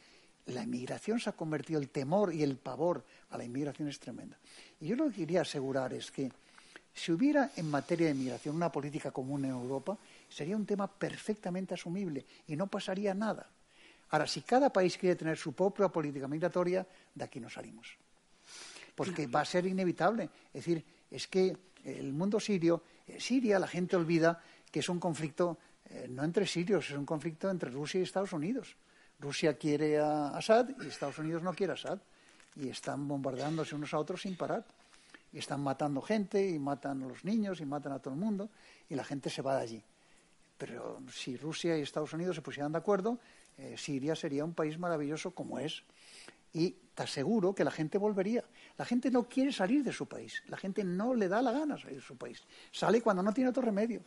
la 0.47 0.63
inmigración 0.63 1.19
se 1.19 1.29
ha 1.29 1.33
convertido, 1.33 1.79
el 1.79 1.89
temor 1.89 2.33
y 2.33 2.43
el 2.43 2.57
pavor 2.57 3.05
a 3.29 3.37
la 3.37 3.43
inmigración 3.43 3.87
es 3.87 3.99
tremenda. 3.99 4.37
Y 4.81 4.87
yo 4.87 4.95
lo 4.95 5.09
que 5.09 5.17
quería 5.17 5.41
asegurar 5.41 5.93
es 5.93 6.11
que 6.11 6.31
si 6.93 7.11
hubiera 7.11 7.51
en 7.55 7.69
materia 7.69 8.07
de 8.07 8.13
inmigración 8.13 8.55
una 8.55 8.71
política 8.71 9.11
común 9.11 9.45
en 9.45 9.51
Europa, 9.51 9.97
sería 10.27 10.57
un 10.57 10.65
tema 10.65 10.87
perfectamente 10.87 11.73
asumible 11.73 12.25
y 12.47 12.55
no 12.55 12.67
pasaría 12.67 13.13
nada. 13.13 13.47
Ahora, 14.09 14.25
si 14.25 14.41
cada 14.41 14.73
país 14.73 14.97
quiere 14.97 15.15
tener 15.15 15.37
su 15.37 15.53
propia 15.53 15.87
política 15.89 16.27
migratoria, 16.27 16.85
de 17.13 17.23
aquí 17.23 17.39
no 17.39 17.49
salimos. 17.49 17.95
Porque 18.95 19.27
va 19.27 19.41
a 19.41 19.45
ser 19.45 19.65
inevitable. 19.67 20.29
Es 20.47 20.65
decir, 20.65 20.83
es 21.11 21.27
que 21.27 21.55
el 21.85 22.11
mundo 22.11 22.39
sirio, 22.39 22.81
Siria, 23.17 23.59
la 23.59 23.67
gente 23.67 23.95
olvida 23.95 24.41
que 24.71 24.79
es 24.79 24.89
un 24.89 24.99
conflicto 24.99 25.57
eh, 25.89 26.07
no 26.09 26.23
entre 26.23 26.45
sirios, 26.45 26.89
es 26.89 26.97
un 26.97 27.05
conflicto 27.05 27.49
entre 27.49 27.69
Rusia 27.71 27.99
y 27.99 28.03
Estados 28.03 28.33
Unidos. 28.33 28.75
Rusia 29.19 29.57
quiere 29.57 29.97
a 29.99 30.29
Assad 30.29 30.69
y 30.81 30.87
Estados 30.87 31.17
Unidos 31.17 31.41
no 31.41 31.53
quiere 31.53 31.71
a 31.71 31.75
Assad. 31.75 31.99
Y 32.55 32.69
están 32.69 33.07
bombardeándose 33.07 33.75
unos 33.75 33.93
a 33.93 33.99
otros 33.99 34.21
sin 34.21 34.35
parar. 34.35 34.65
Y 35.31 35.39
están 35.39 35.61
matando 35.61 36.01
gente 36.01 36.47
y 36.47 36.59
matan 36.59 37.03
a 37.03 37.07
los 37.07 37.23
niños 37.23 37.61
y 37.61 37.65
matan 37.65 37.93
a 37.93 37.99
todo 37.99 38.13
el 38.13 38.19
mundo 38.19 38.49
y 38.89 38.95
la 38.95 39.03
gente 39.03 39.29
se 39.29 39.41
va 39.41 39.55
de 39.57 39.61
allí. 39.61 39.83
Pero 40.57 41.01
si 41.11 41.37
Rusia 41.37 41.77
y 41.77 41.81
Estados 41.81 42.13
Unidos 42.13 42.35
se 42.35 42.41
pusieran 42.41 42.71
de 42.71 42.79
acuerdo, 42.79 43.19
eh, 43.57 43.75
Siria 43.77 44.15
sería 44.15 44.43
un 44.43 44.53
país 44.53 44.77
maravilloso 44.77 45.31
como 45.31 45.59
es. 45.59 45.83
Y 46.53 46.71
te 46.93 47.03
aseguro 47.03 47.53
que 47.53 47.63
la 47.63 47.71
gente 47.71 47.97
volvería. 47.97 48.43
La 48.77 48.85
gente 48.85 49.09
no 49.11 49.27
quiere 49.27 49.51
salir 49.51 49.83
de 49.83 49.91
su 49.91 50.07
país. 50.07 50.43
La 50.47 50.57
gente 50.57 50.83
no 50.83 51.13
le 51.13 51.27
da 51.27 51.41
la 51.41 51.51
gana 51.51 51.77
salir 51.77 51.97
de 51.97 52.05
su 52.05 52.17
país. 52.17 52.43
Sale 52.71 53.01
cuando 53.01 53.23
no 53.23 53.33
tiene 53.33 53.49
otro 53.49 53.61
remedio. 53.61 54.01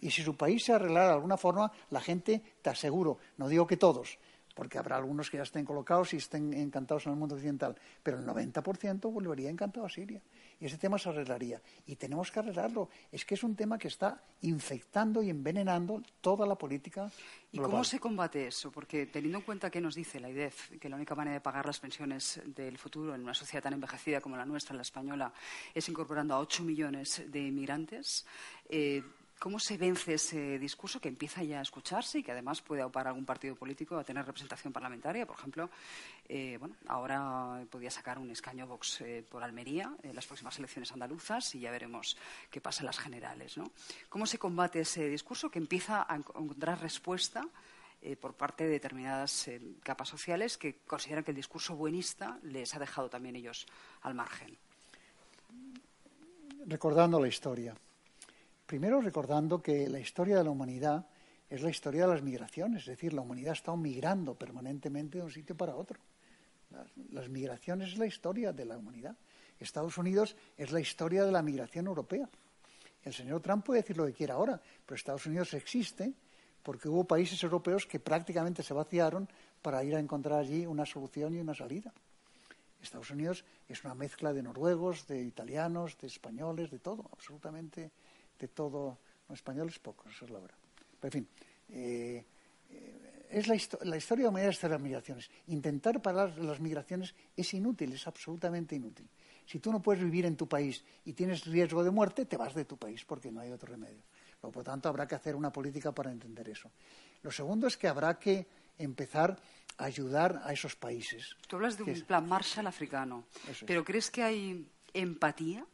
Y 0.00 0.10
si 0.10 0.22
su 0.22 0.36
país 0.36 0.64
se 0.64 0.72
arreglara 0.72 1.08
de 1.08 1.14
alguna 1.14 1.36
forma, 1.36 1.70
la 1.90 2.00
gente, 2.00 2.42
te 2.60 2.70
aseguro, 2.70 3.18
no 3.38 3.48
digo 3.48 3.66
que 3.66 3.76
todos, 3.76 4.18
porque 4.54 4.78
habrá 4.78 4.96
algunos 4.96 5.30
que 5.30 5.36
ya 5.36 5.42
estén 5.42 5.64
colocados 5.64 6.14
y 6.14 6.16
estén 6.16 6.54
encantados 6.54 7.06
en 7.06 7.12
el 7.12 7.18
mundo 7.18 7.34
occidental, 7.34 7.76
pero 8.02 8.18
el 8.18 8.26
90% 8.26 9.12
volvería 9.12 9.50
encantado 9.50 9.84
a 9.84 9.88
Siria. 9.88 10.22
Y 10.60 10.66
ese 10.66 10.78
tema 10.78 10.98
se 10.98 11.08
arreglaría. 11.08 11.60
Y 11.86 11.96
tenemos 11.96 12.30
que 12.30 12.38
arreglarlo. 12.38 12.88
Es 13.10 13.24
que 13.24 13.34
es 13.34 13.42
un 13.42 13.56
tema 13.56 13.76
que 13.76 13.88
está 13.88 14.22
infectando 14.42 15.22
y 15.22 15.30
envenenando 15.30 16.02
toda 16.20 16.46
la 16.46 16.54
política. 16.54 17.10
¿Y 17.50 17.58
cómo 17.58 17.82
se 17.82 17.98
combate 17.98 18.46
eso? 18.46 18.70
Porque 18.70 19.06
teniendo 19.06 19.38
en 19.38 19.44
cuenta 19.44 19.70
que 19.70 19.80
nos 19.80 19.94
dice 19.94 20.20
la 20.20 20.30
IDEF, 20.30 20.78
que 20.78 20.88
la 20.88 20.96
única 20.96 21.14
manera 21.14 21.34
de 21.34 21.40
pagar 21.40 21.66
las 21.66 21.80
pensiones 21.80 22.40
del 22.46 22.78
futuro 22.78 23.14
en 23.14 23.22
una 23.22 23.34
sociedad 23.34 23.64
tan 23.64 23.74
envejecida 23.74 24.20
como 24.20 24.36
la 24.36 24.46
nuestra, 24.46 24.76
la 24.76 24.82
española, 24.82 25.32
es 25.74 25.88
incorporando 25.88 26.34
a 26.34 26.38
8 26.38 26.62
millones 26.62 27.24
de 27.26 27.40
inmigrantes, 27.40 28.24
eh, 28.68 29.02
¿Cómo 29.38 29.58
se 29.58 29.76
vence 29.76 30.14
ese 30.14 30.58
discurso 30.58 31.00
que 31.00 31.08
empieza 31.08 31.42
ya 31.42 31.58
a 31.58 31.62
escucharse 31.62 32.18
y 32.18 32.22
que 32.22 32.32
además 32.32 32.62
puede 32.62 32.80
aupar 32.80 33.06
algún 33.06 33.26
partido 33.26 33.54
político 33.54 33.98
a 33.98 34.04
tener 34.04 34.24
representación 34.24 34.72
parlamentaria? 34.72 35.26
Por 35.26 35.36
ejemplo, 35.36 35.68
eh, 36.28 36.56
bueno, 36.58 36.76
ahora 36.86 37.62
podía 37.68 37.90
sacar 37.90 38.18
un 38.18 38.30
escaño 38.30 38.66
Vox 38.66 39.02
eh, 39.02 39.22
por 39.28 39.42
Almería 39.42 39.92
en 40.02 40.14
las 40.14 40.26
próximas 40.26 40.58
elecciones 40.58 40.92
andaluzas 40.92 41.54
y 41.54 41.60
ya 41.60 41.70
veremos 41.70 42.16
qué 42.50 42.60
pasa 42.60 42.80
en 42.80 42.86
las 42.86 42.98
generales. 42.98 43.58
¿no? 43.58 43.70
¿Cómo 44.08 44.26
se 44.26 44.38
combate 44.38 44.80
ese 44.80 45.08
discurso 45.08 45.50
que 45.50 45.58
empieza 45.58 46.06
a 46.08 46.16
encontrar 46.16 46.80
respuesta 46.80 47.46
eh, 48.00 48.16
por 48.16 48.34
parte 48.34 48.64
de 48.64 48.70
determinadas 48.70 49.50
capas 49.82 50.08
sociales 50.08 50.56
que 50.56 50.78
consideran 50.86 51.22
que 51.22 51.32
el 51.32 51.36
discurso 51.36 51.76
buenista 51.76 52.38
les 52.44 52.74
ha 52.74 52.78
dejado 52.78 53.10
también 53.10 53.36
ellos 53.36 53.66
al 54.02 54.14
margen? 54.14 54.56
Recordando 56.66 57.20
la 57.20 57.28
historia. 57.28 57.74
Primero 58.66 59.00
recordando 59.00 59.62
que 59.62 59.88
la 59.88 60.00
historia 60.00 60.38
de 60.38 60.44
la 60.44 60.50
humanidad 60.50 61.06
es 61.50 61.62
la 61.62 61.70
historia 61.70 62.06
de 62.06 62.14
las 62.14 62.22
migraciones, 62.22 62.82
es 62.82 62.88
decir, 62.88 63.12
la 63.12 63.20
humanidad 63.20 63.50
ha 63.50 63.54
estado 63.54 63.76
migrando 63.76 64.34
permanentemente 64.34 65.18
de 65.18 65.24
un 65.24 65.30
sitio 65.30 65.56
para 65.56 65.76
otro. 65.76 66.00
Las, 67.10 67.28
migraciones 67.28 67.92
es 67.92 67.98
la 67.98 68.06
historia 68.06 68.52
de 68.52 68.64
la 68.64 68.78
humanidad. 68.78 69.16
Estados 69.60 69.96
Unidos 69.98 70.34
es 70.56 70.72
la 70.72 70.80
historia 70.80 71.24
de 71.24 71.30
la 71.30 71.42
migración 71.42 71.86
europea. 71.86 72.28
El 73.02 73.12
señor 73.12 73.42
Trump 73.42 73.64
puede 73.64 73.82
decir 73.82 73.96
lo 73.96 74.06
que 74.06 74.14
quiera 74.14 74.34
ahora, 74.34 74.60
pero 74.84 74.96
Estados 74.96 75.26
Unidos 75.26 75.52
existe 75.54 76.12
porque 76.62 76.88
hubo 76.88 77.04
países 77.04 77.40
europeos 77.42 77.86
que 77.86 78.00
prácticamente 78.00 78.62
se 78.62 78.72
vaciaron 78.72 79.28
para 79.60 79.84
ir 79.84 79.94
a 79.94 80.00
encontrar 80.00 80.40
allí 80.40 80.64
una 80.66 80.86
solución 80.86 81.34
y 81.34 81.38
una 81.38 81.54
salida. 81.54 81.92
Estados 82.82 83.10
Unidos 83.10 83.44
es 83.68 83.84
una 83.84 83.94
mezcla 83.94 84.32
de 84.32 84.42
noruegos, 84.42 85.06
de 85.06 85.22
italianos, 85.22 85.96
de 85.98 86.06
españoles, 86.06 86.70
de 86.70 86.78
todo, 86.78 87.08
absolutamente 87.12 87.92
de 88.44 88.48
todo. 88.48 88.98
los 89.28 89.38
españoles 89.38 89.78
pocos, 89.78 90.12
eso 90.12 90.24
es 90.26 90.30
la 90.30 90.40
verdad. 90.40 90.58
Pero, 91.00 91.08
en 91.08 91.12
fin, 91.12 91.28
eh, 91.70 92.24
eh, 92.70 93.26
es 93.30 93.48
la, 93.48 93.56
la, 93.82 93.96
historia 93.96 94.30
de 94.30 94.50
de 94.50 94.68
las 94.68 94.80
migraciones. 94.80 95.30
Intentar 95.48 96.00
parar 96.00 96.38
las 96.38 96.60
migraciones 96.60 97.14
es 97.36 97.54
inútil, 97.54 97.92
es 97.92 98.06
absolutamente 98.06 98.76
inútil. 98.76 99.08
Si 99.46 99.58
tú 99.58 99.72
no 99.72 99.80
puedes 99.82 100.02
vivir 100.02 100.24
en 100.26 100.36
tu 100.36 100.48
país 100.48 100.84
y 101.04 101.12
tienes 101.12 101.44
riesgo 101.44 101.84
de 101.84 101.90
muerte, 101.90 102.24
te 102.24 102.36
vas 102.36 102.54
de 102.54 102.64
tu 102.64 102.76
país 102.76 103.04
porque 103.04 103.30
no 103.30 103.40
hay 103.40 103.50
otro 103.50 103.72
remedio. 103.72 104.02
Por 104.40 104.56
lo 104.56 104.62
tanto, 104.64 104.88
habrá 104.88 105.06
que 105.06 105.14
hacer 105.14 105.34
una 105.36 105.50
política 105.50 105.92
para 105.92 106.12
entender 106.12 106.48
eso. 106.48 106.70
Lo 107.22 107.30
segundo 107.30 107.66
es 107.66 107.76
que 107.76 107.88
habrá 107.88 108.18
que 108.18 108.46
empezar 108.78 109.38
a 109.78 109.84
ayudar 109.84 110.42
a 110.44 110.52
esos 110.52 110.76
países. 110.76 111.36
Tú 111.48 111.56
hablas 111.56 111.76
de 111.76 111.84
un 111.84 112.00
plan 112.02 112.28
Marshall 112.28 112.66
africano, 112.66 113.24
pero 113.66 113.84
¿crees 113.84 114.10
que 114.10 114.22
hay 114.22 114.66
empatía 114.92 115.66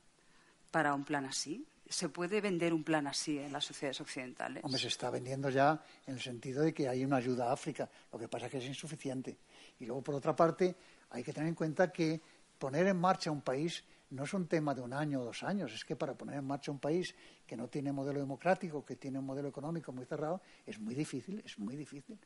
para 0.71 0.95
un 0.95 1.05
plan 1.05 1.25
así? 1.27 1.67
¿Se 1.91 2.09
puede 2.09 2.41
vender 2.41 2.73
un 2.73 2.85
plan 2.85 3.09
así 3.09 3.37
en 3.37 3.53
las 3.53 3.65
sociedades 3.65 4.01
occidentales? 4.01 4.63
Hombre, 4.63 4.81
se 4.81 4.87
está 4.87 5.11
vendiendo 5.11 5.51
ya 5.51 5.83
en 6.07 6.15
el 6.15 6.21
sentido 6.21 6.63
de 6.63 6.73
que 6.73 6.89
hay 6.89 7.05
una 7.05 7.17
ayuda 7.17 7.51
a 7.51 7.53
África. 7.53 7.91
Lo 8.13 8.19
que 8.19 8.29
pasa 8.29 8.47
es 8.47 8.53
que 8.53 8.59
es 8.59 8.67
insuficiente. 8.67 9.39
Y 9.81 9.87
luego, 9.87 10.01
por 10.01 10.15
otra 10.15 10.37
parte, 10.37 10.77
hay 11.11 11.25
que 11.25 11.33
tener 11.33 11.49
en 11.49 11.57
cuenta 11.57 11.91
que 11.91 12.21
poner 12.57 12.87
en 12.87 12.97
marcha 12.97 13.33
un 13.33 13.41
país 13.41 13.83
no 14.11 14.23
es 14.23 14.33
un 14.35 14.47
tema 14.47 14.73
de 14.73 14.83
un 14.83 14.93
año 14.93 15.21
o 15.21 15.25
dos 15.25 15.43
años. 15.43 15.73
Es 15.73 15.85
que 15.85 15.97
para 15.97 16.15
poner 16.15 16.37
en 16.37 16.45
marcha 16.45 16.71
un 16.71 16.79
país 16.79 17.13
que 17.45 17.57
no 17.57 17.67
tiene 17.67 17.91
modelo 17.91 18.21
democrático, 18.21 18.85
que 18.85 18.95
tiene 18.95 19.19
un 19.19 19.27
modelo 19.27 19.49
económico 19.49 19.91
muy 19.91 20.05
cerrado, 20.05 20.41
es 20.65 20.79
muy 20.79 20.95
difícil, 20.95 21.43
es 21.45 21.59
muy 21.59 21.75
difícil. 21.75 22.17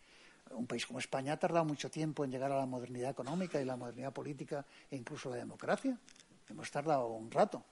Un 0.50 0.66
país 0.66 0.84
como 0.84 0.98
España 0.98 1.32
ha 1.32 1.38
tardado 1.38 1.64
mucho 1.64 1.90
tiempo 1.90 2.22
en 2.22 2.30
llegar 2.30 2.52
a 2.52 2.58
la 2.58 2.66
modernidad 2.66 3.12
económica 3.12 3.58
y 3.62 3.64
la 3.64 3.78
modernidad 3.78 4.12
política 4.12 4.66
e 4.90 4.96
incluso 4.96 5.30
la 5.30 5.36
democracia. 5.36 5.98
Hemos 6.50 6.70
tardado 6.70 7.08
un 7.08 7.30
rato 7.30 7.64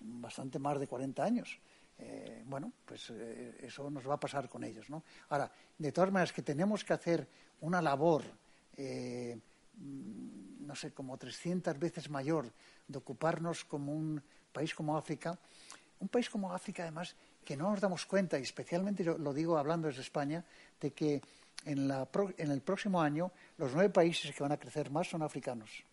bastante 0.00 0.58
más 0.58 0.78
de 0.78 0.86
40 0.86 1.22
años. 1.22 1.58
Eh, 1.98 2.42
bueno, 2.46 2.72
pues 2.84 3.10
eh, 3.10 3.58
eso 3.60 3.90
nos 3.90 4.08
va 4.08 4.14
a 4.14 4.20
pasar 4.20 4.48
con 4.48 4.64
ellos, 4.64 4.88
¿no? 4.88 5.04
Ahora, 5.28 5.50
de 5.76 5.92
todas 5.92 6.10
maneras, 6.10 6.32
que 6.32 6.42
tenemos 6.42 6.82
que 6.82 6.94
hacer 6.94 7.28
una 7.60 7.82
labor, 7.82 8.24
eh, 8.76 9.38
mm, 9.76 10.66
no 10.66 10.74
sé, 10.74 10.92
como 10.92 11.18
300 11.18 11.78
veces 11.78 12.08
mayor 12.08 12.50
de 12.88 12.98
ocuparnos 12.98 13.64
como 13.64 13.92
un 13.92 14.22
país 14.52 14.74
como 14.74 14.96
África, 14.96 15.38
un 16.00 16.08
país 16.08 16.30
como 16.30 16.52
África, 16.54 16.84
además, 16.84 17.14
que 17.44 17.56
no 17.56 17.70
nos 17.70 17.80
damos 17.80 18.06
cuenta, 18.06 18.38
y 18.38 18.42
especialmente 18.42 19.04
yo 19.04 19.18
lo 19.18 19.34
digo 19.34 19.58
hablando 19.58 19.88
desde 19.88 20.00
España, 20.00 20.44
de 20.80 20.92
que 20.92 21.20
en, 21.66 21.86
la, 21.86 22.08
en 22.38 22.50
el 22.50 22.62
próximo 22.62 23.02
año 23.02 23.30
los 23.58 23.74
nueve 23.74 23.90
países 23.90 24.34
que 24.34 24.42
van 24.42 24.52
a 24.52 24.56
crecer 24.56 24.90
más 24.90 25.08
son 25.08 25.22
africanos. 25.22 25.84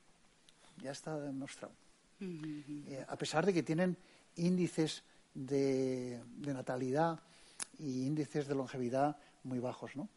Ya 0.77 0.91
está 0.91 1.19
demostrado. 1.19 1.73
Eh, 2.19 3.05
a 3.07 3.15
pesar 3.15 3.45
de 3.45 3.53
que 3.53 3.63
tienen 3.63 3.95
índices 4.35 5.03
de, 5.33 6.19
natalidad 6.37 7.19
y 7.79 8.05
índices 8.05 8.47
de 8.47 8.55
longevidad 8.55 9.17
muy 9.43 9.59
bajos, 9.59 9.95
¿no? 9.95 10.09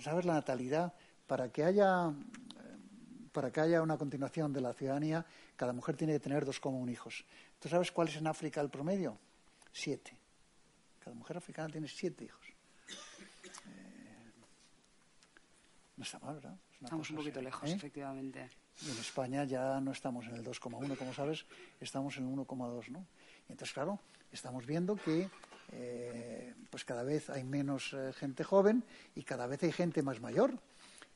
¿Sabes 0.00 0.24
la 0.24 0.34
natalidad? 0.34 0.94
Para 1.26 1.50
que 1.50 1.64
haya 1.64 2.12
para 3.32 3.50
que 3.50 3.60
haya 3.60 3.82
una 3.82 3.98
continuación 3.98 4.52
de 4.52 4.60
la 4.60 4.72
ciudadanía, 4.72 5.26
cada 5.56 5.72
mujer 5.72 5.96
tiene 5.96 6.12
que 6.12 6.20
tener 6.20 6.44
dos 6.44 6.60
como 6.60 6.78
un 6.78 6.88
hijos. 6.88 7.24
¿Tú 7.58 7.68
sabes 7.68 7.90
cuál 7.90 8.06
es 8.06 8.16
en 8.16 8.28
África 8.28 8.60
el 8.60 8.70
promedio? 8.70 9.18
Siete. 9.72 10.16
Cada 11.00 11.16
mujer 11.16 11.36
africana 11.36 11.68
tiene 11.68 11.88
siete 11.88 12.24
hijos. 12.26 12.46
Eh, 13.66 14.32
no 15.96 16.04
está 16.04 16.20
mal, 16.20 16.36
¿verdad? 16.36 16.56
Estamos 16.80 17.10
un 17.10 17.16
poquito 17.16 17.42
lejos, 17.42 17.68
¿eh? 17.68 17.72
efectivamente. 17.72 18.50
Y 18.82 18.90
en 18.90 18.98
España 18.98 19.44
ya 19.44 19.80
no 19.80 19.92
estamos 19.92 20.26
en 20.26 20.34
el 20.34 20.44
2,1, 20.44 20.96
como 20.96 21.14
sabes, 21.14 21.44
estamos 21.80 22.16
en 22.16 22.28
el 22.28 22.36
1,2, 22.36 22.88
¿no? 22.88 23.06
Y 23.48 23.52
entonces, 23.52 23.72
claro, 23.72 24.00
estamos 24.32 24.66
viendo 24.66 24.96
que 24.96 25.28
eh, 25.72 26.54
pues 26.70 26.84
cada 26.84 27.02
vez 27.02 27.30
hay 27.30 27.44
menos 27.44 27.92
eh, 27.92 28.12
gente 28.12 28.44
joven 28.44 28.84
y 29.14 29.22
cada 29.22 29.46
vez 29.46 29.62
hay 29.62 29.72
gente 29.72 30.02
más 30.02 30.20
mayor. 30.20 30.58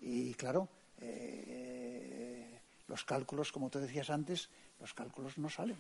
Y 0.01 0.35
claro, 0.35 0.69
eh, 1.01 2.61
los 2.87 3.05
cálculos, 3.05 3.53
como 3.53 3.71
tú 3.71 3.79
decías 3.79 4.11
antes, 4.11 4.49
los 4.81 4.95
cálculos 4.95 5.39
no 5.39 5.51
salen. 5.51 5.77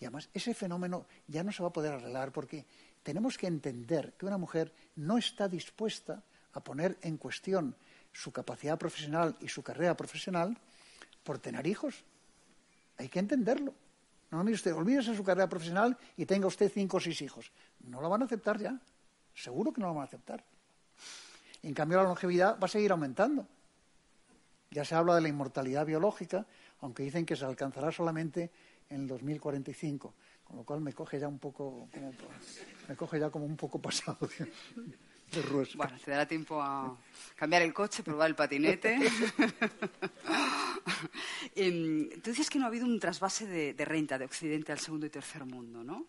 Y 0.00 0.04
además, 0.04 0.28
ese 0.34 0.54
fenómeno 0.54 1.06
ya 1.28 1.42
no 1.42 1.52
se 1.52 1.62
va 1.62 1.70
a 1.70 1.72
poder 1.72 1.94
arreglar 1.94 2.32
porque 2.32 2.66
tenemos 3.02 3.38
que 3.38 3.46
entender 3.46 4.14
que 4.14 4.26
una 4.26 4.38
mujer 4.38 4.72
no 4.96 5.18
está 5.18 5.48
dispuesta 5.48 6.22
a 6.52 6.62
poner 6.62 6.98
en 7.02 7.16
cuestión 7.16 7.74
su 8.12 8.30
capacidad 8.32 8.78
profesional 8.78 9.36
y 9.40 9.48
su 9.48 9.62
carrera 9.62 9.96
profesional 9.96 10.56
por 11.22 11.38
tener 11.38 11.66
hijos. 11.66 12.04
Hay 12.98 13.08
que 13.08 13.18
entenderlo. 13.18 13.74
No, 14.30 14.42
mire 14.42 14.54
usted, 14.54 14.74
olvídese 14.74 15.14
su 15.14 15.22
carrera 15.22 15.48
profesional 15.48 15.96
y 16.16 16.24
tenga 16.24 16.46
usted 16.46 16.70
cinco 16.72 16.96
o 16.96 17.00
seis 17.00 17.20
hijos. 17.20 17.52
No 17.80 18.00
lo 18.00 18.08
van 18.08 18.22
a 18.22 18.24
aceptar 18.24 18.58
ya. 18.58 18.78
Seguro 19.34 19.72
que 19.72 19.80
no 19.80 19.88
lo 19.88 19.94
van 19.94 20.02
a 20.02 20.06
aceptar. 20.06 20.42
En 21.62 21.74
cambio, 21.74 21.98
la 21.98 22.04
longevidad 22.04 22.58
va 22.58 22.64
a 22.64 22.68
seguir 22.68 22.92
aumentando. 22.92 23.46
Ya 24.70 24.84
se 24.84 24.94
habla 24.94 25.14
de 25.14 25.20
la 25.20 25.28
inmortalidad 25.28 25.84
biológica, 25.84 26.46
aunque 26.80 27.02
dicen 27.02 27.26
que 27.26 27.36
se 27.36 27.44
alcanzará 27.44 27.92
solamente 27.92 28.50
en 28.88 29.02
el 29.02 29.06
2045, 29.06 30.14
con 30.44 30.56
lo 30.56 30.64
cual 30.64 30.80
me 30.80 30.92
coge 30.92 31.20
ya 31.20 31.28
un 31.28 31.38
poco 31.38 31.88
como, 31.92 32.12
me 32.88 32.96
coge 32.96 33.20
ya 33.20 33.30
como 33.30 33.44
un 33.44 33.56
poco 33.56 33.80
pasado. 33.80 34.18
Bueno, 35.76 35.96
te 36.04 36.10
dará 36.10 36.26
tiempo 36.26 36.60
a 36.60 36.94
cambiar 37.36 37.62
el 37.62 37.72
coche, 37.72 38.02
probar 38.02 38.28
el 38.28 38.34
patinete. 38.34 38.98
Em, 41.54 42.08
tú 42.22 42.30
dices 42.30 42.48
que 42.50 42.58
no 42.58 42.64
ha 42.64 42.68
habido 42.68 42.86
un 42.86 42.98
trasvase 42.98 43.46
de, 43.46 43.84
renta 43.84 44.18
de 44.18 44.24
Occidente 44.24 44.72
al 44.72 44.78
segundo 44.78 45.06
y 45.06 45.10
tercer 45.10 45.44
mundo, 45.44 45.84
¿no? 45.84 46.06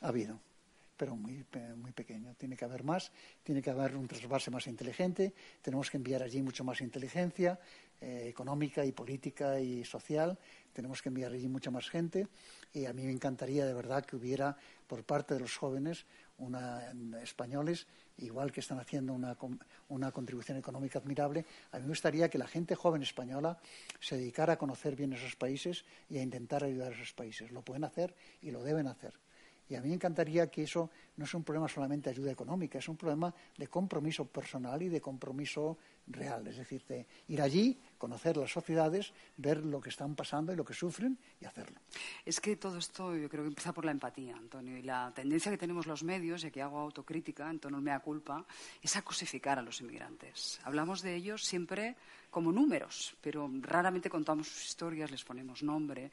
Ha 0.00 0.08
habido, 0.08 0.38
pero 0.96 1.16
muy, 1.16 1.44
muy 1.76 1.92
pequeño. 1.92 2.34
Tiene 2.34 2.56
que 2.56 2.64
haber 2.64 2.84
más, 2.84 3.12
tiene 3.42 3.62
que 3.62 3.70
haber 3.70 3.96
un 3.96 4.06
trasvase 4.06 4.50
más 4.50 4.66
inteligente, 4.66 5.34
tenemos 5.60 5.90
que 5.90 5.96
enviar 5.96 6.22
allí 6.22 6.40
mucho 6.40 6.64
más 6.64 6.80
inteligencia 6.80 7.58
eh, 8.00 8.26
económica 8.28 8.84
y 8.84 8.92
política 8.92 9.58
y 9.58 9.84
social, 9.84 10.38
tenemos 10.72 11.02
que 11.02 11.08
enviar 11.08 11.32
allí 11.32 11.48
mucha 11.48 11.70
más 11.70 11.88
gente 11.88 12.28
y 12.72 12.86
a 12.86 12.92
mí 12.92 13.04
me 13.04 13.12
encantaría 13.12 13.64
de 13.64 13.74
verdad 13.74 14.04
que 14.04 14.16
hubiera 14.16 14.56
por 14.86 15.02
parte 15.04 15.34
de 15.34 15.40
los 15.40 15.56
jóvenes 15.56 16.06
españoles, 17.22 17.86
igual 18.18 18.52
que 18.52 18.60
están 18.60 18.78
haciendo 18.78 19.12
una, 19.12 19.36
una, 19.88 20.12
contribución 20.12 20.58
económica 20.58 20.98
admirable, 20.98 21.44
a 21.72 21.78
mí 21.78 21.82
me 21.82 21.88
gustaría 21.88 22.28
que 22.28 22.38
la 22.38 22.46
gente 22.46 22.74
joven 22.74 23.02
española 23.02 23.58
se 24.00 24.16
dedicara 24.16 24.54
a 24.54 24.58
conocer 24.58 24.96
bien 24.96 25.12
esos 25.12 25.36
países 25.36 25.84
y 26.08 26.18
a 26.18 26.22
intentar 26.22 26.64
ayudar 26.64 26.92
a 26.92 26.94
esos 26.94 27.12
países. 27.12 27.50
Lo 27.50 27.62
pueden 27.62 27.84
hacer 27.84 28.14
y 28.42 28.50
lo 28.50 28.62
deben 28.62 28.86
hacer. 28.86 29.14
Y 29.68 29.74
a 29.74 29.80
mí 29.80 29.88
me 29.88 29.94
encantaría 29.94 30.48
que 30.48 30.62
eso 30.62 30.90
no 31.16 31.24
es 31.24 31.34
un 31.34 31.42
problema 31.42 31.68
solamente 31.68 32.10
de 32.10 32.16
ayuda 32.16 32.30
económica, 32.30 32.78
es 32.78 32.88
un 32.88 32.96
problema 32.96 33.34
de 33.56 33.66
compromiso 33.66 34.24
personal 34.26 34.80
y 34.82 34.88
de 34.88 35.00
compromiso 35.00 35.78
real, 36.06 36.46
es 36.46 36.56
decir, 36.56 36.84
de 36.86 37.06
ir 37.28 37.42
allí, 37.42 37.80
conocer 37.98 38.36
las 38.36 38.50
sociedades, 38.50 39.12
ver 39.36 39.64
lo 39.64 39.80
que 39.80 39.88
están 39.88 40.14
pasando 40.14 40.52
y 40.52 40.56
lo 40.56 40.64
que 40.64 40.74
sufren 40.74 41.18
y 41.40 41.44
hacerlo. 41.44 41.80
Es 42.24 42.40
que 42.40 42.56
todo 42.56 42.78
esto 42.78 43.16
yo 43.16 43.28
creo 43.28 43.42
que 43.42 43.48
empieza 43.48 43.72
por 43.72 43.84
la 43.84 43.90
empatía, 43.90 44.36
Antonio, 44.36 44.76
y 44.76 44.82
la 44.82 45.12
tendencia 45.14 45.50
que 45.50 45.58
tenemos 45.58 45.86
los 45.86 46.02
medios, 46.02 46.44
y 46.44 46.48
aquí 46.48 46.60
hago 46.60 46.78
autocrítica, 46.78 47.50
en 47.50 47.58
tono 47.58 47.80
mea 47.80 48.00
culpa, 48.00 48.44
es 48.80 48.96
a 48.96 49.02
cosificar 49.02 49.58
a 49.58 49.62
los 49.62 49.80
inmigrantes. 49.80 50.60
Hablamos 50.64 51.02
de 51.02 51.14
ellos 51.14 51.44
siempre 51.44 51.96
como 52.30 52.52
números, 52.52 53.16
pero 53.20 53.50
raramente 53.60 54.10
contamos 54.10 54.48
sus 54.48 54.66
historias, 54.66 55.10
les 55.10 55.24
ponemos 55.24 55.62
nombre. 55.62 56.10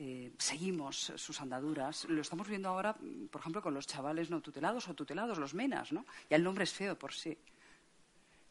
Eh, 0.00 0.32
seguimos 0.38 1.12
sus 1.16 1.40
andaduras. 1.40 2.04
Lo 2.04 2.22
estamos 2.22 2.48
viendo 2.48 2.68
ahora, 2.68 2.96
por 3.30 3.40
ejemplo, 3.40 3.60
con 3.60 3.74
los 3.74 3.86
chavales 3.86 4.30
no 4.30 4.40
tutelados 4.40 4.88
o 4.88 4.94
tutelados, 4.94 5.38
los 5.38 5.54
menas, 5.54 5.92
¿no? 5.92 6.06
Ya 6.30 6.36
el 6.36 6.44
nombre 6.44 6.64
es 6.64 6.72
feo 6.72 6.96
por 6.96 7.12
sí. 7.12 7.36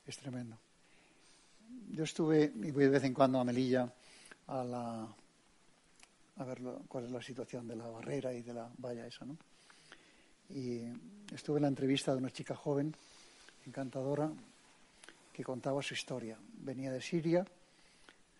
Es 0.05 0.17
tremendo. 0.17 0.59
Yo 1.91 2.03
estuve, 2.03 2.51
y 2.55 2.71
voy 2.71 2.85
de 2.85 2.89
vez 2.89 3.03
en 3.03 3.13
cuando 3.13 3.39
a 3.39 3.43
Melilla 3.43 3.91
a, 4.47 5.07
ver 6.45 6.61
cuál 6.87 7.05
es 7.05 7.11
la 7.11 7.21
situación 7.21 7.67
de 7.67 7.75
la 7.75 7.87
barrera 7.87 8.33
y 8.33 8.41
de 8.41 8.53
la 8.53 8.69
valla 8.77 9.07
esa. 9.07 9.25
Y 10.49 10.81
estuve 11.33 11.57
en 11.57 11.63
la 11.63 11.67
entrevista 11.67 12.11
de 12.11 12.19
una 12.19 12.31
chica 12.31 12.55
joven, 12.55 12.95
encantadora, 13.65 14.31
que 15.33 15.43
contaba 15.43 15.81
su 15.81 15.93
historia. 15.93 16.37
Venía 16.59 16.91
de 16.91 17.01
Siria, 17.01 17.45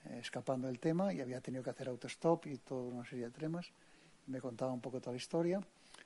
eh, 0.05 0.19
escapando 0.21 0.67
del 0.67 0.79
tema 0.79 1.13
y 1.13 1.21
había 1.21 1.41
tenido 1.41 1.63
que 1.63 1.69
hacer 1.69 1.87
autostop 1.89 2.47
y 2.47 2.57
toda 2.57 2.83
una 2.83 3.05
serie 3.05 3.25
de 3.25 3.31
temas. 3.31 3.67
Me 4.27 4.39
contaba 4.39 4.71
un 4.71 4.81
poco 4.81 4.99
toda 4.99 5.13
la 5.13 5.17
historia. 5.17 5.61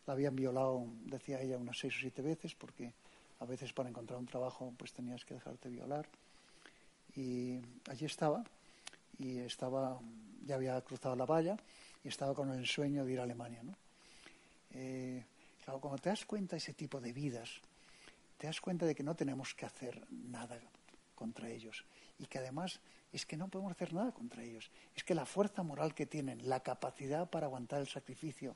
La 0.08 0.14
habían 0.14 0.36
violado, 0.36 0.86
decía 1.06 1.42
ella, 1.42 1.58
unas 1.58 1.78
seis 1.78 1.96
o 1.96 2.00
siete 2.00 2.22
veces 2.22 2.56
porque 2.56 2.94
a 3.40 3.46
veces 3.46 3.74
para 3.74 3.90
encontrar 3.90 4.20
un 4.20 4.26
trabajo 4.26 4.74
pues 4.78 4.94
tenías 4.94 5.24
que 5.24 5.36
dejarte 5.36 5.70
violar. 5.70 6.08
Y 7.16 7.60
allí 7.90 8.06
estaba 8.06 8.44
y 9.18 9.40
estaba, 9.40 10.00
ya 10.46 10.56
había 10.56 10.80
cruzado 10.82 11.16
la 11.16 11.26
valla 11.26 11.58
y 12.04 12.08
estaba 12.08 12.34
con 12.34 12.52
el 12.52 12.66
sueño 12.66 13.06
de 13.06 13.14
ir 13.14 13.20
a 13.20 13.24
Alemania. 13.24 13.62
¿no? 13.64 13.76
Eh, 14.72 15.24
claro, 15.64 15.80
cuando 15.80 16.02
te 16.02 16.10
das 16.10 16.26
cuenta 16.26 16.56
de 16.56 16.58
ese 16.58 16.74
tipo 16.74 17.00
de 17.00 17.14
vidas, 17.14 17.50
te 18.38 18.48
das 18.48 18.60
cuenta 18.60 18.86
de 18.86 18.96
que 18.96 19.04
no 19.04 19.16
tenemos 19.16 19.54
que 19.54 19.66
hacer 19.66 20.06
nada 20.10 20.60
contra 21.16 21.50
ellos 21.50 21.86
y 22.18 22.26
que 22.26 22.40
además 22.40 22.80
es 23.14 23.26
que 23.26 23.38
no 23.38 23.50
podemos 23.50 23.74
hacer 23.74 23.94
nada 23.94 24.12
contra 24.12 24.44
ellos. 24.44 24.72
Es 24.96 25.04
que 25.04 25.14
la 25.14 25.26
fuerza 25.26 25.64
moral 25.64 25.94
que 25.94 26.06
tienen, 26.06 26.48
la 26.48 26.62
capacidad 26.62 27.30
para 27.30 27.48
aguantar 27.48 27.82
el 27.82 27.88
sacrificio, 27.88 28.56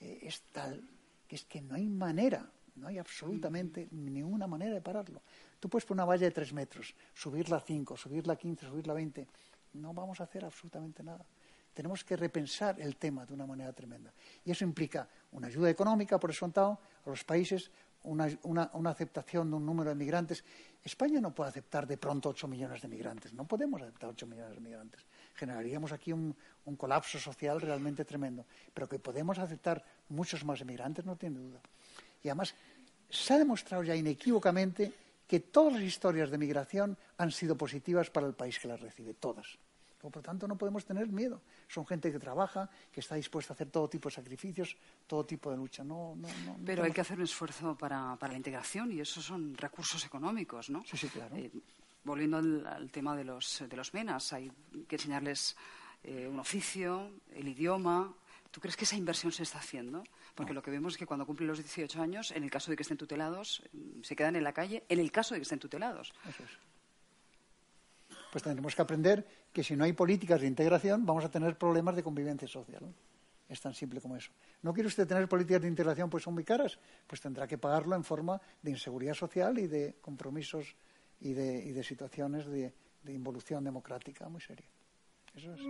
eh, 0.00 0.20
es 0.22 0.40
tal 0.52 0.82
que 1.28 1.36
es 1.36 1.44
que 1.44 1.60
no 1.60 1.76
hay 1.76 1.86
manera, 1.86 2.50
no 2.76 2.88
hay 2.88 2.98
absolutamente 2.98 3.88
ninguna 3.90 4.46
manera 4.46 4.74
de 4.74 4.80
pararlo. 4.80 5.22
Tú 5.58 5.68
puedes 5.68 5.84
poner 5.84 6.02
una 6.02 6.06
valla 6.06 6.26
de 6.26 6.32
tres 6.32 6.52
metros, 6.52 6.94
subirla 7.14 7.56
a 7.56 7.60
cinco, 7.60 7.96
subirla 7.96 8.34
a 8.34 8.36
quince, 8.36 8.66
subirla 8.66 8.92
a 8.92 8.96
veinte. 8.96 9.26
No 9.74 9.92
vamos 9.92 10.20
a 10.20 10.24
hacer 10.24 10.44
absolutamente 10.44 11.02
nada. 11.02 11.24
Tenemos 11.74 12.02
que 12.04 12.16
repensar 12.16 12.80
el 12.80 12.96
tema 12.96 13.24
de 13.24 13.34
una 13.34 13.46
manera 13.46 13.72
tremenda. 13.72 14.12
Y 14.44 14.50
eso 14.50 14.64
implica 14.64 15.08
una 15.32 15.46
ayuda 15.46 15.70
económica, 15.70 16.18
por 16.18 16.30
eso 16.30 16.50
a 16.56 16.78
los 17.06 17.24
países, 17.24 17.70
una, 18.02 18.28
una, 18.42 18.90
aceptación 18.90 19.50
de 19.50 19.56
un 19.56 19.66
número 19.66 19.90
de 19.90 19.96
migrantes. 19.96 20.44
España 20.82 21.20
no 21.20 21.34
puede 21.34 21.50
aceptar 21.50 21.86
de 21.86 21.98
pronto 21.98 22.30
8 22.30 22.48
millones 22.48 22.80
de 22.80 22.88
migrantes. 22.88 23.32
No 23.34 23.46
podemos 23.46 23.82
aceptar 23.82 24.10
8 24.10 24.26
millones 24.26 24.54
de 24.54 24.60
migrantes. 24.60 25.06
Generaríamos 25.34 25.92
aquí 25.92 26.12
un, 26.12 26.34
un 26.64 26.76
colapso 26.76 27.18
social 27.18 27.60
realmente 27.60 28.04
tremendo. 28.04 28.46
Pero 28.72 28.88
que 28.88 28.98
podemos 28.98 29.38
aceptar 29.38 29.84
muchos 30.08 30.44
más 30.44 30.64
migrantes, 30.64 31.04
no 31.04 31.16
tiene 31.16 31.38
duda. 31.38 31.60
Y 32.22 32.28
además, 32.28 32.54
se 33.08 33.34
ha 33.34 33.38
demostrado 33.38 33.82
ya 33.82 33.94
inequívocamente 33.96 34.92
que 35.26 35.40
todas 35.40 35.74
las 35.74 35.82
historias 35.82 36.30
de 36.30 36.38
migración 36.38 36.96
han 37.18 37.30
sido 37.30 37.56
positivas 37.56 38.10
para 38.10 38.26
el 38.26 38.34
país 38.34 38.58
que 38.58 38.68
las 38.68 38.80
recibe, 38.80 39.14
todas. 39.14 39.58
Por 40.00 40.16
lo 40.16 40.22
tanto, 40.22 40.48
no 40.48 40.56
podemos 40.56 40.84
tener 40.84 41.06
miedo. 41.08 41.42
Son 41.68 41.86
gente 41.86 42.10
que 42.10 42.18
trabaja, 42.18 42.70
que 42.90 43.00
está 43.00 43.16
dispuesta 43.16 43.52
a 43.52 43.54
hacer 43.54 43.70
todo 43.70 43.88
tipo 43.88 44.08
de 44.08 44.14
sacrificios, 44.14 44.76
todo 45.06 45.26
tipo 45.26 45.50
de 45.50 45.58
lucha. 45.58 45.84
No, 45.84 46.16
no, 46.16 46.28
no, 46.46 46.56
Pero 46.64 46.84
hay 46.84 46.90
que 46.92 47.02
hacer 47.02 47.18
un 47.18 47.24
esfuerzo 47.24 47.76
para, 47.76 48.16
para, 48.16 48.32
la 48.32 48.38
integración 48.38 48.90
y 48.92 49.00
esos 49.00 49.24
son 49.24 49.54
recursos 49.56 50.04
económicos, 50.06 50.70
¿no? 50.70 50.82
Sí, 50.86 50.96
sí, 50.96 51.08
claro. 51.08 51.36
Eh, 51.36 51.50
volviendo 52.02 52.38
al, 52.38 52.90
tema 52.90 53.14
de 53.14 53.24
los, 53.24 53.62
de 53.68 53.76
los 53.76 53.92
menas, 53.92 54.32
hay 54.32 54.50
que 54.88 54.96
enseñarles 54.96 55.54
eh, 56.02 56.26
un 56.26 56.40
oficio, 56.40 57.10
el 57.34 57.48
idioma. 57.48 58.14
¿Tú 58.50 58.60
crees 58.60 58.76
que 58.76 58.84
esa 58.84 58.96
inversión 58.96 59.32
se 59.32 59.44
está 59.44 59.58
haciendo? 59.58 60.02
Porque 60.34 60.52
lo 60.52 60.62
que 60.62 60.70
vemos 60.70 60.94
es 60.94 60.98
que 60.98 61.06
cuando 61.06 61.24
cumplen 61.24 61.48
los 61.48 61.58
18 61.58 62.02
años, 62.02 62.32
en 62.32 62.42
el 62.42 62.50
caso 62.50 62.70
de 62.70 62.76
que 62.76 62.82
estén 62.82 62.96
tutelados, 62.96 63.62
se 64.02 64.16
quedan 64.16 64.36
en 64.36 64.42
la 64.42 64.52
calle, 64.52 64.84
en 64.88 64.98
el 64.98 65.12
caso 65.12 65.34
de 65.34 65.40
que 65.40 65.44
estén 65.44 65.60
tutelados. 65.60 66.12
Eso 66.28 66.42
es 66.42 66.50
pues 68.30 68.44
tendremos 68.44 68.74
que 68.74 68.82
aprender 68.82 69.26
que 69.52 69.64
si 69.64 69.76
no 69.76 69.84
hay 69.84 69.92
políticas 69.92 70.40
de 70.40 70.46
integración 70.46 71.04
vamos 71.04 71.24
a 71.24 71.30
tener 71.30 71.58
problemas 71.58 71.96
de 71.96 72.02
convivencia 72.02 72.48
social. 72.48 72.94
Es 73.48 73.60
tan 73.60 73.74
simple 73.74 74.00
como 74.00 74.16
eso. 74.16 74.30
¿No 74.62 74.72
quiere 74.72 74.86
usted 74.86 75.08
tener 75.08 75.28
políticas 75.28 75.62
de 75.62 75.68
integración 75.68 76.08
pues 76.08 76.22
son 76.22 76.34
muy 76.34 76.44
caras? 76.44 76.78
Pues 77.06 77.20
tendrá 77.20 77.48
que 77.48 77.58
pagarlo 77.58 77.96
en 77.96 78.04
forma 78.04 78.40
de 78.62 78.70
inseguridad 78.70 79.14
social 79.14 79.58
y 79.58 79.66
de 79.66 79.96
compromisos 80.00 80.76
y 81.20 81.32
de, 81.32 81.82
situaciones 81.82 82.46
de, 82.46 82.72
de 83.02 83.12
involución 83.12 83.64
democrática 83.64 84.28
muy 84.28 84.40
seria. 84.40 84.66
Eso 85.34 85.52
es. 85.52 85.60